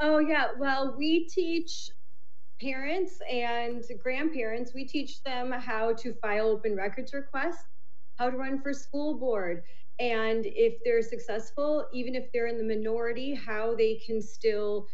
Oh, 0.00 0.18
yeah. 0.18 0.48
Well, 0.58 0.94
we 0.96 1.28
teach 1.28 1.90
parents 2.60 3.20
and 3.30 3.84
grandparents, 4.02 4.72
we 4.74 4.84
teach 4.84 5.22
them 5.22 5.50
how 5.52 5.92
to 5.94 6.14
file 6.14 6.48
open 6.48 6.76
records 6.76 7.12
requests, 7.12 7.64
how 8.18 8.30
to 8.30 8.36
run 8.36 8.60
for 8.60 8.72
school 8.72 9.14
board, 9.14 9.62
and 10.00 10.46
if 10.46 10.82
they're 10.84 11.02
successful, 11.02 11.86
even 11.92 12.16
if 12.16 12.32
they're 12.32 12.48
in 12.48 12.58
the 12.58 12.64
minority, 12.64 13.34
how 13.34 13.76
they 13.76 13.96
can 14.06 14.22
still 14.22 14.88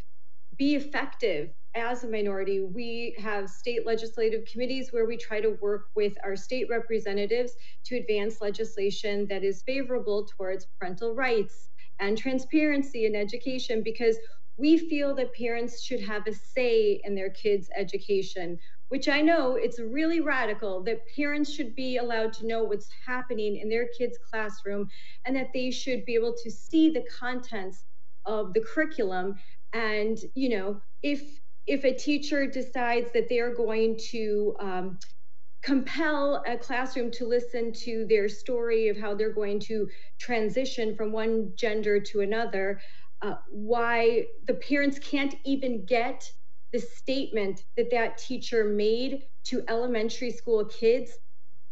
be 0.59 0.75
effective 0.77 1.51
as 1.75 2.05
a 2.05 2.09
minority. 2.09 2.63
We 2.63 3.15
have 3.19 3.49
state 3.51 3.87
legislative 3.87 4.45
committees 4.51 4.93
where 4.93 5.07
we 5.07 5.17
try 5.17 5.41
to 5.41 5.59
work 5.63 5.87
with 5.97 6.15
our 6.25 6.37
state 6.37 6.69
representatives 6.71 7.53
to 7.87 7.97
advance 7.97 8.41
legislation 8.41 9.27
that 9.29 9.45
is 9.45 9.63
favorable 9.67 10.27
towards 10.37 10.67
parental 10.81 11.15
rights 11.15 11.71
and 12.01 12.19
transparency 12.19 13.07
in 13.07 13.15
education 13.15 13.83
because 13.85 14.19
we 14.59 14.79
feel 14.79 15.15
that 15.17 15.35
parents 15.35 15.83
should 15.83 16.01
have 16.01 16.27
a 16.27 16.33
say 16.33 17.01
in 17.05 17.15
their 17.15 17.31
kids' 17.31 17.71
education 17.77 18.59
which 18.89 19.09
I 19.09 19.21
know 19.21 19.57
it's 19.57 19.81
really 19.81 20.21
radical 20.21 20.83
that 20.85 21.01
parents 21.15 21.53
should 21.53 21.75
be 21.75 21.97
allowed 21.97 22.33
to 22.35 22.47
know 22.47 22.65
what's 22.65 22.89
happening 23.07 23.57
in 23.57 23.69
their 23.69 23.89
kids' 23.99 24.19
classroom 24.31 24.89
and 25.25 25.35
that 25.37 25.53
they 25.53 25.71
should 25.71 26.05
be 26.05 26.15
able 26.15 26.35
to 26.43 26.51
see 26.51 26.91
the 26.91 27.05
contents 27.19 27.85
of 28.25 28.53
the 28.55 28.61
curriculum. 28.61 29.35
And 29.73 30.19
you 30.35 30.49
know 30.51 30.81
if 31.03 31.23
if 31.67 31.85
a 31.85 31.93
teacher 31.93 32.47
decides 32.47 33.13
that 33.13 33.29
they're 33.29 33.55
going 33.55 33.99
to 34.11 34.57
um, 34.61 34.99
compel 35.63 36.43
a 36.47 36.57
classroom 36.57 37.11
to 37.11 37.27
listen 37.27 37.73
to 37.73 38.07
their 38.09 38.29
story 38.29 38.89
of 38.89 38.97
how 38.97 39.15
they're 39.15 39.33
going 39.33 39.59
to 39.59 39.89
transition 40.19 40.95
from 40.95 41.11
one 41.11 41.51
gender 41.57 41.99
to 41.99 42.21
another 42.21 42.81
uh, 43.23 43.35
why 43.49 44.25
the 44.47 44.55
parents 44.55 44.99
can't 44.99 45.35
even 45.45 45.85
get 45.85 46.31
the 46.73 46.81
statement 46.81 47.65
that 47.77 47.91
that 47.91 48.19
teacher 48.19 48.65
made 48.65 49.23
to 49.45 49.63
elementary 49.69 50.31
school 50.31 50.65
kids 50.65 51.13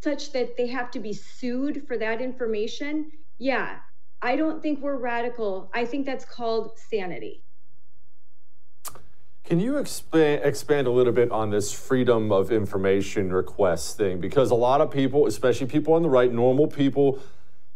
such 0.03 0.33
that 0.33 0.57
they 0.57 0.67
have 0.67 0.91
to 0.91 1.01
be 1.01 1.13
sued 1.13 1.87
for 1.87 1.97
that 1.99 2.21
information, 2.21 3.11
yeah, 3.39 3.79
I 4.23 4.37
don't 4.37 4.63
think 4.63 4.81
we're 4.81 4.97
radical. 4.97 5.71
I 5.75 5.85
think 5.85 6.07
that's 6.07 6.25
called 6.25 6.79
sanity. 6.79 7.43
Can 9.45 9.61
you 9.61 9.77
expand 9.77 10.43
expand 10.43 10.87
a 10.87 10.91
little 10.91 11.13
bit 11.13 11.31
on 11.31 11.51
this 11.51 11.71
freedom 11.71 12.33
of 12.33 12.51
information 12.51 13.31
request 13.31 13.99
thing? 13.99 14.19
Because 14.19 14.51
a 14.51 14.55
lot 14.55 14.81
of 14.81 14.91
people, 14.91 15.27
especially 15.27 15.67
people 15.67 15.93
on 15.93 16.03
the 16.03 16.09
right, 16.09 16.33
normal 16.33 16.67
people, 16.67 17.19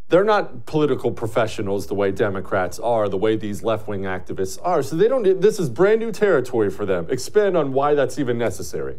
they're 0.09 0.25
not 0.25 0.66
political 0.66 1.12
professionals 1.12 1.87
the 1.87 1.94
way 1.94 2.11
Democrats 2.11 2.79
are, 2.79 3.09
the 3.09 3.18
way 3.18 3.37
these 3.37 3.62
left 3.62 3.87
wing 3.87 4.03
activists 4.03 4.59
are. 4.62 4.83
So 4.83 4.97
they 4.97 5.09
don't. 5.09 5.40
This 5.40 5.59
is 5.59 5.68
brand 5.68 6.01
new 6.01 6.12
territory 6.12 6.71
for 6.71 6.87
them. 6.87 7.07
Expand 7.11 7.57
on 7.57 7.73
why 7.73 7.94
that's 7.94 8.18
even 8.18 8.38
necessary. 8.38 8.99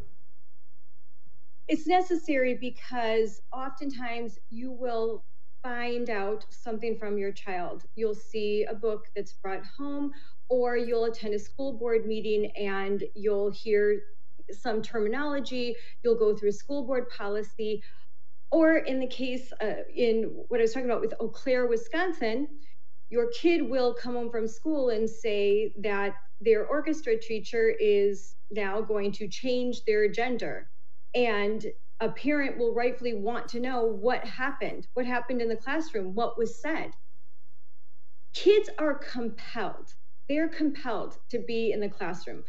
It's 1.67 1.88
necessary 1.88 2.56
because 2.56 3.41
oftentimes 3.52 4.39
you 4.50 4.72
will 4.72 5.24
find 5.62 6.10
out 6.10 6.45
something 6.50 6.98
from 6.98 7.17
your 7.17 7.32
child. 7.32 7.84
You'll 7.95 8.15
see 8.15 8.65
a 8.69 8.74
book 8.74 9.08
that's 9.15 9.34
brought 9.34 9.63
home, 9.65 10.12
or 10.48 10.78
you'll 10.78 11.06
attend 11.06 11.34
a 11.34 11.39
school 11.39 11.74
board 11.74 12.06
meeting 12.06 12.52
and 12.56 13.04
you'll 13.13 13.52
hear 13.52 14.02
some 14.52 14.82
terminology, 14.82 15.76
you'll 16.04 16.17
go 16.17 16.36
through 16.36 16.50
a 16.50 16.54
school 16.54 16.84
board 16.84 17.10
policy. 17.10 17.84
Or 18.52 18.78
in 18.78 19.00
the 19.00 19.08
case, 19.08 19.52
uh, 19.62 19.84
in 19.96 20.24
what 20.48 20.60
I 20.60 20.64
was 20.64 20.74
talking 20.74 20.90
about 20.90 21.02
with 21.02 21.14
Eau 21.20 21.30
Claire, 21.30 21.68
Wisconsin, 21.68 22.48
your 23.10 23.30
kid 23.32 23.70
will 23.70 23.94
come 23.94 24.16
home 24.16 24.32
from 24.32 24.48
school 24.48 24.90
and 24.90 25.10
say 25.10 25.74
that 25.82 26.14
their 26.42 26.66
orchestra 26.66 27.18
teacher 27.20 27.74
is 27.80 28.36
now 28.52 28.82
going 28.82 29.12
to 29.14 29.28
change 29.28 29.84
their 29.86 30.10
gender. 30.10 30.70
And 31.14 31.66
a 32.00 32.10
parent 32.10 32.58
will 32.58 32.74
rightfully 32.74 33.14
want 33.14 33.48
to 33.50 33.60
know 33.60 33.86
what 33.86 34.24
happened, 34.26 34.88
what 34.94 35.06
happened 35.06 35.42
in 35.42 35.50
the 35.50 35.56
classroom, 35.56 36.16
what 36.16 36.38
was 36.38 36.62
said. 36.62 36.92
Kids 38.34 38.70
are 38.80 38.96
compelled, 38.96 39.94
they're 40.30 40.50
compelled 40.50 41.18
to 41.30 41.40
be 41.40 41.72
in 41.72 41.80
the 41.82 41.90
classroom. 41.90 42.44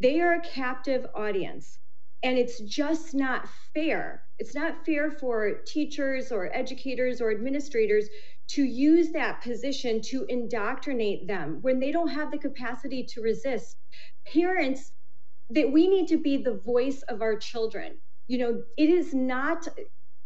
They 0.00 0.20
are 0.20 0.34
a 0.34 0.40
captive 0.40 1.06
audience. 1.14 1.78
And 2.22 2.38
it's 2.38 2.60
just 2.60 3.14
not 3.14 3.48
fair. 3.74 4.22
It's 4.38 4.54
not 4.54 4.84
fair 4.86 5.10
for 5.10 5.60
teachers 5.66 6.32
or 6.32 6.54
educators 6.54 7.20
or 7.20 7.30
administrators 7.30 8.08
to 8.50 8.62
use 8.64 9.12
that 9.12 9.42
position 9.42 10.00
to 10.02 10.24
indoctrinate 10.28 11.26
them 11.28 11.58
when 11.62 11.80
they 11.80 11.92
don't 11.92 12.08
have 12.08 12.30
the 12.30 12.38
capacity 12.38 13.04
to 13.14 13.22
resist. 13.22 13.76
Parents, 14.32 14.92
that 15.50 15.72
we 15.72 15.88
need 15.88 16.08
to 16.08 16.22
be 16.22 16.38
the 16.38 16.60
voice 16.64 17.02
of 17.08 17.22
our 17.22 17.36
children 17.36 17.98
you 18.28 18.38
know, 18.38 18.62
it 18.76 18.90
is 18.90 19.14
not 19.14 19.68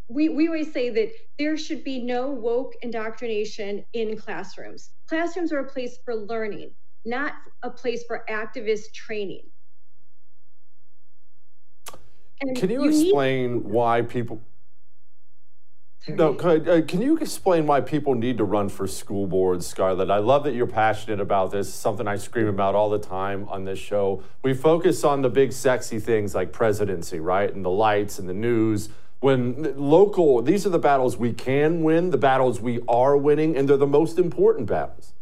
we, 0.09 0.29
we 0.29 0.47
always 0.47 0.73
say 0.73 0.89
that 0.89 1.09
there 1.39 1.57
should 1.57 1.83
be 1.83 2.03
no 2.03 2.29
woke 2.31 2.73
indoctrination 2.81 3.85
in 3.93 4.17
classrooms. 4.17 4.91
Classrooms 5.07 5.53
are 5.53 5.59
a 5.59 5.69
place 5.69 5.99
for 6.03 6.15
learning, 6.15 6.71
not 7.05 7.33
a 7.63 7.69
place 7.69 8.03
for 8.07 8.25
activist 8.29 8.93
training. 8.93 9.43
And 12.41 12.57
Can 12.57 12.69
you, 12.69 12.83
you 12.83 12.89
explain 12.89 13.53
need- 13.53 13.63
why 13.65 14.01
people 14.01 14.41
no, 16.07 16.33
uh, 16.35 16.81
can 16.81 16.99
you 16.99 17.17
explain 17.19 17.67
why 17.67 17.79
people 17.79 18.15
need 18.15 18.39
to 18.39 18.43
run 18.43 18.69
for 18.69 18.87
school 18.87 19.27
boards, 19.27 19.67
Scarlett? 19.67 20.09
I 20.09 20.17
love 20.17 20.43
that 20.45 20.55
you're 20.55 20.65
passionate 20.65 21.19
about 21.19 21.51
this. 21.51 21.67
It's 21.67 21.75
something 21.77 22.07
I 22.07 22.15
scream 22.15 22.47
about 22.47 22.73
all 22.73 22.89
the 22.89 22.97
time 22.97 23.47
on 23.49 23.65
this 23.65 23.77
show. 23.77 24.23
We 24.41 24.55
focus 24.55 25.03
on 25.03 25.21
the 25.21 25.29
big, 25.29 25.53
sexy 25.53 25.99
things 25.99 26.33
like 26.33 26.51
presidency, 26.51 27.19
right? 27.19 27.53
And 27.53 27.63
the 27.63 27.69
lights 27.69 28.17
and 28.17 28.27
the 28.27 28.33
news. 28.33 28.89
When 29.19 29.75
local, 29.77 30.41
these 30.41 30.65
are 30.65 30.71
the 30.71 30.79
battles 30.79 31.17
we 31.17 31.33
can 31.33 31.83
win, 31.83 32.09
the 32.09 32.17
battles 32.17 32.59
we 32.59 32.79
are 32.87 33.15
winning, 33.15 33.55
and 33.55 33.69
they're 33.69 33.77
the 33.77 33.85
most 33.85 34.17
important 34.17 34.65
battles. 34.67 35.13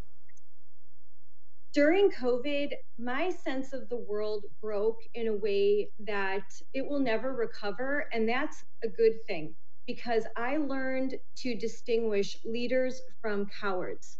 During 1.74 2.10
COVID, 2.10 2.74
my 2.98 3.30
sense 3.30 3.74
of 3.74 3.90
the 3.90 3.98
world 3.98 4.46
broke 4.62 5.00
in 5.14 5.28
a 5.28 5.36
way 5.36 5.92
that 6.00 6.46
it 6.74 6.86
will 6.88 7.00
never 7.00 7.34
recover, 7.34 8.08
and 8.12 8.28
that's 8.28 8.64
a 8.84 8.88
good 8.88 9.14
thing 9.28 9.56
because 9.86 10.26
I 10.36 10.58
learned 10.58 11.16
to 11.38 11.56
distinguish 11.56 12.38
leaders 12.44 13.02
from 13.22 13.48
cowards. 13.62 14.20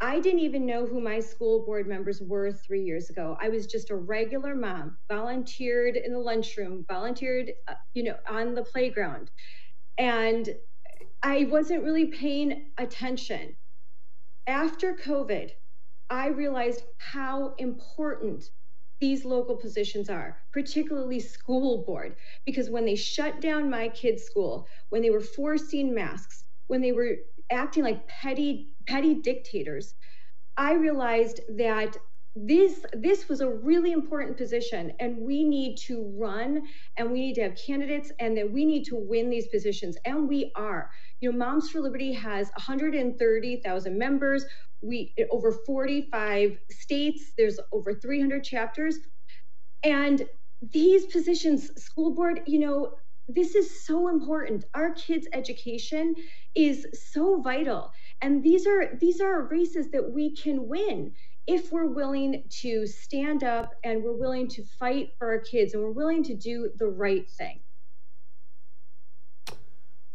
I 0.00 0.20
didn't 0.20 0.40
even 0.40 0.66
know 0.66 0.86
who 0.86 1.00
my 1.00 1.20
school 1.20 1.64
board 1.64 1.86
members 1.88 2.20
were 2.20 2.52
three 2.52 2.82
years 2.82 3.08
ago. 3.08 3.38
I 3.40 3.48
was 3.48 3.66
just 3.66 3.90
a 3.90 3.96
regular 3.96 4.54
mom, 4.54 4.98
volunteered 5.08 5.96
in 5.96 6.12
the 6.12 6.18
lunchroom, 6.18 6.84
volunteered, 6.86 7.52
uh, 7.68 7.74
you 7.94 8.02
know, 8.02 8.16
on 8.28 8.54
the 8.54 8.64
playground. 8.64 9.30
And 9.96 10.54
I 11.22 11.44
wasn't 11.44 11.84
really 11.84 12.06
paying 12.06 12.72
attention. 12.78 13.56
After 14.46 14.94
COVID, 14.94 15.52
I 16.10 16.28
realized 16.28 16.82
how 16.98 17.54
important 17.58 18.44
these 19.00 19.24
local 19.24 19.56
positions 19.56 20.08
are, 20.08 20.38
particularly 20.52 21.20
school 21.20 21.84
board, 21.84 22.16
because 22.46 22.70
when 22.70 22.84
they 22.86 22.94
shut 22.94 23.40
down 23.40 23.68
my 23.70 23.88
kids' 23.88 24.22
school, 24.22 24.66
when 24.88 25.02
they 25.02 25.10
were 25.10 25.20
forcing 25.20 25.94
masks, 25.94 26.44
when 26.68 26.80
they 26.80 26.92
were 26.92 27.16
acting 27.50 27.84
like 27.84 28.08
petty 28.08 28.74
petty 28.86 29.14
dictators, 29.20 29.94
I 30.56 30.74
realized 30.74 31.40
that 31.56 31.96
this 32.36 32.84
this 32.92 33.28
was 33.28 33.40
a 33.40 33.48
really 33.50 33.92
important 33.92 34.36
position 34.36 34.92
and 35.00 35.18
we 35.18 35.42
need 35.42 35.76
to 35.76 36.12
run 36.18 36.62
and 36.96 37.10
we 37.10 37.20
need 37.20 37.34
to 37.34 37.42
have 37.42 37.56
candidates 37.56 38.12
and 38.20 38.36
that 38.36 38.50
we 38.50 38.66
need 38.66 38.84
to 38.84 38.96
win 38.96 39.30
these 39.30 39.48
positions 39.48 39.96
and 40.04 40.28
we 40.28 40.52
are 40.54 40.90
you 41.20 41.32
know 41.32 41.38
moms 41.38 41.70
for 41.70 41.80
liberty 41.80 42.12
has 42.12 42.50
130000 42.56 43.98
members. 43.98 44.44
We 44.82 45.14
over 45.30 45.52
45 45.66 46.58
states 46.70 47.32
there's 47.38 47.58
over 47.72 47.94
300 47.94 48.44
chapters. 48.44 48.96
And 49.84 50.26
these 50.72 51.06
positions 51.06 51.70
school 51.82 52.14
board 52.14 52.42
you 52.46 52.58
know 52.58 52.92
this 53.28 53.54
is 53.56 53.84
so 53.84 54.08
important. 54.08 54.64
Our 54.74 54.92
kids 54.94 55.26
education 55.32 56.14
is 56.54 56.86
so 57.12 57.40
vital. 57.42 57.92
And 58.22 58.42
these 58.42 58.66
are 58.66 58.96
these 59.00 59.20
are 59.20 59.48
races 59.48 59.90
that 59.92 60.10
we 60.12 60.34
can 60.36 60.68
win 60.68 61.12
if 61.46 61.72
we're 61.72 61.86
willing 61.92 62.44
to 62.62 62.86
stand 62.86 63.44
up 63.44 63.72
and 63.84 64.02
we're 64.02 64.16
willing 64.16 64.48
to 64.48 64.64
fight 64.78 65.10
for 65.18 65.28
our 65.28 65.40
kids 65.40 65.74
and 65.74 65.82
we're 65.82 65.92
willing 65.92 66.22
to 66.24 66.34
do 66.34 66.70
the 66.78 66.86
right 66.88 67.30
thing 67.30 67.60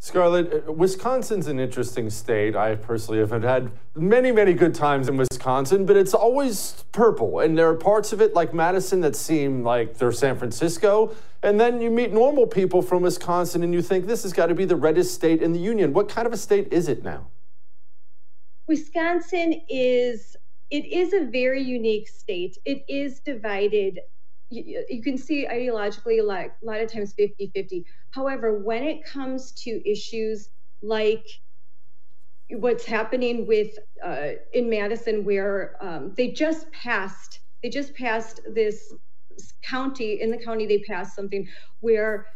Scarlett, 0.02 0.64
uh, 0.66 0.72
Wisconsin's 0.72 1.46
an 1.46 1.60
interesting 1.60 2.10
state. 2.10 2.56
I 2.56 2.74
personally 2.74 3.20
have 3.20 3.30
had 3.30 3.70
many, 3.94 4.32
many 4.32 4.52
good 4.52 4.74
times 4.74 5.08
in 5.08 5.16
Wisconsin, 5.16 5.86
but 5.86 5.96
it's 5.96 6.12
always 6.12 6.84
purple. 6.90 7.38
And 7.38 7.56
there 7.56 7.68
are 7.68 7.76
parts 7.76 8.12
of 8.12 8.20
it, 8.20 8.34
like 8.34 8.52
Madison, 8.52 9.00
that 9.02 9.14
seem 9.14 9.62
like 9.62 9.98
they're 9.98 10.10
San 10.10 10.36
Francisco. 10.36 11.14
And 11.44 11.60
then 11.60 11.80
you 11.80 11.88
meet 11.88 12.12
normal 12.12 12.48
people 12.48 12.82
from 12.82 13.02
Wisconsin 13.02 13.62
and 13.62 13.72
you 13.72 13.80
think 13.80 14.08
this 14.08 14.24
has 14.24 14.32
got 14.32 14.46
to 14.46 14.56
be 14.56 14.64
the 14.64 14.74
reddest 14.74 15.14
state 15.14 15.40
in 15.40 15.52
the 15.52 15.60
union. 15.60 15.92
What 15.92 16.08
kind 16.08 16.26
of 16.26 16.32
a 16.32 16.36
state 16.36 16.72
is 16.72 16.88
it 16.88 17.04
now? 17.04 17.28
Wisconsin 18.66 19.62
is 19.68 20.36
it 20.72 20.84
is 20.86 21.12
a 21.12 21.26
very 21.26 21.62
unique 21.62 22.08
state. 22.08 22.58
It 22.64 22.84
is 22.88 23.20
divided 23.20 24.00
you, 24.52 24.84
you 24.88 25.02
can 25.02 25.16
see 25.16 25.46
ideologically 25.46 26.24
like 26.24 26.52
a 26.62 26.66
lot 26.66 26.80
of 26.80 26.92
times 26.92 27.14
50 27.14 27.50
50 27.54 27.84
however 28.10 28.58
when 28.58 28.84
it 28.84 29.04
comes 29.04 29.52
to 29.52 29.90
issues 29.90 30.50
like 30.82 31.26
what's 32.50 32.84
happening 32.84 33.46
with 33.46 33.70
uh, 34.04 34.30
in 34.52 34.68
madison 34.68 35.24
where 35.24 35.76
um, 35.80 36.12
they 36.16 36.30
just 36.30 36.70
passed 36.72 37.40
they 37.62 37.70
just 37.70 37.94
passed 37.94 38.40
this 38.54 38.92
county 39.64 40.20
in 40.20 40.30
the 40.30 40.38
county 40.38 40.66
they 40.66 40.80
passed 40.80 41.16
something 41.16 41.46
where 41.80 42.26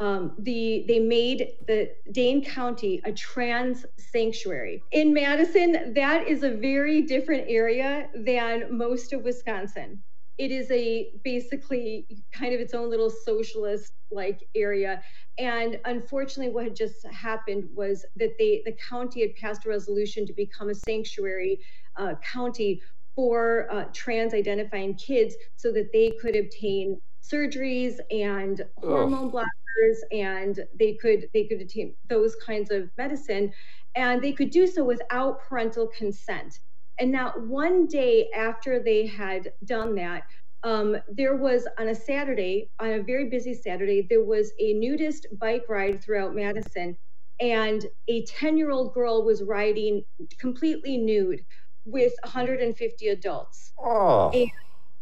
um, 0.00 0.34
the 0.40 0.84
they 0.88 0.98
made 0.98 1.50
the 1.68 1.88
Dane 2.10 2.44
County 2.44 3.00
a 3.04 3.12
trans 3.12 3.86
sanctuary. 3.98 4.82
In 4.90 5.14
Madison, 5.14 5.94
that 5.94 6.26
is 6.26 6.42
a 6.42 6.50
very 6.50 7.02
different 7.02 7.44
area 7.46 8.08
than 8.16 8.76
most 8.76 9.12
of 9.12 9.22
Wisconsin 9.22 10.02
it 10.42 10.50
is 10.50 10.68
a 10.72 11.12
basically 11.22 12.04
kind 12.32 12.52
of 12.52 12.60
its 12.60 12.74
own 12.74 12.90
little 12.90 13.10
socialist 13.10 13.92
like 14.10 14.40
area. 14.56 15.00
And 15.38 15.78
unfortunately 15.84 16.52
what 16.52 16.64
had 16.64 16.74
just 16.74 17.06
happened 17.06 17.68
was 17.72 18.04
that 18.16 18.32
they 18.40 18.60
the 18.64 18.76
county 18.90 19.20
had 19.20 19.36
passed 19.36 19.66
a 19.66 19.68
resolution 19.68 20.26
to 20.26 20.32
become 20.32 20.68
a 20.68 20.74
sanctuary 20.74 21.60
uh, 21.96 22.14
county 22.24 22.82
for 23.14 23.68
uh, 23.70 23.84
trans 23.92 24.34
identifying 24.34 24.96
kids 24.96 25.36
so 25.54 25.70
that 25.70 25.90
they 25.92 26.16
could 26.20 26.34
obtain 26.34 27.00
surgeries 27.22 27.98
and 28.10 28.62
hormone 28.78 29.30
blockers 29.30 29.98
and 30.10 30.58
they 30.76 30.94
could 30.94 31.28
they 31.32 31.44
could 31.44 31.62
obtain 31.62 31.94
those 32.08 32.34
kinds 32.44 32.72
of 32.72 32.90
medicine. 32.98 33.52
And 33.94 34.20
they 34.20 34.32
could 34.32 34.50
do 34.50 34.66
so 34.66 34.82
without 34.82 35.38
parental 35.48 35.86
consent 35.86 36.58
and 37.02 37.10
not 37.10 37.48
one 37.48 37.88
day 37.88 38.30
after 38.32 38.80
they 38.80 39.04
had 39.04 39.52
done 39.64 39.96
that, 39.96 40.22
um, 40.62 40.96
there 41.08 41.34
was 41.34 41.66
on 41.76 41.88
a 41.88 41.94
Saturday, 41.96 42.70
on 42.78 42.92
a 42.92 43.02
very 43.02 43.28
busy 43.28 43.54
Saturday, 43.54 44.06
there 44.08 44.22
was 44.22 44.52
a 44.60 44.74
nudist 44.74 45.26
bike 45.40 45.64
ride 45.68 46.00
throughout 46.00 46.32
Madison, 46.32 46.96
and 47.40 47.86
a 48.06 48.24
10 48.26 48.56
year 48.56 48.70
old 48.70 48.94
girl 48.94 49.24
was 49.24 49.42
riding 49.42 50.04
completely 50.38 50.96
nude 50.96 51.44
with 51.86 52.12
150 52.22 53.08
adults. 53.08 53.72
Oh. 53.80 54.30
And 54.30 54.48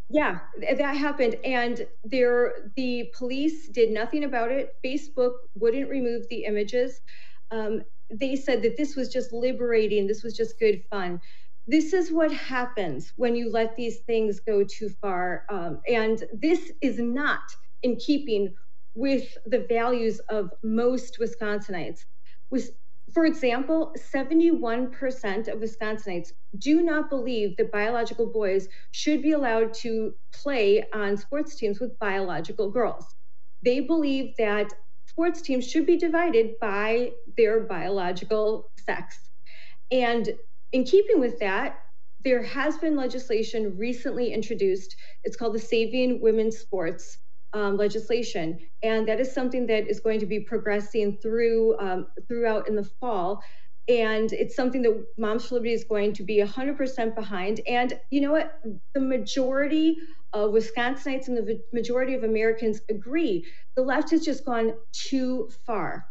yeah, 0.08 0.38
that 0.78 0.96
happened. 0.96 1.36
And 1.44 1.86
there, 2.02 2.70
the 2.76 3.12
police 3.14 3.68
did 3.68 3.90
nothing 3.90 4.24
about 4.24 4.50
it. 4.50 4.74
Facebook 4.82 5.32
wouldn't 5.54 5.90
remove 5.90 6.26
the 6.30 6.44
images. 6.44 7.02
Um, 7.50 7.82
they 8.10 8.36
said 8.36 8.62
that 8.62 8.78
this 8.78 8.96
was 8.96 9.10
just 9.10 9.34
liberating, 9.34 10.06
this 10.06 10.22
was 10.22 10.34
just 10.34 10.58
good 10.58 10.82
fun 10.88 11.20
this 11.66 11.92
is 11.92 12.10
what 12.10 12.32
happens 12.32 13.12
when 13.16 13.36
you 13.36 13.50
let 13.50 13.76
these 13.76 13.98
things 14.00 14.40
go 14.40 14.64
too 14.64 14.88
far. 14.88 15.44
Um, 15.50 15.80
and 15.88 16.24
this 16.32 16.72
is 16.80 16.98
not 16.98 17.40
in 17.82 17.96
keeping 17.96 18.54
with 18.94 19.36
the 19.46 19.66
values 19.68 20.20
of 20.28 20.50
most 20.62 21.18
Wisconsinites. 21.20 22.00
With, 22.50 22.72
for 23.14 23.24
example, 23.24 23.92
71% 24.12 25.48
of 25.48 25.60
Wisconsinites 25.60 26.28
do 26.58 26.82
not 26.82 27.08
believe 27.08 27.56
that 27.56 27.70
biological 27.70 28.26
boys 28.26 28.68
should 28.90 29.22
be 29.22 29.32
allowed 29.32 29.72
to 29.74 30.14
play 30.32 30.84
on 30.92 31.16
sports 31.16 31.56
teams 31.56 31.80
with 31.80 31.98
biological 31.98 32.70
girls. 32.70 33.14
They 33.62 33.80
believe 33.80 34.34
that 34.38 34.72
sports 35.06 35.42
teams 35.42 35.70
should 35.70 35.86
be 35.86 35.96
divided 35.96 36.54
by 36.60 37.12
their 37.36 37.60
biological 37.60 38.70
sex. 38.78 39.30
And 39.90 40.30
in 40.72 40.84
keeping 40.84 41.20
with 41.20 41.38
that, 41.40 41.78
there 42.22 42.42
has 42.42 42.76
been 42.78 42.96
legislation 42.96 43.76
recently 43.76 44.32
introduced. 44.32 44.96
It's 45.24 45.36
called 45.36 45.54
the 45.54 45.60
Saving 45.60 46.20
Women's 46.20 46.58
Sports 46.58 47.18
um, 47.52 47.76
legislation, 47.76 48.58
and 48.82 49.08
that 49.08 49.20
is 49.20 49.32
something 49.32 49.66
that 49.66 49.88
is 49.88 50.00
going 50.00 50.20
to 50.20 50.26
be 50.26 50.40
progressing 50.40 51.18
through 51.22 51.78
um, 51.78 52.06
throughout 52.28 52.68
in 52.68 52.76
the 52.76 52.84
fall. 52.84 53.42
And 53.88 54.32
it's 54.32 54.54
something 54.54 54.82
that 54.82 55.04
Moms 55.18 55.46
for 55.46 55.56
Liberty 55.56 55.72
is 55.72 55.84
going 55.84 56.12
to 56.12 56.22
be 56.22 56.38
100% 56.40 57.14
behind. 57.16 57.60
And 57.66 57.98
you 58.10 58.20
know 58.20 58.30
what? 58.30 58.60
The 58.94 59.00
majority 59.00 59.96
of 60.32 60.52
Wisconsinites 60.52 61.26
and 61.26 61.36
the 61.36 61.60
majority 61.72 62.14
of 62.14 62.22
Americans 62.22 62.80
agree. 62.88 63.44
The 63.74 63.82
left 63.82 64.10
has 64.10 64.24
just 64.24 64.44
gone 64.44 64.74
too 64.92 65.50
far. 65.66 66.09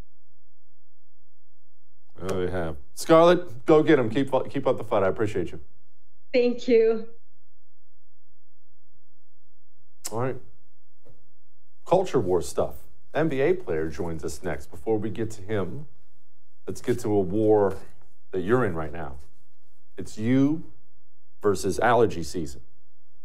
Oh, 2.21 2.41
you 2.41 2.47
have. 2.47 2.75
Scarlett, 2.95 3.65
go 3.65 3.81
get 3.81 3.97
him. 3.97 4.09
Keep, 4.09 4.31
keep 4.49 4.67
up 4.67 4.77
the 4.77 4.83
fight. 4.83 5.03
I 5.03 5.07
appreciate 5.07 5.51
you. 5.51 5.59
Thank 6.33 6.67
you. 6.67 7.07
All 10.11 10.19
right. 10.19 10.35
Culture 11.85 12.19
war 12.19 12.41
stuff. 12.41 12.75
NBA 13.15 13.63
player 13.63 13.89
joins 13.89 14.23
us 14.23 14.43
next. 14.43 14.69
Before 14.69 14.97
we 14.97 15.09
get 15.09 15.31
to 15.31 15.41
him, 15.41 15.87
let's 16.67 16.81
get 16.81 16.99
to 16.99 17.09
a 17.09 17.19
war 17.19 17.77
that 18.31 18.41
you're 18.41 18.65
in 18.65 18.75
right 18.75 18.91
now. 18.91 19.15
It's 19.97 20.17
you 20.17 20.63
versus 21.41 21.79
allergy 21.79 22.23
season. 22.23 22.61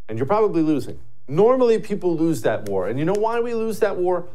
And 0.09 0.18
you're 0.18 0.26
probably 0.26 0.62
losing. 0.62 1.00
Normally, 1.26 1.78
people 1.78 2.16
lose 2.16 2.42
that 2.42 2.68
war. 2.68 2.87
And 2.87 2.98
you 2.98 3.04
know 3.04 3.14
why 3.14 3.40
we 3.40 3.54
lose 3.54 3.80
that 3.80 3.96
war? 3.96 4.28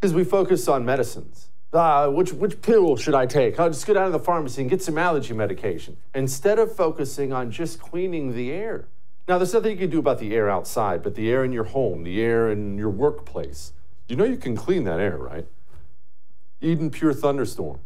Because 0.00 0.14
we 0.14 0.24
focus 0.24 0.68
on 0.68 0.84
medicines 0.84 1.48
uh, 1.74 2.08
which, 2.08 2.32
which 2.32 2.62
pill 2.62 2.96
should 2.96 3.14
I 3.14 3.26
take? 3.26 3.58
I'll 3.58 3.70
just 3.70 3.86
go 3.86 3.94
down 3.94 4.06
to 4.06 4.12
the 4.12 4.24
pharmacy 4.24 4.60
and 4.60 4.70
get 4.70 4.82
some 4.82 4.96
allergy 4.96 5.34
medication 5.34 5.96
instead 6.14 6.58
of 6.58 6.74
focusing 6.74 7.32
on 7.32 7.50
just 7.50 7.80
cleaning 7.80 8.34
the 8.34 8.52
air. 8.52 8.86
Now, 9.26 9.38
there's 9.38 9.54
nothing 9.54 9.72
you 9.72 9.78
can 9.78 9.90
do 9.90 9.98
about 9.98 10.18
the 10.18 10.34
air 10.34 10.50
outside, 10.50 11.02
but 11.02 11.14
the 11.14 11.30
air 11.30 11.44
in 11.44 11.52
your 11.52 11.64
home, 11.64 12.04
the 12.04 12.20
air 12.20 12.50
in 12.50 12.76
your 12.76 12.90
workplace, 12.90 13.72
you 14.06 14.16
know 14.16 14.24
you 14.24 14.36
can 14.36 14.54
clean 14.54 14.84
that 14.84 15.00
air, 15.00 15.16
right? 15.16 15.46
Eden 16.60 16.90
Pure 16.90 17.14
Thunderstorm. 17.14 17.80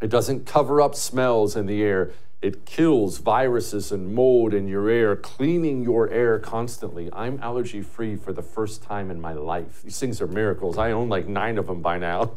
It 0.00 0.08
doesn't 0.08 0.46
cover 0.46 0.80
up 0.80 0.94
smells 0.94 1.56
in 1.56 1.66
the 1.66 1.82
air. 1.82 2.12
It 2.42 2.66
kills 2.66 3.16
viruses 3.18 3.92
and 3.92 4.12
mold 4.12 4.52
in 4.52 4.66
your 4.66 4.90
air, 4.90 5.14
cleaning 5.14 5.84
your 5.84 6.10
air 6.10 6.40
constantly. 6.40 7.08
I'm 7.12 7.38
allergy 7.40 7.82
free 7.82 8.16
for 8.16 8.32
the 8.32 8.42
first 8.42 8.82
time 8.82 9.12
in 9.12 9.20
my 9.20 9.32
life. 9.32 9.82
These 9.82 10.00
things 10.00 10.20
are 10.20 10.26
miracles. 10.26 10.76
I 10.76 10.90
own 10.90 11.08
like 11.08 11.28
nine 11.28 11.56
of 11.56 11.68
them 11.68 11.82
by 11.82 11.98
now. 11.98 12.32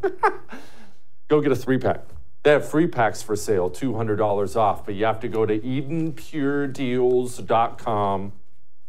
go 1.28 1.42
get 1.42 1.52
a 1.52 1.56
three 1.56 1.80
pack. 1.80 2.02
They 2.44 2.52
have 2.52 2.70
free 2.70 2.86
packs 2.86 3.24
for 3.24 3.36
sale, 3.36 3.72
$200 3.72 4.56
off, 4.56 4.86
but 4.86 4.94
you 4.94 5.06
have 5.06 5.20
to 5.22 5.28
go 5.28 5.48
to 5.48 5.58
EdenPureDeals.com, 5.58 8.32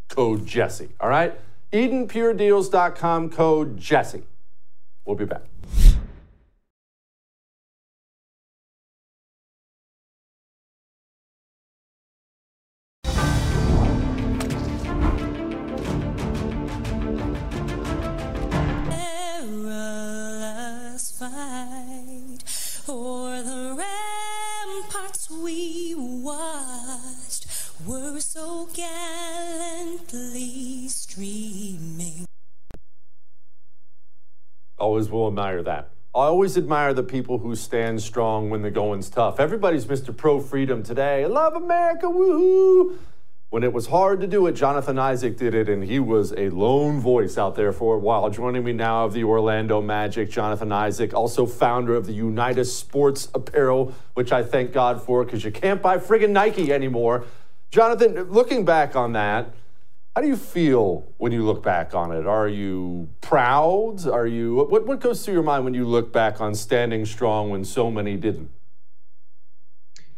code 0.09 0.47
Jesse. 0.47 0.91
All 1.01 1.09
right? 1.09 1.33
EdenPureDeals.com, 1.73 3.31
code 3.31 3.79
Jesse. 3.79 4.25
We'll 5.07 5.17
be 5.17 5.25
back. 5.25 5.45
Always 34.77 35.09
will 35.09 35.29
admire 35.29 35.63
that. 35.63 35.89
I 36.15 36.25
always 36.25 36.59
admire 36.59 36.93
the 36.93 37.03
people 37.03 37.39
who 37.39 37.57
stand 37.57 38.03
strong 38.03 38.51
when 38.51 38.61
the 38.61 38.71
going's 38.71 39.09
tough. 39.09 39.41
Everybody's 39.41 39.87
Mr. 39.87 40.15
Pro 40.15 40.41
Freedom 40.41 40.83
today. 40.83 41.25
I 41.25 41.27
love 41.27 41.55
America, 41.55 42.07
woohoo! 42.07 42.99
When 43.49 43.65
it 43.65 43.73
was 43.73 43.87
hard 43.87 44.21
to 44.21 44.27
do 44.27 44.47
it, 44.47 44.53
Jonathan 44.53 44.99
Isaac 44.99 45.39
did 45.39 45.55
it, 45.55 45.71
and 45.71 45.83
he 45.83 45.99
was 45.99 46.33
a 46.33 46.51
lone 46.51 47.01
voice 47.01 47.39
out 47.39 47.55
there 47.55 47.73
for 47.73 47.95
a 47.95 47.99
while. 47.99 48.29
Joining 48.29 48.63
me 48.63 48.75
now 48.75 49.07
of 49.07 49.15
the 49.15 49.25
Orlando 49.25 49.81
Magic, 49.81 50.29
Jonathan 50.31 50.71
Isaac, 50.71 51.15
also 51.15 51.47
founder 51.47 51.95
of 51.95 52.07
the 52.07 52.19
Unitus 52.19 52.67
Sports 52.67 53.31
Apparel, 53.35 53.95
which 54.13 54.33
I 54.33 54.43
thank 54.43 54.73
God 54.73 55.01
for 55.01 55.25
because 55.25 55.45
you 55.45 55.51
can't 55.51 55.81
buy 55.81 55.97
friggin' 55.97 56.31
Nike 56.31 56.71
anymore. 56.71 57.25
Jonathan, 57.71 58.31
looking 58.31 58.65
back 58.65 58.97
on 58.97 59.13
that, 59.13 59.53
how 60.15 60.23
do 60.23 60.29
you 60.29 60.37
feel 60.37 61.13
when 61.19 61.33
you 61.33 61.45
look 61.45 61.63
back 61.63 61.95
on 61.95 62.11
it? 62.11 62.27
Are 62.27 62.49
you 62.49 63.09
proud? 63.21 64.07
Are 64.07 64.27
you 64.27 64.55
what 64.55 64.87
what 64.87 65.01
goes 65.01 65.25
through 65.25 65.35
your 65.35 65.43
mind 65.43 65.65
when 65.65 65.75
you 65.75 65.85
look 65.85 66.11
back 66.13 66.41
on 66.41 66.55
standing 66.55 67.05
strong 67.05 67.51
when 67.51 67.65
so 67.65 67.91
many 67.91 68.17
didn't? 68.17 68.51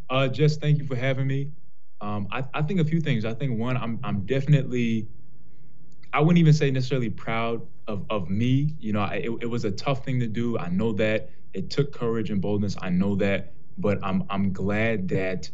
Uh, 0.08 0.28
just 0.28 0.60
thank 0.60 0.78
you 0.78 0.84
for 0.86 0.94
having 0.94 1.26
me. 1.26 1.50
Um, 2.00 2.28
I, 2.30 2.44
I 2.54 2.62
think 2.62 2.78
a 2.78 2.84
few 2.84 3.00
things. 3.00 3.24
I 3.24 3.34
think 3.34 3.58
one, 3.58 3.76
I'm 3.76 3.98
I'm 4.04 4.24
definitely, 4.24 5.08
I 6.12 6.20
wouldn't 6.20 6.38
even 6.38 6.52
say 6.52 6.70
necessarily 6.70 7.10
proud 7.10 7.66
of 7.88 8.06
of 8.08 8.30
me. 8.30 8.76
You 8.78 8.92
know, 8.92 9.00
I, 9.00 9.14
it, 9.14 9.30
it 9.40 9.46
was 9.46 9.64
a 9.64 9.72
tough 9.72 10.04
thing 10.04 10.20
to 10.20 10.28
do. 10.28 10.56
I 10.58 10.68
know 10.68 10.92
that 10.92 11.30
it 11.54 11.70
took 11.70 11.92
courage 11.92 12.30
and 12.30 12.40
boldness. 12.40 12.76
I 12.80 12.90
know 12.90 13.16
that, 13.16 13.52
but 13.76 13.98
I'm 14.04 14.24
I'm 14.30 14.52
glad 14.52 15.08
that 15.08 15.50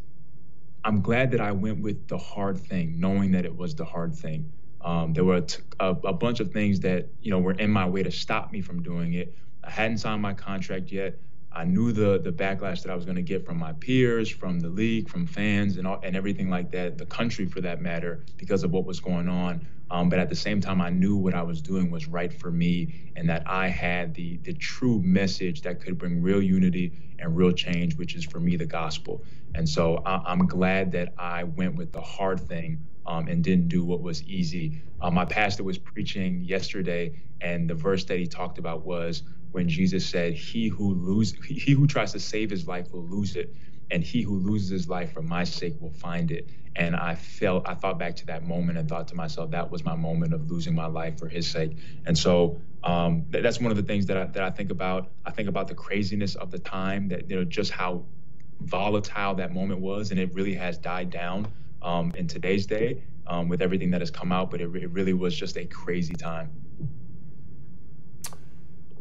I'm 0.84 1.00
glad 1.00 1.30
that 1.32 1.40
I 1.40 1.52
went 1.52 1.80
with 1.80 2.08
the 2.08 2.18
hard 2.18 2.58
thing, 2.58 3.00
knowing 3.00 3.32
that 3.32 3.44
it 3.44 3.56
was 3.56 3.74
the 3.74 3.84
hard 3.84 4.14
thing. 4.14 4.52
Um, 4.82 5.14
there 5.14 5.24
were 5.24 5.36
a, 5.36 5.40
t- 5.42 5.62
a, 5.80 5.90
a 5.90 6.12
bunch 6.12 6.40
of 6.40 6.52
things 6.52 6.80
that 6.80 7.08
you 7.20 7.30
know 7.30 7.38
were 7.38 7.52
in 7.54 7.70
my 7.70 7.88
way 7.88 8.02
to 8.02 8.10
stop 8.10 8.52
me 8.52 8.60
from 8.60 8.82
doing 8.82 9.14
it. 9.14 9.34
I 9.64 9.70
hadn't 9.70 9.98
signed 9.98 10.20
my 10.20 10.34
contract 10.34 10.92
yet. 10.92 11.18
I 11.54 11.64
knew 11.64 11.92
the 11.92 12.18
the 12.18 12.32
backlash 12.32 12.82
that 12.82 12.90
I 12.90 12.94
was 12.96 13.04
going 13.04 13.16
to 13.16 13.22
get 13.22 13.46
from 13.46 13.58
my 13.58 13.72
peers, 13.74 14.28
from 14.28 14.60
the 14.60 14.68
league, 14.68 15.08
from 15.08 15.26
fans, 15.26 15.76
and 15.78 15.86
all, 15.86 16.00
and 16.02 16.16
everything 16.16 16.50
like 16.50 16.70
that, 16.72 16.98
the 16.98 17.06
country 17.06 17.46
for 17.46 17.60
that 17.60 17.80
matter, 17.80 18.24
because 18.36 18.64
of 18.64 18.72
what 18.72 18.84
was 18.84 19.00
going 19.00 19.28
on. 19.28 19.66
Um, 19.90 20.08
but 20.08 20.18
at 20.18 20.28
the 20.28 20.34
same 20.34 20.60
time, 20.60 20.80
I 20.80 20.90
knew 20.90 21.16
what 21.16 21.34
I 21.34 21.42
was 21.42 21.60
doing 21.60 21.90
was 21.90 22.08
right 22.08 22.32
for 22.32 22.50
me, 22.50 23.12
and 23.14 23.28
that 23.28 23.44
I 23.46 23.68
had 23.68 24.14
the 24.14 24.38
the 24.38 24.52
true 24.54 25.00
message 25.02 25.62
that 25.62 25.80
could 25.80 25.96
bring 25.96 26.20
real 26.22 26.42
unity 26.42 26.92
and 27.20 27.36
real 27.36 27.52
change, 27.52 27.96
which 27.96 28.16
is 28.16 28.24
for 28.24 28.40
me 28.40 28.56
the 28.56 28.66
gospel. 28.66 29.22
And 29.54 29.68
so 29.68 30.02
I, 30.04 30.32
am 30.32 30.46
glad 30.46 30.90
that 30.92 31.14
I 31.16 31.44
went 31.44 31.76
with 31.76 31.92
the 31.92 32.00
hard 32.00 32.40
thing 32.40 32.84
um, 33.06 33.28
and 33.28 33.44
didn't 33.44 33.68
do 33.68 33.84
what 33.84 34.02
was 34.02 34.22
easy. 34.24 34.82
Uh, 35.00 35.10
my 35.10 35.24
pastor 35.24 35.62
was 35.62 35.78
preaching 35.78 36.42
yesterday, 36.42 37.12
and 37.40 37.70
the 37.70 37.74
verse 37.74 38.04
that 38.06 38.18
he 38.18 38.26
talked 38.26 38.58
about 38.58 38.84
was 38.84 39.22
when 39.54 39.68
Jesus 39.68 40.08
said, 40.08 40.34
"He 40.34 40.68
who 40.68 40.94
lose, 40.94 41.34
he 41.46 41.72
who 41.72 41.88
tries 41.88 42.12
to 42.14 42.20
save 42.20 42.50
his 42.50 42.68
life 42.68 42.92
will 42.92 43.08
lose 43.08 43.36
it, 43.36 43.54
and 43.90 44.04
he 44.04 44.22
who 44.22 44.38
loses 44.40 44.70
his 44.70 44.88
life 44.90 45.12
for 45.14 45.22
my 45.22 45.44
sake 45.44 45.76
will 45.80 45.92
find 45.92 46.32
it." 46.32 46.50
And 46.76 46.96
I 46.96 47.16
felt, 47.16 47.68
I 47.68 47.74
thought 47.74 47.98
back 48.00 48.16
to 48.18 48.26
that 48.28 48.44
moment 48.44 48.78
and 48.78 48.88
thought 48.88 49.08
to 49.10 49.16
myself, 49.16 49.52
that 49.52 49.70
was 49.70 49.84
my 49.84 49.96
moment 49.96 50.34
of 50.34 50.50
losing 50.50 50.74
my 50.74 50.86
life 50.86 51.18
for 51.18 51.28
his 51.28 51.50
sake. 51.50 51.78
And 52.06 52.18
so 52.18 52.60
um, 52.84 53.26
that's 53.30 53.60
one 53.60 53.72
of 53.72 53.78
the 53.78 53.84
things 53.84 54.06
that 54.06 54.18
I, 54.18 54.26
that 54.26 54.44
I 54.44 54.50
think 54.50 54.72
about. 54.72 55.12
I 55.26 55.32
think 55.32 55.48
about 55.48 55.68
the 55.68 55.76
craziness 55.76 56.36
of 56.36 56.50
the 56.52 56.60
time, 56.60 57.08
that 57.10 57.30
you 57.30 57.36
know, 57.36 57.44
just 57.44 57.72
how 57.72 58.06
volatile 58.62 59.34
that 59.36 59.52
moment 59.54 59.80
was, 59.80 60.10
and 60.12 60.20
it 60.20 60.34
really 60.34 60.54
has 60.54 60.78
died 60.78 61.10
down 61.10 61.52
um, 61.82 62.12
in 62.16 62.28
today's 62.28 62.66
day. 62.66 63.04
um, 63.26 63.48
with 63.48 63.62
everything 63.62 63.90
that 63.92 64.02
has 64.02 64.10
come 64.10 64.32
out, 64.32 64.50
but 64.50 64.60
it, 64.60 64.74
it 64.76 64.90
really 64.92 65.14
was 65.14 65.36
just 65.36 65.56
a 65.58 65.66
crazy 65.66 66.16
time. 66.16 66.63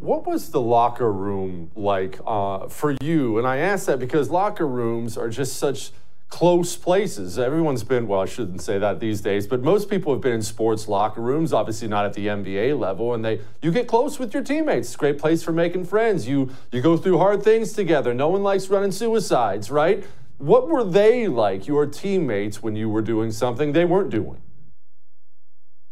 What 0.03 0.27
was 0.27 0.49
the 0.49 0.59
locker 0.59 1.09
room 1.09 1.71
like 1.77 2.19
uh, 2.27 2.67
for 2.67 2.93
you? 2.99 3.37
And 3.37 3.47
I 3.47 3.59
ask 3.59 3.85
that 3.85 3.99
because 3.99 4.29
locker 4.29 4.67
rooms 4.67 5.17
are 5.17 5.29
just 5.29 5.55
such 5.55 5.93
close 6.27 6.75
places. 6.75 7.39
Everyone's 7.39 7.85
been, 7.85 8.05
well, 8.05 8.19
I 8.19 8.25
shouldn't 8.25 8.61
say 8.61 8.77
that 8.79 8.99
these 8.99 9.21
days, 9.21 9.47
but 9.47 9.61
most 9.61 9.89
people 9.89 10.11
have 10.11 10.21
been 10.21 10.33
in 10.33 10.41
sports 10.41 10.89
locker 10.89 11.21
rooms, 11.21 11.53
obviously 11.53 11.87
not 11.87 12.05
at 12.05 12.15
the 12.15 12.27
NBA 12.27 12.77
level, 12.77 13.13
and 13.13 13.23
they 13.23 13.39
you 13.61 13.71
get 13.71 13.87
close 13.87 14.19
with 14.19 14.33
your 14.33 14.43
teammates. 14.43 14.89
It's 14.89 14.95
a 14.95 14.97
great 14.97 15.19
place 15.19 15.41
for 15.41 15.53
making 15.53 15.85
friends. 15.85 16.27
You 16.27 16.49
you 16.73 16.81
go 16.81 16.97
through 16.97 17.19
hard 17.19 17.41
things 17.41 17.71
together. 17.71 18.13
No 18.13 18.27
one 18.27 18.43
likes 18.43 18.67
running 18.67 18.91
suicides, 18.91 19.71
right? 19.71 20.05
What 20.37 20.67
were 20.67 20.83
they 20.83 21.29
like, 21.29 21.65
your 21.65 21.85
teammates, 21.85 22.61
when 22.61 22.75
you 22.75 22.89
were 22.89 23.01
doing 23.01 23.31
something 23.31 23.71
they 23.71 23.85
weren't 23.85 24.09
doing? 24.09 24.41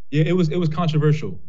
Yeah, 0.10 0.26
it 0.26 0.36
was 0.36 0.50
it 0.50 0.58
was 0.58 0.68
controversial. 0.68 1.40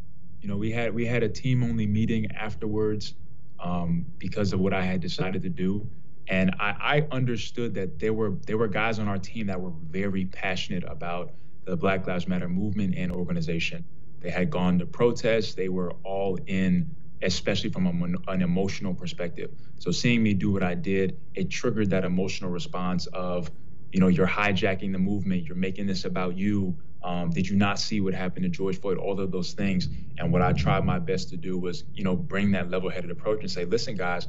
You 0.43 0.49
know, 0.49 0.57
we 0.59 0.72
had 0.72 0.95
we 0.95 1.07
had 1.07 1.22
a 1.22 1.28
team 1.28 1.62
only 1.62 1.86
meeting 1.86 2.30
afterwards 2.32 3.14
um, 3.61 4.07
because 4.18 4.53
of 4.53 4.61
what 4.61 4.74
I 4.74 4.82
had 4.82 5.01
decided 5.01 5.43
to 5.43 5.49
do 5.49 5.88
and 6.28 6.55
I, 6.61 6.76
I 6.80 7.09
understood 7.11 7.74
that 7.74 7.99
there 7.99 8.12
were 8.12 8.32
there 8.47 8.59
were 8.59 8.68
guys 8.68 8.99
on 8.99 9.09
our 9.09 9.18
team 9.18 9.47
that 9.49 9.61
were 9.61 9.72
very 9.90 10.26
passionate 10.26 10.84
about 10.86 11.34
the 11.64 11.76
Black 11.76 12.07
Lives 12.07 12.28
Matter 12.28 12.49
movement 12.49 12.95
and 12.97 13.12
organization. 13.12 13.84
They 14.20 14.30
had 14.30 14.51
gone 14.51 14.78
to 14.78 14.86
protests. 14.86 15.55
They 15.55 15.68
were 15.68 15.93
all 16.05 16.38
in, 16.47 16.97
especially 17.22 17.70
from 17.70 17.86
a, 17.86 18.30
an 18.32 18.43
emotional 18.43 18.95
perspective. 18.95 19.51
So 19.78 19.90
seeing 19.90 20.22
me 20.22 20.34
do 20.34 20.53
what 20.53 20.62
I 20.62 20.74
did, 20.74 21.18
it 21.34 21.51
triggered 21.51 21.90
that 21.90 22.05
emotional 22.05 22.51
response 22.51 23.07
of, 23.09 23.51
you 23.93 24.01
know, 24.01 24.09
you're 24.09 24.26
hijacking 24.28 24.93
the 24.93 24.99
movement. 24.99 25.45
You're 25.45 25.57
making 25.57 25.86
this 25.86 26.05
about 26.05 26.38
you. 26.38 26.76
Um, 27.05 27.30
did 27.30 27.48
you 27.48 27.57
not 27.57 27.78
see 27.80 28.00
what 28.00 28.14
happened 28.14 28.44
to 28.44 28.48
George 28.48 28.80
Floyd? 28.80 28.98
All 28.98 29.18
of 29.18 29.30
those 29.32 29.53
things. 29.53 29.88
And 30.18 30.32
what 30.32 30.42
I 30.42 30.53
tried 30.53 30.84
my 30.84 30.98
best 30.98 31.30
to 31.30 31.36
do 31.36 31.59
was, 31.59 31.84
you 31.94 32.05
know, 32.05 32.14
bring 32.14 32.53
that 32.53 32.70
level-headed 32.70 33.11
approach 33.11 33.40
and 33.40 33.50
say, 33.50 33.64
listen, 33.64 33.96
guys, 33.96 34.28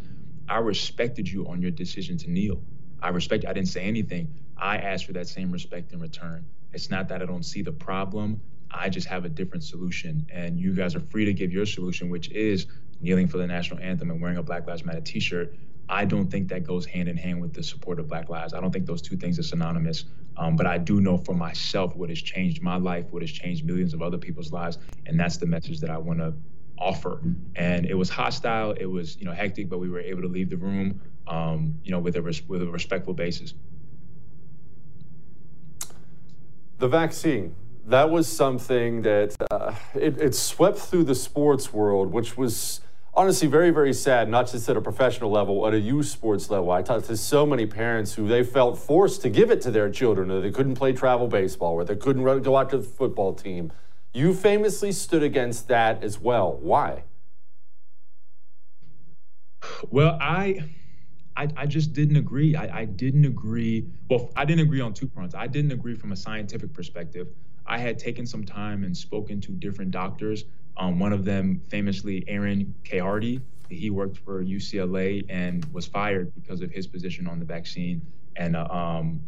I 0.49 0.57
respected 0.57 1.29
you 1.29 1.47
on 1.47 1.61
your 1.61 1.71
decision 1.71 2.17
to 2.19 2.31
kneel. 2.31 2.61
I 3.01 3.09
respect, 3.09 3.45
I 3.45 3.53
didn't 3.53 3.69
say 3.69 3.83
anything. 3.83 4.33
I 4.57 4.77
asked 4.77 5.05
for 5.05 5.13
that 5.13 5.27
same 5.27 5.51
respect 5.51 5.93
in 5.93 5.99
return. 5.99 6.45
It's 6.73 6.89
not 6.89 7.07
that 7.09 7.21
I 7.21 7.25
don't 7.25 7.43
see 7.43 7.61
the 7.61 7.71
problem. 7.71 8.41
I 8.71 8.89
just 8.89 9.07
have 9.07 9.25
a 9.25 9.29
different 9.29 9.63
solution. 9.63 10.25
And 10.31 10.59
you 10.59 10.73
guys 10.73 10.95
are 10.95 10.99
free 10.99 11.25
to 11.25 11.33
give 11.33 11.51
your 11.51 11.65
solution, 11.65 12.09
which 12.09 12.29
is 12.31 12.65
kneeling 13.01 13.27
for 13.27 13.37
the 13.37 13.45
national 13.45 13.79
anthem 13.81 14.09
and 14.09 14.21
wearing 14.21 14.37
a 14.37 14.43
Black 14.43 14.65
Lives 14.67 14.83
Matter 14.83 15.01
t 15.01 15.19
shirt. 15.19 15.55
I 15.89 16.05
don't 16.05 16.27
think 16.27 16.49
that 16.49 16.63
goes 16.63 16.85
hand 16.85 17.09
in 17.09 17.17
hand 17.17 17.41
with 17.41 17.53
the 17.53 17.63
support 17.63 17.99
of 17.99 18.07
Black 18.07 18.29
Lives. 18.29 18.53
I 18.53 18.61
don't 18.61 18.71
think 18.71 18.85
those 18.85 19.01
two 19.01 19.17
things 19.17 19.37
are 19.37 19.43
synonymous. 19.43 20.05
Um, 20.35 20.55
but 20.55 20.65
I 20.65 20.77
do 20.77 20.99
know 21.01 21.17
for 21.17 21.35
myself 21.35 21.95
what 21.95 22.09
has 22.09 22.21
changed 22.21 22.61
my 22.61 22.77
life, 22.77 23.05
what 23.11 23.21
has 23.21 23.31
changed 23.31 23.65
millions 23.65 23.93
of 23.93 24.01
other 24.01 24.17
people's 24.17 24.51
lives. 24.51 24.79
And 25.05 25.19
that's 25.19 25.37
the 25.37 25.45
message 25.45 25.79
that 25.81 25.89
I 25.89 25.97
want 25.97 26.19
to 26.19 26.33
offer. 26.77 27.21
And 27.55 27.85
it 27.85 27.93
was 27.93 28.09
hostile. 28.09 28.71
It 28.71 28.85
was 28.85 29.17
you 29.17 29.25
know 29.25 29.33
hectic, 29.33 29.69
but 29.69 29.79
we 29.79 29.89
were 29.89 29.99
able 29.99 30.21
to 30.21 30.27
leave 30.27 30.49
the 30.49 30.57
room 30.57 31.01
um, 31.27 31.79
you 31.83 31.91
know 31.91 31.99
with 31.99 32.15
a 32.15 32.21
res- 32.21 32.47
with 32.47 32.61
a 32.61 32.67
respectful 32.67 33.13
basis. 33.13 33.53
The 36.79 36.87
vaccine. 36.87 37.55
That 37.85 38.09
was 38.09 38.29
something 38.29 39.01
that 39.01 39.35
uh, 39.51 39.75
it, 39.93 40.19
it 40.19 40.35
swept 40.35 40.77
through 40.77 41.03
the 41.03 41.15
sports 41.15 41.73
world, 41.73 42.13
which 42.13 42.37
was 42.37 42.79
honestly 43.15 43.47
very, 43.47 43.69
very 43.71 43.93
sad, 43.93 44.29
not 44.29 44.49
just 44.49 44.67
at 44.67 44.77
a 44.77 44.81
professional 44.81 45.29
level, 45.31 45.65
at 45.67 45.73
a 45.73 45.79
youth 45.79 46.07
sports 46.07 46.49
level. 46.49 46.71
I 46.71 46.81
talked 46.81 47.05
to 47.05 47.17
so 47.17 47.45
many 47.45 47.65
parents 47.65 48.13
who 48.15 48.27
they 48.27 48.43
felt 48.43 48.77
forced 48.77 49.21
to 49.21 49.29
give 49.29 49.51
it 49.51 49.61
to 49.61 49.71
their 49.71 49.89
children, 49.89 50.31
or 50.31 50.41
they 50.41 50.51
couldn't 50.51 50.75
play 50.75 50.93
travel 50.93 51.27
baseball, 51.27 51.73
or 51.73 51.83
they 51.83 51.95
couldn't 51.95 52.23
run, 52.23 52.41
go 52.41 52.57
out 52.57 52.69
to 52.71 52.77
the 52.77 52.83
football 52.83 53.33
team. 53.33 53.71
You 54.13 54.33
famously 54.33 54.91
stood 54.91 55.23
against 55.23 55.67
that 55.67 56.03
as 56.03 56.19
well. 56.19 56.53
Why? 56.53 57.03
Well, 59.89 60.17
I, 60.19 60.59
I, 61.35 61.47
I 61.55 61.65
just 61.65 61.93
didn't 61.93 62.17
agree. 62.17 62.55
I, 62.55 62.81
I 62.81 62.85
didn't 62.85 63.25
agree. 63.25 63.87
Well, 64.09 64.31
I 64.35 64.45
didn't 64.45 64.61
agree 64.61 64.81
on 64.81 64.93
two 64.93 65.07
fronts. 65.07 65.33
I 65.35 65.47
didn't 65.47 65.71
agree 65.71 65.95
from 65.95 66.11
a 66.11 66.15
scientific 66.15 66.73
perspective. 66.73 67.27
I 67.65 67.77
had 67.77 67.97
taken 67.97 68.25
some 68.25 68.43
time 68.43 68.83
and 68.83 68.95
spoken 68.95 69.39
to 69.41 69.51
different 69.53 69.91
doctors. 69.91 70.45
Um, 70.77 70.99
one 70.99 71.13
of 71.13 71.25
them, 71.25 71.61
famously, 71.69 72.23
Aaron 72.27 72.73
Kheriaty. 72.83 73.41
He 73.69 73.89
worked 73.89 74.17
for 74.17 74.43
UCLA 74.43 75.25
and 75.29 75.65
was 75.73 75.87
fired 75.87 76.33
because 76.35 76.61
of 76.61 76.71
his 76.71 76.85
position 76.85 77.27
on 77.27 77.39
the 77.39 77.45
vaccine. 77.45 78.01
And 78.35 78.55
uh, 78.55 78.67
um, 78.69 79.21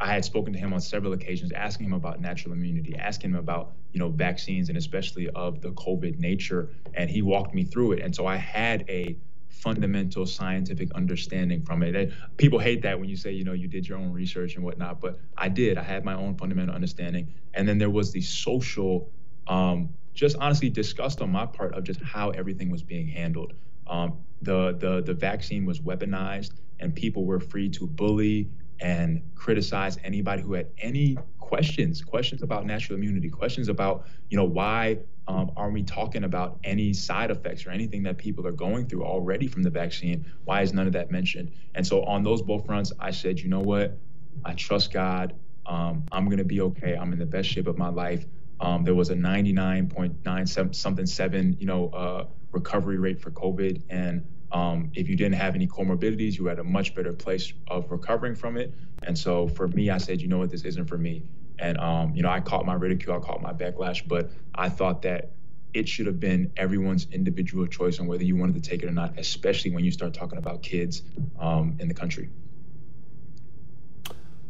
I 0.00 0.12
had 0.12 0.24
spoken 0.24 0.52
to 0.52 0.58
him 0.58 0.72
on 0.72 0.80
several 0.80 1.12
occasions, 1.12 1.52
asking 1.52 1.86
him 1.86 1.92
about 1.92 2.20
natural 2.20 2.52
immunity, 2.52 2.96
asking 2.96 3.30
him 3.30 3.36
about 3.36 3.72
you 3.92 3.98
know 3.98 4.08
vaccines 4.08 4.68
and 4.68 4.78
especially 4.78 5.28
of 5.30 5.60
the 5.60 5.70
COVID 5.72 6.20
nature, 6.20 6.70
and 6.94 7.10
he 7.10 7.22
walked 7.22 7.54
me 7.54 7.64
through 7.64 7.92
it. 7.92 8.02
And 8.02 8.14
so 8.14 8.26
I 8.26 8.36
had 8.36 8.84
a 8.88 9.16
fundamental 9.48 10.24
scientific 10.24 10.92
understanding 10.94 11.62
from 11.62 11.82
it. 11.82 11.96
And 11.96 12.12
people 12.36 12.60
hate 12.60 12.82
that 12.82 13.00
when 13.00 13.08
you 13.08 13.16
say 13.16 13.32
you 13.32 13.44
know 13.44 13.54
you 13.54 13.66
did 13.66 13.88
your 13.88 13.98
own 13.98 14.12
research 14.12 14.54
and 14.54 14.64
whatnot, 14.64 15.00
but 15.00 15.18
I 15.36 15.48
did. 15.48 15.78
I 15.78 15.82
had 15.82 16.04
my 16.04 16.14
own 16.14 16.36
fundamental 16.36 16.74
understanding, 16.74 17.34
and 17.54 17.66
then 17.66 17.78
there 17.78 17.90
was 17.90 18.12
the 18.12 18.20
social, 18.20 19.10
um, 19.48 19.88
just 20.14 20.36
honestly 20.38 20.70
disgust 20.70 21.20
on 21.20 21.30
my 21.30 21.46
part 21.46 21.74
of 21.74 21.84
just 21.84 22.00
how 22.02 22.30
everything 22.30 22.70
was 22.70 22.82
being 22.82 23.08
handled. 23.08 23.52
Um, 23.86 24.18
the 24.42 24.76
the 24.78 25.02
the 25.02 25.14
vaccine 25.14 25.64
was 25.66 25.80
weaponized, 25.80 26.52
and 26.80 26.94
people 26.94 27.24
were 27.24 27.40
free 27.40 27.68
to 27.70 27.86
bully 27.86 28.50
and 28.80 29.22
criticize 29.34 29.98
anybody 30.04 30.42
who 30.42 30.52
had 30.52 30.68
any 30.78 31.16
questions, 31.38 32.02
questions 32.02 32.42
about 32.42 32.66
natural 32.66 32.98
immunity, 32.98 33.28
questions 33.28 33.68
about, 33.68 34.06
you 34.28 34.36
know, 34.36 34.44
why 34.44 34.98
um, 35.26 35.50
are 35.56 35.70
we 35.70 35.82
talking 35.82 36.24
about 36.24 36.58
any 36.62 36.92
side 36.92 37.30
effects 37.30 37.66
or 37.66 37.70
anything 37.70 38.02
that 38.02 38.18
people 38.18 38.46
are 38.46 38.52
going 38.52 38.86
through 38.86 39.04
already 39.04 39.48
from 39.48 39.62
the 39.62 39.70
vaccine? 39.70 40.30
Why 40.44 40.62
is 40.62 40.72
none 40.72 40.86
of 40.86 40.92
that 40.92 41.10
mentioned? 41.10 41.50
And 41.74 41.86
so 41.86 42.04
on 42.04 42.22
those 42.22 42.42
both 42.42 42.66
fronts, 42.66 42.92
I 43.00 43.10
said, 43.10 43.40
you 43.40 43.48
know 43.48 43.60
what? 43.60 43.98
I 44.44 44.54
trust 44.54 44.92
God. 44.92 45.34
Um, 45.66 46.04
I'm 46.12 46.26
going 46.26 46.38
to 46.38 46.44
be 46.44 46.60
okay. 46.60 46.94
I'm 46.94 47.12
in 47.12 47.18
the 47.18 47.26
best 47.26 47.48
shape 47.48 47.66
of 47.66 47.76
my 47.76 47.88
life. 47.88 48.24
Um, 48.60 48.84
there 48.84 48.94
was 48.94 49.10
a 49.10 49.14
99.97 49.14 50.74
something 50.74 51.06
seven, 51.06 51.56
you 51.60 51.66
know, 51.66 51.88
uh, 51.90 52.26
recovery 52.52 52.98
rate 52.98 53.20
for 53.20 53.30
COVID, 53.30 53.82
and 53.88 54.26
um, 54.50 54.90
if 54.94 55.08
you 55.08 55.16
didn't 55.16 55.34
have 55.34 55.54
any 55.54 55.66
comorbidities, 55.66 56.38
you 56.38 56.44
were 56.44 56.50
at 56.50 56.58
a 56.58 56.64
much 56.64 56.94
better 56.94 57.12
place 57.12 57.52
of 57.68 57.90
recovering 57.90 58.34
from 58.34 58.56
it. 58.56 58.74
And 59.02 59.16
so 59.16 59.48
for 59.48 59.68
me, 59.68 59.90
I 59.90 59.98
said, 59.98 60.20
you 60.20 60.28
know 60.28 60.38
what, 60.38 60.50
this 60.50 60.64
isn't 60.64 60.86
for 60.86 60.98
me. 60.98 61.28
And 61.58 61.78
um, 61.78 62.14
you 62.14 62.22
know, 62.22 62.30
I 62.30 62.40
caught 62.40 62.64
my 62.64 62.74
ridicule, 62.74 63.16
I 63.16 63.20
caught 63.20 63.42
my 63.42 63.52
backlash, 63.52 64.06
but 64.06 64.30
I 64.54 64.68
thought 64.68 65.02
that 65.02 65.32
it 65.74 65.88
should 65.88 66.06
have 66.06 66.18
been 66.18 66.50
everyone's 66.56 67.06
individual 67.12 67.66
choice 67.66 68.00
on 68.00 68.06
whether 68.06 68.24
you 68.24 68.36
wanted 68.36 68.62
to 68.62 68.68
take 68.68 68.82
it 68.82 68.86
or 68.86 68.92
not, 68.92 69.18
especially 69.18 69.70
when 69.70 69.84
you 69.84 69.90
start 69.90 70.14
talking 70.14 70.38
about 70.38 70.62
kids 70.62 71.02
um, 71.38 71.76
in 71.78 71.88
the 71.88 71.94
country. 71.94 72.30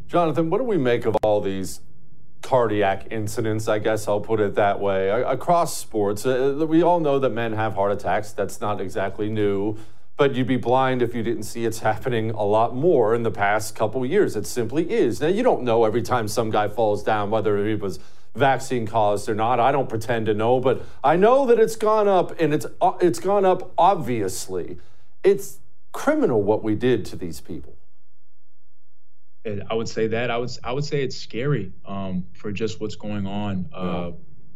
Jonathan, 0.06 0.48
what 0.48 0.58
do 0.58 0.64
we 0.64 0.78
make 0.78 1.04
of 1.06 1.16
all 1.22 1.40
these 1.40 1.80
cardiac 2.48 3.08
incidents, 3.10 3.68
I 3.68 3.78
guess 3.78 4.08
I'll 4.08 4.22
put 4.22 4.40
it 4.40 4.54
that 4.54 4.80
way. 4.80 5.10
Across 5.10 5.76
sports, 5.76 6.24
uh, 6.24 6.64
we 6.66 6.82
all 6.82 6.98
know 6.98 7.18
that 7.18 7.28
men 7.28 7.52
have 7.52 7.74
heart 7.74 7.92
attacks. 7.92 8.32
That's 8.32 8.58
not 8.58 8.80
exactly 8.80 9.28
new, 9.28 9.76
but 10.16 10.34
you'd 10.34 10.46
be 10.46 10.56
blind 10.56 11.02
if 11.02 11.14
you 11.14 11.22
didn't 11.22 11.42
see 11.42 11.66
it's 11.66 11.80
happening 11.90 12.30
a 12.30 12.44
lot 12.44 12.74
more 12.74 13.14
in 13.14 13.22
the 13.22 13.30
past 13.30 13.74
couple 13.74 14.04
years. 14.06 14.34
It 14.34 14.46
simply 14.46 14.90
is. 14.90 15.20
Now, 15.20 15.26
you 15.26 15.42
don't 15.42 15.62
know 15.62 15.84
every 15.84 16.00
time 16.00 16.26
some 16.26 16.48
guy 16.48 16.68
falls 16.68 17.02
down 17.02 17.30
whether 17.30 17.66
it 17.66 17.80
was 17.80 17.98
vaccine 18.34 18.86
caused 18.86 19.28
or 19.28 19.34
not. 19.34 19.60
I 19.60 19.70
don't 19.70 19.88
pretend 19.90 20.24
to 20.24 20.32
know, 20.32 20.58
but 20.58 20.80
I 21.04 21.16
know 21.16 21.44
that 21.44 21.58
it's 21.58 21.76
gone 21.76 22.08
up 22.08 22.40
and 22.40 22.54
it's 22.54 22.64
uh, 22.80 22.92
it's 23.02 23.18
gone 23.18 23.44
up 23.44 23.74
obviously. 23.76 24.78
It's 25.22 25.58
criminal 25.92 26.42
what 26.42 26.64
we 26.64 26.76
did 26.76 27.04
to 27.06 27.16
these 27.16 27.42
people. 27.42 27.77
I 29.70 29.74
would 29.74 29.88
say 29.88 30.08
that 30.08 30.30
I 30.30 30.36
would 30.38 30.50
I 30.64 30.72
would 30.72 30.84
say 30.84 31.02
it's 31.02 31.16
scary 31.16 31.72
um, 31.86 32.24
for 32.32 32.52
just 32.52 32.80
what's 32.80 32.96
going 32.96 33.26
on. 33.26 33.68
Uh, 33.72 34.12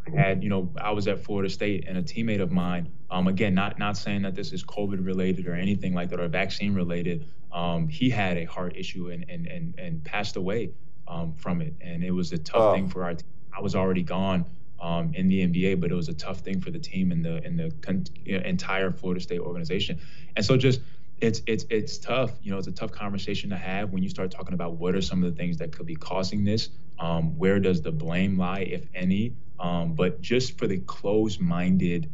I 0.06 0.20
had 0.20 0.42
you 0.42 0.50
know 0.50 0.72
I 0.80 0.92
was 0.92 1.06
at 1.08 1.24
Florida 1.24 1.48
State 1.50 1.86
and 1.86 1.96
a 1.98 2.02
teammate 2.02 2.40
of 2.40 2.50
mine. 2.50 2.90
Um, 3.10 3.28
again, 3.28 3.54
not 3.54 3.78
not 3.78 3.96
saying 3.96 4.22
that 4.22 4.34
this 4.34 4.52
is 4.52 4.64
COVID 4.64 5.04
related 5.04 5.46
or 5.46 5.54
anything 5.54 5.94
like 5.94 6.10
that 6.10 6.20
or 6.20 6.28
vaccine 6.28 6.74
related. 6.74 7.26
Um, 7.52 7.88
he 7.88 8.10
had 8.10 8.38
a 8.38 8.44
heart 8.44 8.76
issue 8.76 9.10
and 9.10 9.24
and 9.28 9.46
and, 9.46 9.78
and 9.78 10.04
passed 10.04 10.36
away 10.36 10.70
um, 11.06 11.32
from 11.32 11.60
it, 11.60 11.74
and 11.80 12.02
it 12.02 12.10
was 12.10 12.32
a 12.32 12.38
tough 12.38 12.62
oh. 12.62 12.74
thing 12.74 12.88
for 12.88 13.04
our. 13.04 13.14
team. 13.14 13.26
I 13.54 13.60
was 13.60 13.74
already 13.74 14.02
gone 14.02 14.46
um, 14.80 15.12
in 15.14 15.28
the 15.28 15.46
NBA, 15.46 15.80
but 15.80 15.90
it 15.90 15.94
was 15.94 16.08
a 16.08 16.14
tough 16.14 16.40
thing 16.40 16.60
for 16.60 16.70
the 16.70 16.78
team 16.78 17.12
and 17.12 17.24
the 17.24 17.42
and 17.44 17.58
the 17.58 17.72
con- 17.80 18.04
entire 18.26 18.90
Florida 18.90 19.20
State 19.20 19.40
organization. 19.40 20.00
And 20.36 20.44
so 20.44 20.56
just 20.56 20.80
it's 21.22 21.40
it's 21.46 21.64
it's 21.70 21.98
tough. 21.98 22.32
You 22.42 22.50
know, 22.50 22.58
it's 22.58 22.66
a 22.66 22.72
tough 22.72 22.90
conversation 22.90 23.50
to 23.50 23.56
have 23.56 23.90
when 23.90 24.02
you 24.02 24.08
start 24.08 24.30
talking 24.30 24.54
about 24.54 24.74
what 24.74 24.94
are 24.94 25.00
some 25.00 25.22
of 25.22 25.30
the 25.30 25.36
things 25.36 25.56
that 25.58 25.72
could 25.72 25.86
be 25.86 25.94
causing 25.94 26.44
this. 26.44 26.70
Um, 26.98 27.38
where 27.38 27.60
does 27.60 27.80
the 27.80 27.92
blame 27.92 28.36
lie, 28.36 28.60
if 28.60 28.86
any? 28.94 29.34
Um, 29.58 29.94
but 29.94 30.20
just 30.20 30.58
for 30.58 30.66
the 30.66 30.78
closed-minded 30.78 32.10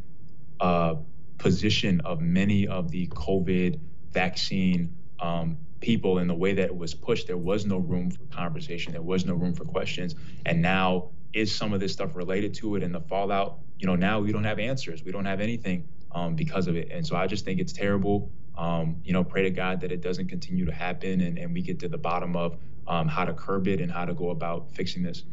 uh, 0.59 0.95
position 1.39 2.01
of 2.01 2.21
many 2.21 2.67
of 2.67 2.91
the 2.91 3.07
COVID 3.07 3.79
vaccine 4.11 4.95
um, 5.19 5.57
people 5.79 6.19
and 6.19 6.29
the 6.29 6.35
way 6.35 6.53
that 6.53 6.65
it 6.65 6.75
was 6.75 6.93
pushed, 6.93 7.27
there 7.27 7.37
was 7.37 7.65
no 7.65 7.77
room 7.77 8.11
for 8.11 8.23
conversation. 8.25 8.93
There 8.93 9.01
was 9.01 9.25
no 9.25 9.33
room 9.33 9.53
for 9.53 9.65
questions. 9.65 10.15
And 10.45 10.61
now 10.61 11.09
is 11.33 11.53
some 11.53 11.73
of 11.73 11.79
this 11.79 11.93
stuff 11.93 12.15
related 12.15 12.53
to 12.55 12.75
it 12.75 12.83
and 12.83 12.93
the 12.93 13.01
fallout? 13.01 13.59
You 13.79 13.87
know, 13.87 13.95
now 13.95 14.19
we 14.19 14.31
don't 14.31 14.43
have 14.43 14.59
answers. 14.59 15.03
We 15.03 15.11
don't 15.11 15.25
have 15.25 15.39
anything 15.41 15.87
um, 16.11 16.35
because 16.35 16.67
of 16.67 16.75
it. 16.75 16.89
And 16.91 17.05
so 17.05 17.15
I 17.15 17.27
just 17.27 17.45
think 17.45 17.59
it's 17.59 17.73
terrible. 17.73 18.31
Um, 18.59 18.97
you 19.05 19.13
know, 19.13 19.23
pray 19.23 19.43
to 19.43 19.51
God 19.51 19.79
that 19.81 19.91
it 19.93 20.01
doesn't 20.01 20.27
continue 20.27 20.65
to 20.65 20.73
happen 20.73 21.21
and, 21.21 21.37
and 21.37 21.53
we 21.53 21.61
get 21.61 21.79
to 21.79 21.87
the 21.87 21.97
bottom 21.97 22.35
of 22.35 22.57
um, 22.87 23.07
how 23.07 23.23
to 23.23 23.33
curb 23.33 23.69
it 23.69 23.79
and 23.79 23.89
how 23.89 24.03
to 24.03 24.13
go 24.13 24.31
about 24.31 24.69
fixing 24.73 25.01
this. 25.01 25.23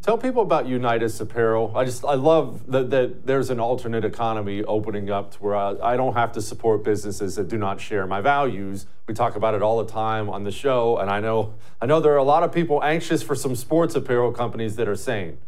Tell 0.00 0.16
people 0.16 0.42
about 0.42 0.66
Unitus 0.66 1.20
Apparel. 1.20 1.72
I 1.74 1.84
just 1.84 2.04
I 2.04 2.14
love 2.14 2.70
that, 2.70 2.90
that 2.90 3.26
there's 3.26 3.50
an 3.50 3.58
alternate 3.58 4.04
economy 4.04 4.62
opening 4.62 5.10
up 5.10 5.32
to 5.32 5.38
where 5.38 5.56
I, 5.56 5.74
I, 5.82 5.96
don't 5.96 6.14
have 6.14 6.30
to 6.32 6.40
support 6.40 6.84
businesses 6.84 7.34
that 7.34 7.48
do 7.48 7.58
not 7.58 7.80
share 7.80 8.06
my 8.06 8.20
values. 8.20 8.86
We 9.08 9.14
talk 9.14 9.34
about 9.34 9.54
it 9.54 9.62
all 9.62 9.82
the 9.82 9.90
time 9.90 10.30
on 10.30 10.44
the 10.44 10.52
show, 10.52 10.98
and 10.98 11.10
I 11.10 11.18
know 11.18 11.54
I 11.80 11.86
know 11.86 11.98
there 11.98 12.12
are 12.12 12.18
a 12.18 12.22
lot 12.22 12.44
of 12.44 12.52
people 12.52 12.80
anxious 12.84 13.24
for 13.24 13.34
some 13.34 13.56
sports 13.56 13.96
apparel 13.96 14.30
companies 14.30 14.76
that 14.76 14.86
are 14.86 14.94
saying. 14.94 15.38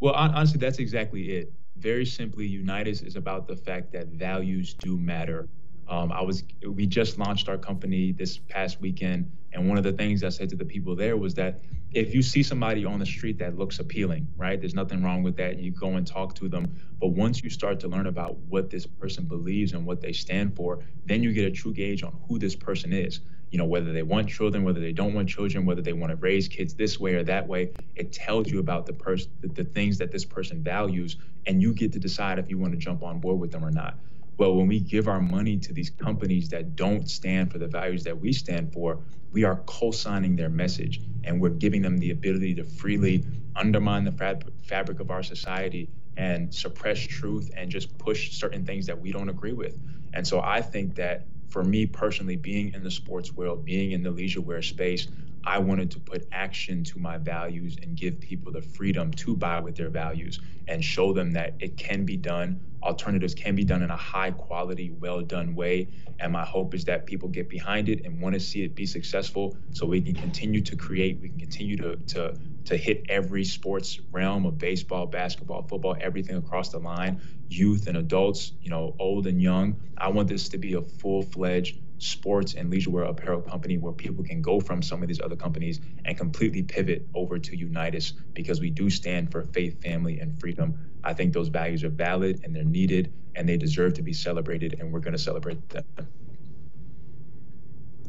Well, 0.00 0.14
honestly, 0.14 0.58
that's 0.58 0.80
exactly 0.80 1.30
it. 1.36 1.52
Very 1.76 2.04
simply, 2.06 2.48
Unitus 2.48 3.02
is 3.04 3.16
about 3.16 3.46
the 3.46 3.56
fact 3.56 3.92
that 3.92 4.08
values 4.08 4.74
do 4.74 4.98
matter. 4.98 5.48
Um, 5.88 6.10
I 6.12 6.22
was 6.22 6.42
we 6.66 6.86
just 6.86 7.18
launched 7.18 7.48
our 7.48 7.58
company 7.58 8.12
this 8.12 8.38
past 8.38 8.80
weekend, 8.80 9.30
and 9.52 9.68
one 9.68 9.78
of 9.78 9.84
the 9.84 9.92
things 9.92 10.24
I 10.24 10.30
said 10.30 10.48
to 10.50 10.56
the 10.56 10.64
people 10.64 10.96
there 10.96 11.16
was 11.16 11.34
that 11.34 11.60
if 11.92 12.14
you 12.14 12.22
see 12.22 12.42
somebody 12.42 12.84
on 12.84 12.98
the 12.98 13.06
street 13.06 13.38
that 13.38 13.56
looks 13.56 13.78
appealing, 13.78 14.28
right, 14.36 14.60
there's 14.60 14.74
nothing 14.74 15.02
wrong 15.02 15.22
with 15.22 15.36
that. 15.36 15.58
You 15.58 15.70
go 15.70 15.90
and 15.90 16.06
talk 16.06 16.34
to 16.36 16.48
them, 16.48 16.74
but 17.00 17.08
once 17.08 17.42
you 17.42 17.50
start 17.50 17.78
to 17.80 17.88
learn 17.88 18.06
about 18.06 18.36
what 18.48 18.68
this 18.68 18.86
person 18.86 19.24
believes 19.24 19.72
and 19.72 19.86
what 19.86 20.00
they 20.00 20.12
stand 20.12 20.56
for, 20.56 20.80
then 21.04 21.22
you 21.22 21.32
get 21.32 21.44
a 21.44 21.50
true 21.50 21.72
gauge 21.72 22.02
on 22.02 22.14
who 22.28 22.38
this 22.38 22.56
person 22.56 22.92
is. 22.92 23.20
You 23.50 23.58
know, 23.58 23.64
whether 23.64 23.92
they 23.92 24.02
want 24.02 24.28
children, 24.28 24.64
whether 24.64 24.80
they 24.80 24.92
don't 24.92 25.14
want 25.14 25.28
children, 25.28 25.64
whether 25.64 25.80
they 25.80 25.92
want 25.92 26.10
to 26.10 26.16
raise 26.16 26.48
kids 26.48 26.74
this 26.74 26.98
way 26.98 27.14
or 27.14 27.22
that 27.22 27.46
way. 27.46 27.70
It 27.94 28.12
tells 28.12 28.50
you 28.50 28.58
about 28.58 28.86
the 28.86 28.92
person, 28.92 29.30
the, 29.40 29.48
the 29.48 29.64
things 29.64 29.96
that 29.98 30.10
this 30.10 30.24
person 30.24 30.62
values, 30.62 31.16
and 31.46 31.62
you 31.62 31.72
get 31.72 31.92
to 31.92 32.00
decide 32.00 32.40
if 32.40 32.50
you 32.50 32.58
want 32.58 32.72
to 32.72 32.78
jump 32.78 33.04
on 33.04 33.20
board 33.20 33.38
with 33.38 33.52
them 33.52 33.64
or 33.64 33.70
not. 33.70 33.96
Well, 34.38 34.54
when 34.56 34.66
we 34.66 34.80
give 34.80 35.08
our 35.08 35.20
money 35.20 35.58
to 35.58 35.72
these 35.72 35.90
companies 35.90 36.48
that 36.50 36.76
don't 36.76 37.08
stand 37.08 37.50
for 37.52 37.58
the 37.58 37.68
values 37.68 38.04
that 38.04 38.18
we 38.20 38.32
stand 38.32 38.72
for, 38.72 39.04
we 39.30 39.44
are 39.44 39.62
co 39.66 39.90
signing 39.90 40.36
their 40.36 40.50
message 40.50 41.00
and 41.24 41.40
we're 41.40 41.50
giving 41.50 41.82
them 41.82 41.98
the 41.98 42.10
ability 42.10 42.54
to 42.56 42.64
freely 42.64 43.24
undermine 43.56 44.04
the 44.04 44.12
fab- 44.12 44.52
fabric 44.62 45.00
of 45.00 45.10
our 45.10 45.22
society 45.22 45.90
and 46.16 46.54
suppress 46.54 46.98
truth 47.00 47.50
and 47.56 47.70
just 47.70 47.98
push 47.98 48.32
certain 48.32 48.64
things 48.64 48.86
that 48.86 48.98
we 49.00 49.12
don't 49.12 49.28
agree 49.28 49.52
with. 49.52 49.78
And 50.12 50.26
so 50.26 50.40
I 50.40 50.60
think 50.62 50.94
that 50.96 51.28
for 51.48 51.64
me 51.64 51.86
personally, 51.86 52.36
being 52.36 52.72
in 52.74 52.82
the 52.82 52.90
sports 52.90 53.32
world, 53.34 53.64
being 53.64 53.92
in 53.92 54.02
the 54.02 54.10
leisure 54.10 54.40
wear 54.42 54.62
space, 54.62 55.08
I 55.46 55.58
wanted 55.58 55.92
to 55.92 56.00
put 56.00 56.26
action 56.32 56.82
to 56.84 56.98
my 56.98 57.18
values 57.18 57.76
and 57.80 57.96
give 57.96 58.20
people 58.20 58.52
the 58.52 58.62
freedom 58.62 59.12
to 59.12 59.36
buy 59.36 59.60
with 59.60 59.76
their 59.76 59.90
values 59.90 60.40
and 60.66 60.84
show 60.84 61.12
them 61.12 61.32
that 61.32 61.56
it 61.60 61.76
can 61.76 62.04
be 62.04 62.16
done. 62.16 62.60
Alternatives 62.82 63.34
can 63.34 63.54
be 63.54 63.64
done 63.64 63.82
in 63.82 63.90
a 63.90 63.96
high 63.96 64.32
quality, 64.32 64.90
well 64.90 65.22
done 65.22 65.54
way. 65.54 65.88
And 66.18 66.32
my 66.32 66.44
hope 66.44 66.74
is 66.74 66.84
that 66.86 67.06
people 67.06 67.28
get 67.28 67.48
behind 67.48 67.88
it 67.88 68.04
and 68.04 68.20
want 68.20 68.34
to 68.34 68.40
see 68.40 68.64
it 68.64 68.74
be 68.74 68.86
successful 68.86 69.56
so 69.70 69.86
we 69.86 70.02
can 70.02 70.14
continue 70.14 70.60
to 70.62 70.76
create, 70.76 71.20
we 71.22 71.28
can 71.28 71.38
continue 71.38 71.76
to, 71.76 71.96
to, 71.96 72.34
to 72.64 72.76
hit 72.76 73.04
every 73.08 73.44
sports 73.44 74.00
realm 74.10 74.46
of 74.46 74.58
baseball, 74.58 75.06
basketball, 75.06 75.62
football, 75.62 75.96
everything 76.00 76.36
across 76.36 76.70
the 76.70 76.78
line, 76.78 77.20
youth 77.48 77.86
and 77.86 77.96
adults, 77.96 78.52
you 78.60 78.70
know, 78.70 78.96
old 78.98 79.28
and 79.28 79.40
young. 79.40 79.80
I 79.96 80.08
want 80.08 80.28
this 80.28 80.48
to 80.50 80.58
be 80.58 80.74
a 80.74 80.82
full 80.82 81.22
fledged 81.22 81.78
sports 81.98 82.54
and 82.54 82.72
leisurewear 82.72 83.08
apparel 83.08 83.40
company 83.40 83.78
where 83.78 83.92
people 83.92 84.24
can 84.24 84.42
go 84.42 84.60
from 84.60 84.82
some 84.82 85.02
of 85.02 85.08
these 85.08 85.20
other 85.20 85.36
companies 85.36 85.80
and 86.04 86.16
completely 86.16 86.62
pivot 86.62 87.06
over 87.14 87.38
to 87.38 87.56
Unitus 87.56 88.12
because 88.34 88.60
we 88.60 88.70
do 88.70 88.90
stand 88.90 89.32
for 89.32 89.42
faith, 89.42 89.82
family, 89.82 90.20
and 90.20 90.38
freedom. 90.38 90.78
I 91.02 91.14
think 91.14 91.32
those 91.32 91.48
values 91.48 91.84
are 91.84 91.88
valid 91.88 92.40
and 92.44 92.54
they're 92.54 92.64
needed 92.64 93.12
and 93.34 93.48
they 93.48 93.56
deserve 93.56 93.94
to 93.94 94.02
be 94.02 94.12
celebrated, 94.14 94.76
and 94.80 94.90
we're 94.90 95.00
going 95.00 95.12
to 95.12 95.18
celebrate 95.18 95.68
them. 95.68 95.84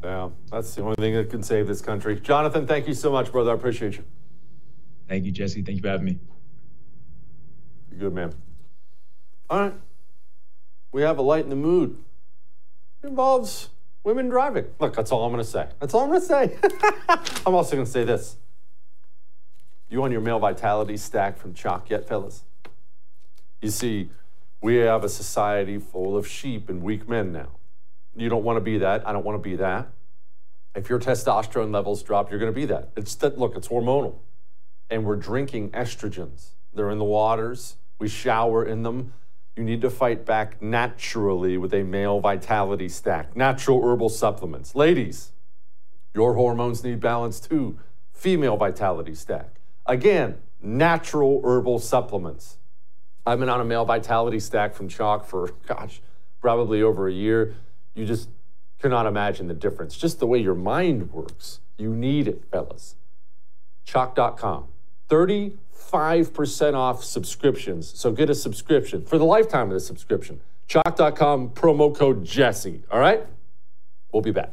Yeah, 0.02 0.30
that's 0.50 0.74
the 0.74 0.82
only 0.82 0.96
thing 0.96 1.14
that 1.14 1.28
can 1.28 1.42
save 1.42 1.66
this 1.66 1.82
country. 1.82 2.18
Jonathan, 2.18 2.66
thank 2.66 2.88
you 2.88 2.94
so 2.94 3.12
much, 3.12 3.30
brother. 3.30 3.50
I 3.50 3.54
appreciate 3.54 3.96
you. 3.96 4.04
Thank 5.08 5.24
you, 5.26 5.32
Jesse. 5.32 5.62
Thank 5.62 5.76
you 5.76 5.82
for 5.82 5.88
having 5.88 6.06
me. 6.06 6.18
You're 7.90 8.00
good, 8.00 8.14
man. 8.14 8.34
All 9.50 9.60
right. 9.60 9.74
We 10.92 11.02
have 11.02 11.18
a 11.18 11.22
light 11.22 11.44
in 11.44 11.50
the 11.50 11.56
mood. 11.56 12.02
It 13.02 13.08
involves 13.08 13.68
women 14.04 14.28
driving. 14.28 14.66
Look, 14.78 14.94
that's 14.94 15.12
all 15.12 15.24
I'm 15.24 15.32
going 15.32 15.44
to 15.44 15.50
say. 15.50 15.68
That's 15.80 15.94
all 15.94 16.02
I'm 16.02 16.08
going 16.08 16.20
to 16.20 16.26
say. 16.26 16.56
I'm 17.46 17.54
also 17.54 17.76
going 17.76 17.86
to 17.86 17.90
say 17.90 18.04
this. 18.04 18.36
You 19.90 20.02
on 20.02 20.12
your 20.12 20.20
male 20.20 20.38
vitality 20.38 20.96
stack 20.96 21.38
from 21.38 21.54
Choq 21.54 21.88
yet, 21.88 22.06
fellas? 22.06 22.44
You 23.60 23.70
see, 23.70 24.10
we 24.60 24.76
have 24.76 25.04
a 25.04 25.08
society 25.08 25.78
full 25.78 26.16
of 26.16 26.26
sheep 26.26 26.68
and 26.68 26.82
weak 26.82 27.08
men 27.08 27.32
now. 27.32 27.48
You 28.14 28.28
don't 28.28 28.44
want 28.44 28.56
to 28.56 28.60
be 28.60 28.78
that. 28.78 29.06
I 29.06 29.12
don't 29.12 29.24
want 29.24 29.42
to 29.42 29.48
be 29.48 29.56
that. 29.56 29.88
If 30.74 30.88
your 30.88 30.98
testosterone 30.98 31.72
levels 31.72 32.02
drop, 32.02 32.30
you're 32.30 32.38
going 32.38 32.52
to 32.52 32.56
be 32.56 32.66
that. 32.66 32.90
It's 32.96 33.14
that 33.16 33.38
look, 33.38 33.56
it's 33.56 33.68
hormonal. 33.68 34.16
And 34.90 35.04
we're 35.04 35.16
drinking 35.16 35.70
estrogens. 35.70 36.50
They're 36.74 36.90
in 36.90 36.98
the 36.98 37.04
waters. 37.04 37.76
We 37.98 38.08
shower 38.08 38.64
in 38.64 38.82
them 38.82 39.12
you 39.58 39.64
need 39.64 39.80
to 39.80 39.90
fight 39.90 40.24
back 40.24 40.62
naturally 40.62 41.58
with 41.58 41.74
a 41.74 41.82
male 41.82 42.20
vitality 42.20 42.88
stack, 42.88 43.36
natural 43.36 43.82
herbal 43.82 44.08
supplements. 44.08 44.76
Ladies, 44.76 45.32
your 46.14 46.34
hormones 46.34 46.84
need 46.84 47.00
balance 47.00 47.40
too. 47.40 47.76
Female 48.12 48.56
vitality 48.56 49.16
stack. 49.16 49.56
Again, 49.84 50.38
natural 50.62 51.42
herbal 51.44 51.80
supplements. 51.80 52.58
I've 53.26 53.40
been 53.40 53.48
on 53.48 53.60
a 53.60 53.64
male 53.64 53.84
vitality 53.84 54.38
stack 54.38 54.74
from 54.74 54.88
Choq 54.88 55.24
for, 55.24 55.48
gosh, 55.66 56.00
probably 56.40 56.80
over 56.80 57.08
a 57.08 57.12
year. 57.12 57.56
You 57.94 58.06
just 58.06 58.28
cannot 58.80 59.06
imagine 59.06 59.48
the 59.48 59.54
difference. 59.54 59.96
Just 59.96 60.20
the 60.20 60.26
way 60.26 60.38
your 60.38 60.54
mind 60.54 61.10
works. 61.12 61.58
You 61.76 61.92
need 61.94 62.28
it, 62.28 62.44
fellas. 62.52 62.94
Choq.com. 63.86 64.68
30 65.08 65.56
5% 65.78 66.74
off 66.74 67.04
subscriptions. 67.04 67.98
So 67.98 68.12
get 68.12 68.28
a 68.28 68.34
subscription 68.34 69.04
for 69.04 69.18
the 69.18 69.24
lifetime 69.24 69.68
of 69.68 69.74
the 69.74 69.80
subscription. 69.80 70.40
Choq.com 70.68 71.50
promo 71.50 71.94
code 71.94 72.24
Jesse. 72.24 72.82
All 72.90 73.00
right? 73.00 73.24
We'll 74.12 74.22
be 74.22 74.32
back. 74.32 74.52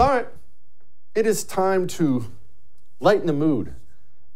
All 0.00 0.08
right, 0.08 0.26
it 1.14 1.24
is 1.24 1.44
time 1.44 1.86
to 1.86 2.32
lighten 2.98 3.28
the 3.28 3.32
mood 3.32 3.76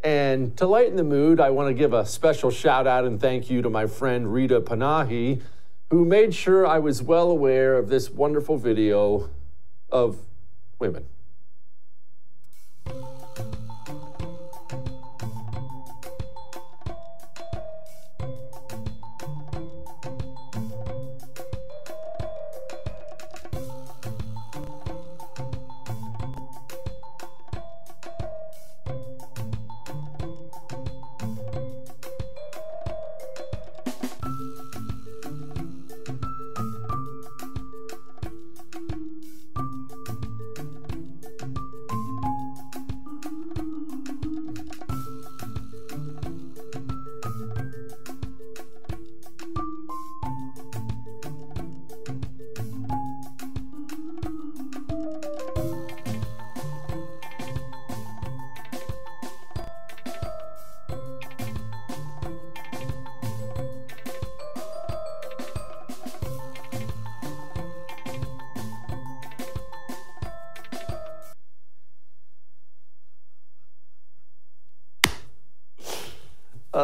and 0.03 0.57
to 0.59 0.67
lighten 0.67 0.97
the 0.97 1.05
mood, 1.05 1.41
I 1.41 1.51
want 1.51 1.69
to 1.69 1.75
give 1.75 1.93
a 1.93 2.07
special 2.07 2.51
shout 2.51 2.87
out 2.87 3.05
and 3.05 3.21
thank 3.21 3.51
you 3.51 3.63
to 3.63 3.71
my 3.71 3.87
friend 3.87 4.33
Rita 4.33 4.61
Panahi, 4.61 5.43
who 5.91 6.05
made 6.05 6.35
sure 6.35 6.67
I 6.67 6.79
was 6.79 7.03
well 7.03 7.31
aware 7.31 7.77
of 7.77 7.89
this 7.89 8.11
wonderful 8.11 8.59
video 8.59 9.31
of 9.91 10.19
women. 10.79 11.07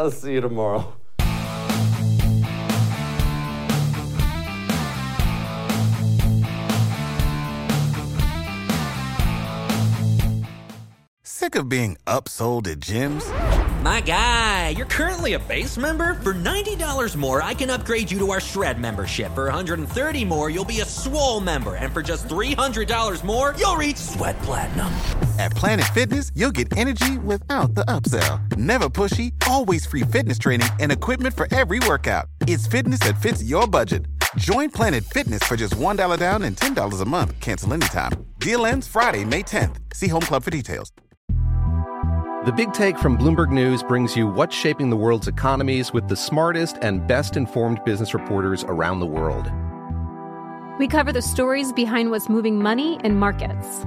I'll 0.04 0.10
see 0.10 0.34
you 0.34 0.42
tomorrow. 0.42 0.92
Sick 11.22 11.54
of 11.54 11.70
being 11.70 11.96
upsold 12.06 12.70
at 12.70 12.80
gyms? 12.80 13.24
My 13.82 14.02
guy, 14.02 14.70
you're 14.76 14.84
currently 14.84 15.34
a 15.34 15.38
base 15.38 15.78
member. 15.78 16.14
For 16.14 16.34
$90 16.34 17.16
more, 17.16 17.42
I 17.42 17.54
can 17.54 17.70
upgrade 17.70 18.10
you 18.10 18.18
to 18.18 18.30
our 18.32 18.40
Shred 18.40 18.78
membership. 18.78 19.34
For 19.34 19.44
130 19.44 20.24
more, 20.26 20.50
you'll 20.50 20.66
be 20.66 20.80
a 20.80 20.84
Swole 20.84 21.40
member. 21.40 21.76
And 21.76 21.92
for 21.92 22.02
just 22.02 22.28
$300 22.28 23.24
more, 23.24 23.54
you'll 23.58 23.76
reach 23.76 23.96
Sweat 23.96 24.38
Platinum. 24.42 24.92
At 25.38 25.50
Planet 25.52 25.86
Fitness, 25.92 26.30
you'll 26.34 26.52
get 26.52 26.76
energy 26.76 27.18
without 27.18 27.74
the 27.74 27.84
upsell. 27.86 28.56
Never 28.56 28.88
pushy, 28.88 29.32
always 29.48 29.84
free 29.84 30.02
fitness 30.02 30.38
training 30.38 30.68
and 30.80 30.92
equipment 30.92 31.34
for 31.34 31.52
every 31.54 31.80
workout. 31.80 32.26
It's 32.42 32.66
fitness 32.66 33.00
that 33.00 33.20
fits 33.20 33.42
your 33.42 33.66
budget. 33.66 34.06
Join 34.36 34.70
Planet 34.70 35.04
Fitness 35.04 35.42
for 35.42 35.56
just 35.56 35.74
$1 35.74 36.18
down 36.18 36.42
and 36.42 36.56
$10 36.56 37.00
a 37.00 37.04
month. 37.04 37.40
Cancel 37.40 37.72
anytime. 37.74 38.12
Deal 38.38 38.64
ends 38.64 38.86
Friday, 38.86 39.24
May 39.24 39.42
10th. 39.42 39.76
See 39.92 40.08
Home 40.08 40.22
Club 40.22 40.44
for 40.44 40.50
details. 40.50 40.92
The 42.46 42.52
Big 42.54 42.72
Take 42.72 42.98
from 42.98 43.16
Bloomberg 43.16 43.50
News 43.50 43.82
brings 43.82 44.16
you 44.16 44.28
what's 44.28 44.54
shaping 44.54 44.90
the 44.90 44.96
world's 44.96 45.28
economies 45.28 45.92
with 45.92 46.08
the 46.08 46.16
smartest 46.16 46.76
and 46.82 47.06
best 47.08 47.36
informed 47.36 47.82
business 47.84 48.12
reporters 48.12 48.64
around 48.64 49.00
the 49.00 49.06
world. 49.06 49.50
We 50.78 50.86
cover 50.86 51.10
the 51.10 51.22
stories 51.22 51.72
behind 51.72 52.10
what's 52.10 52.28
moving 52.28 52.60
money 52.60 53.00
and 53.02 53.18
markets. 53.18 53.86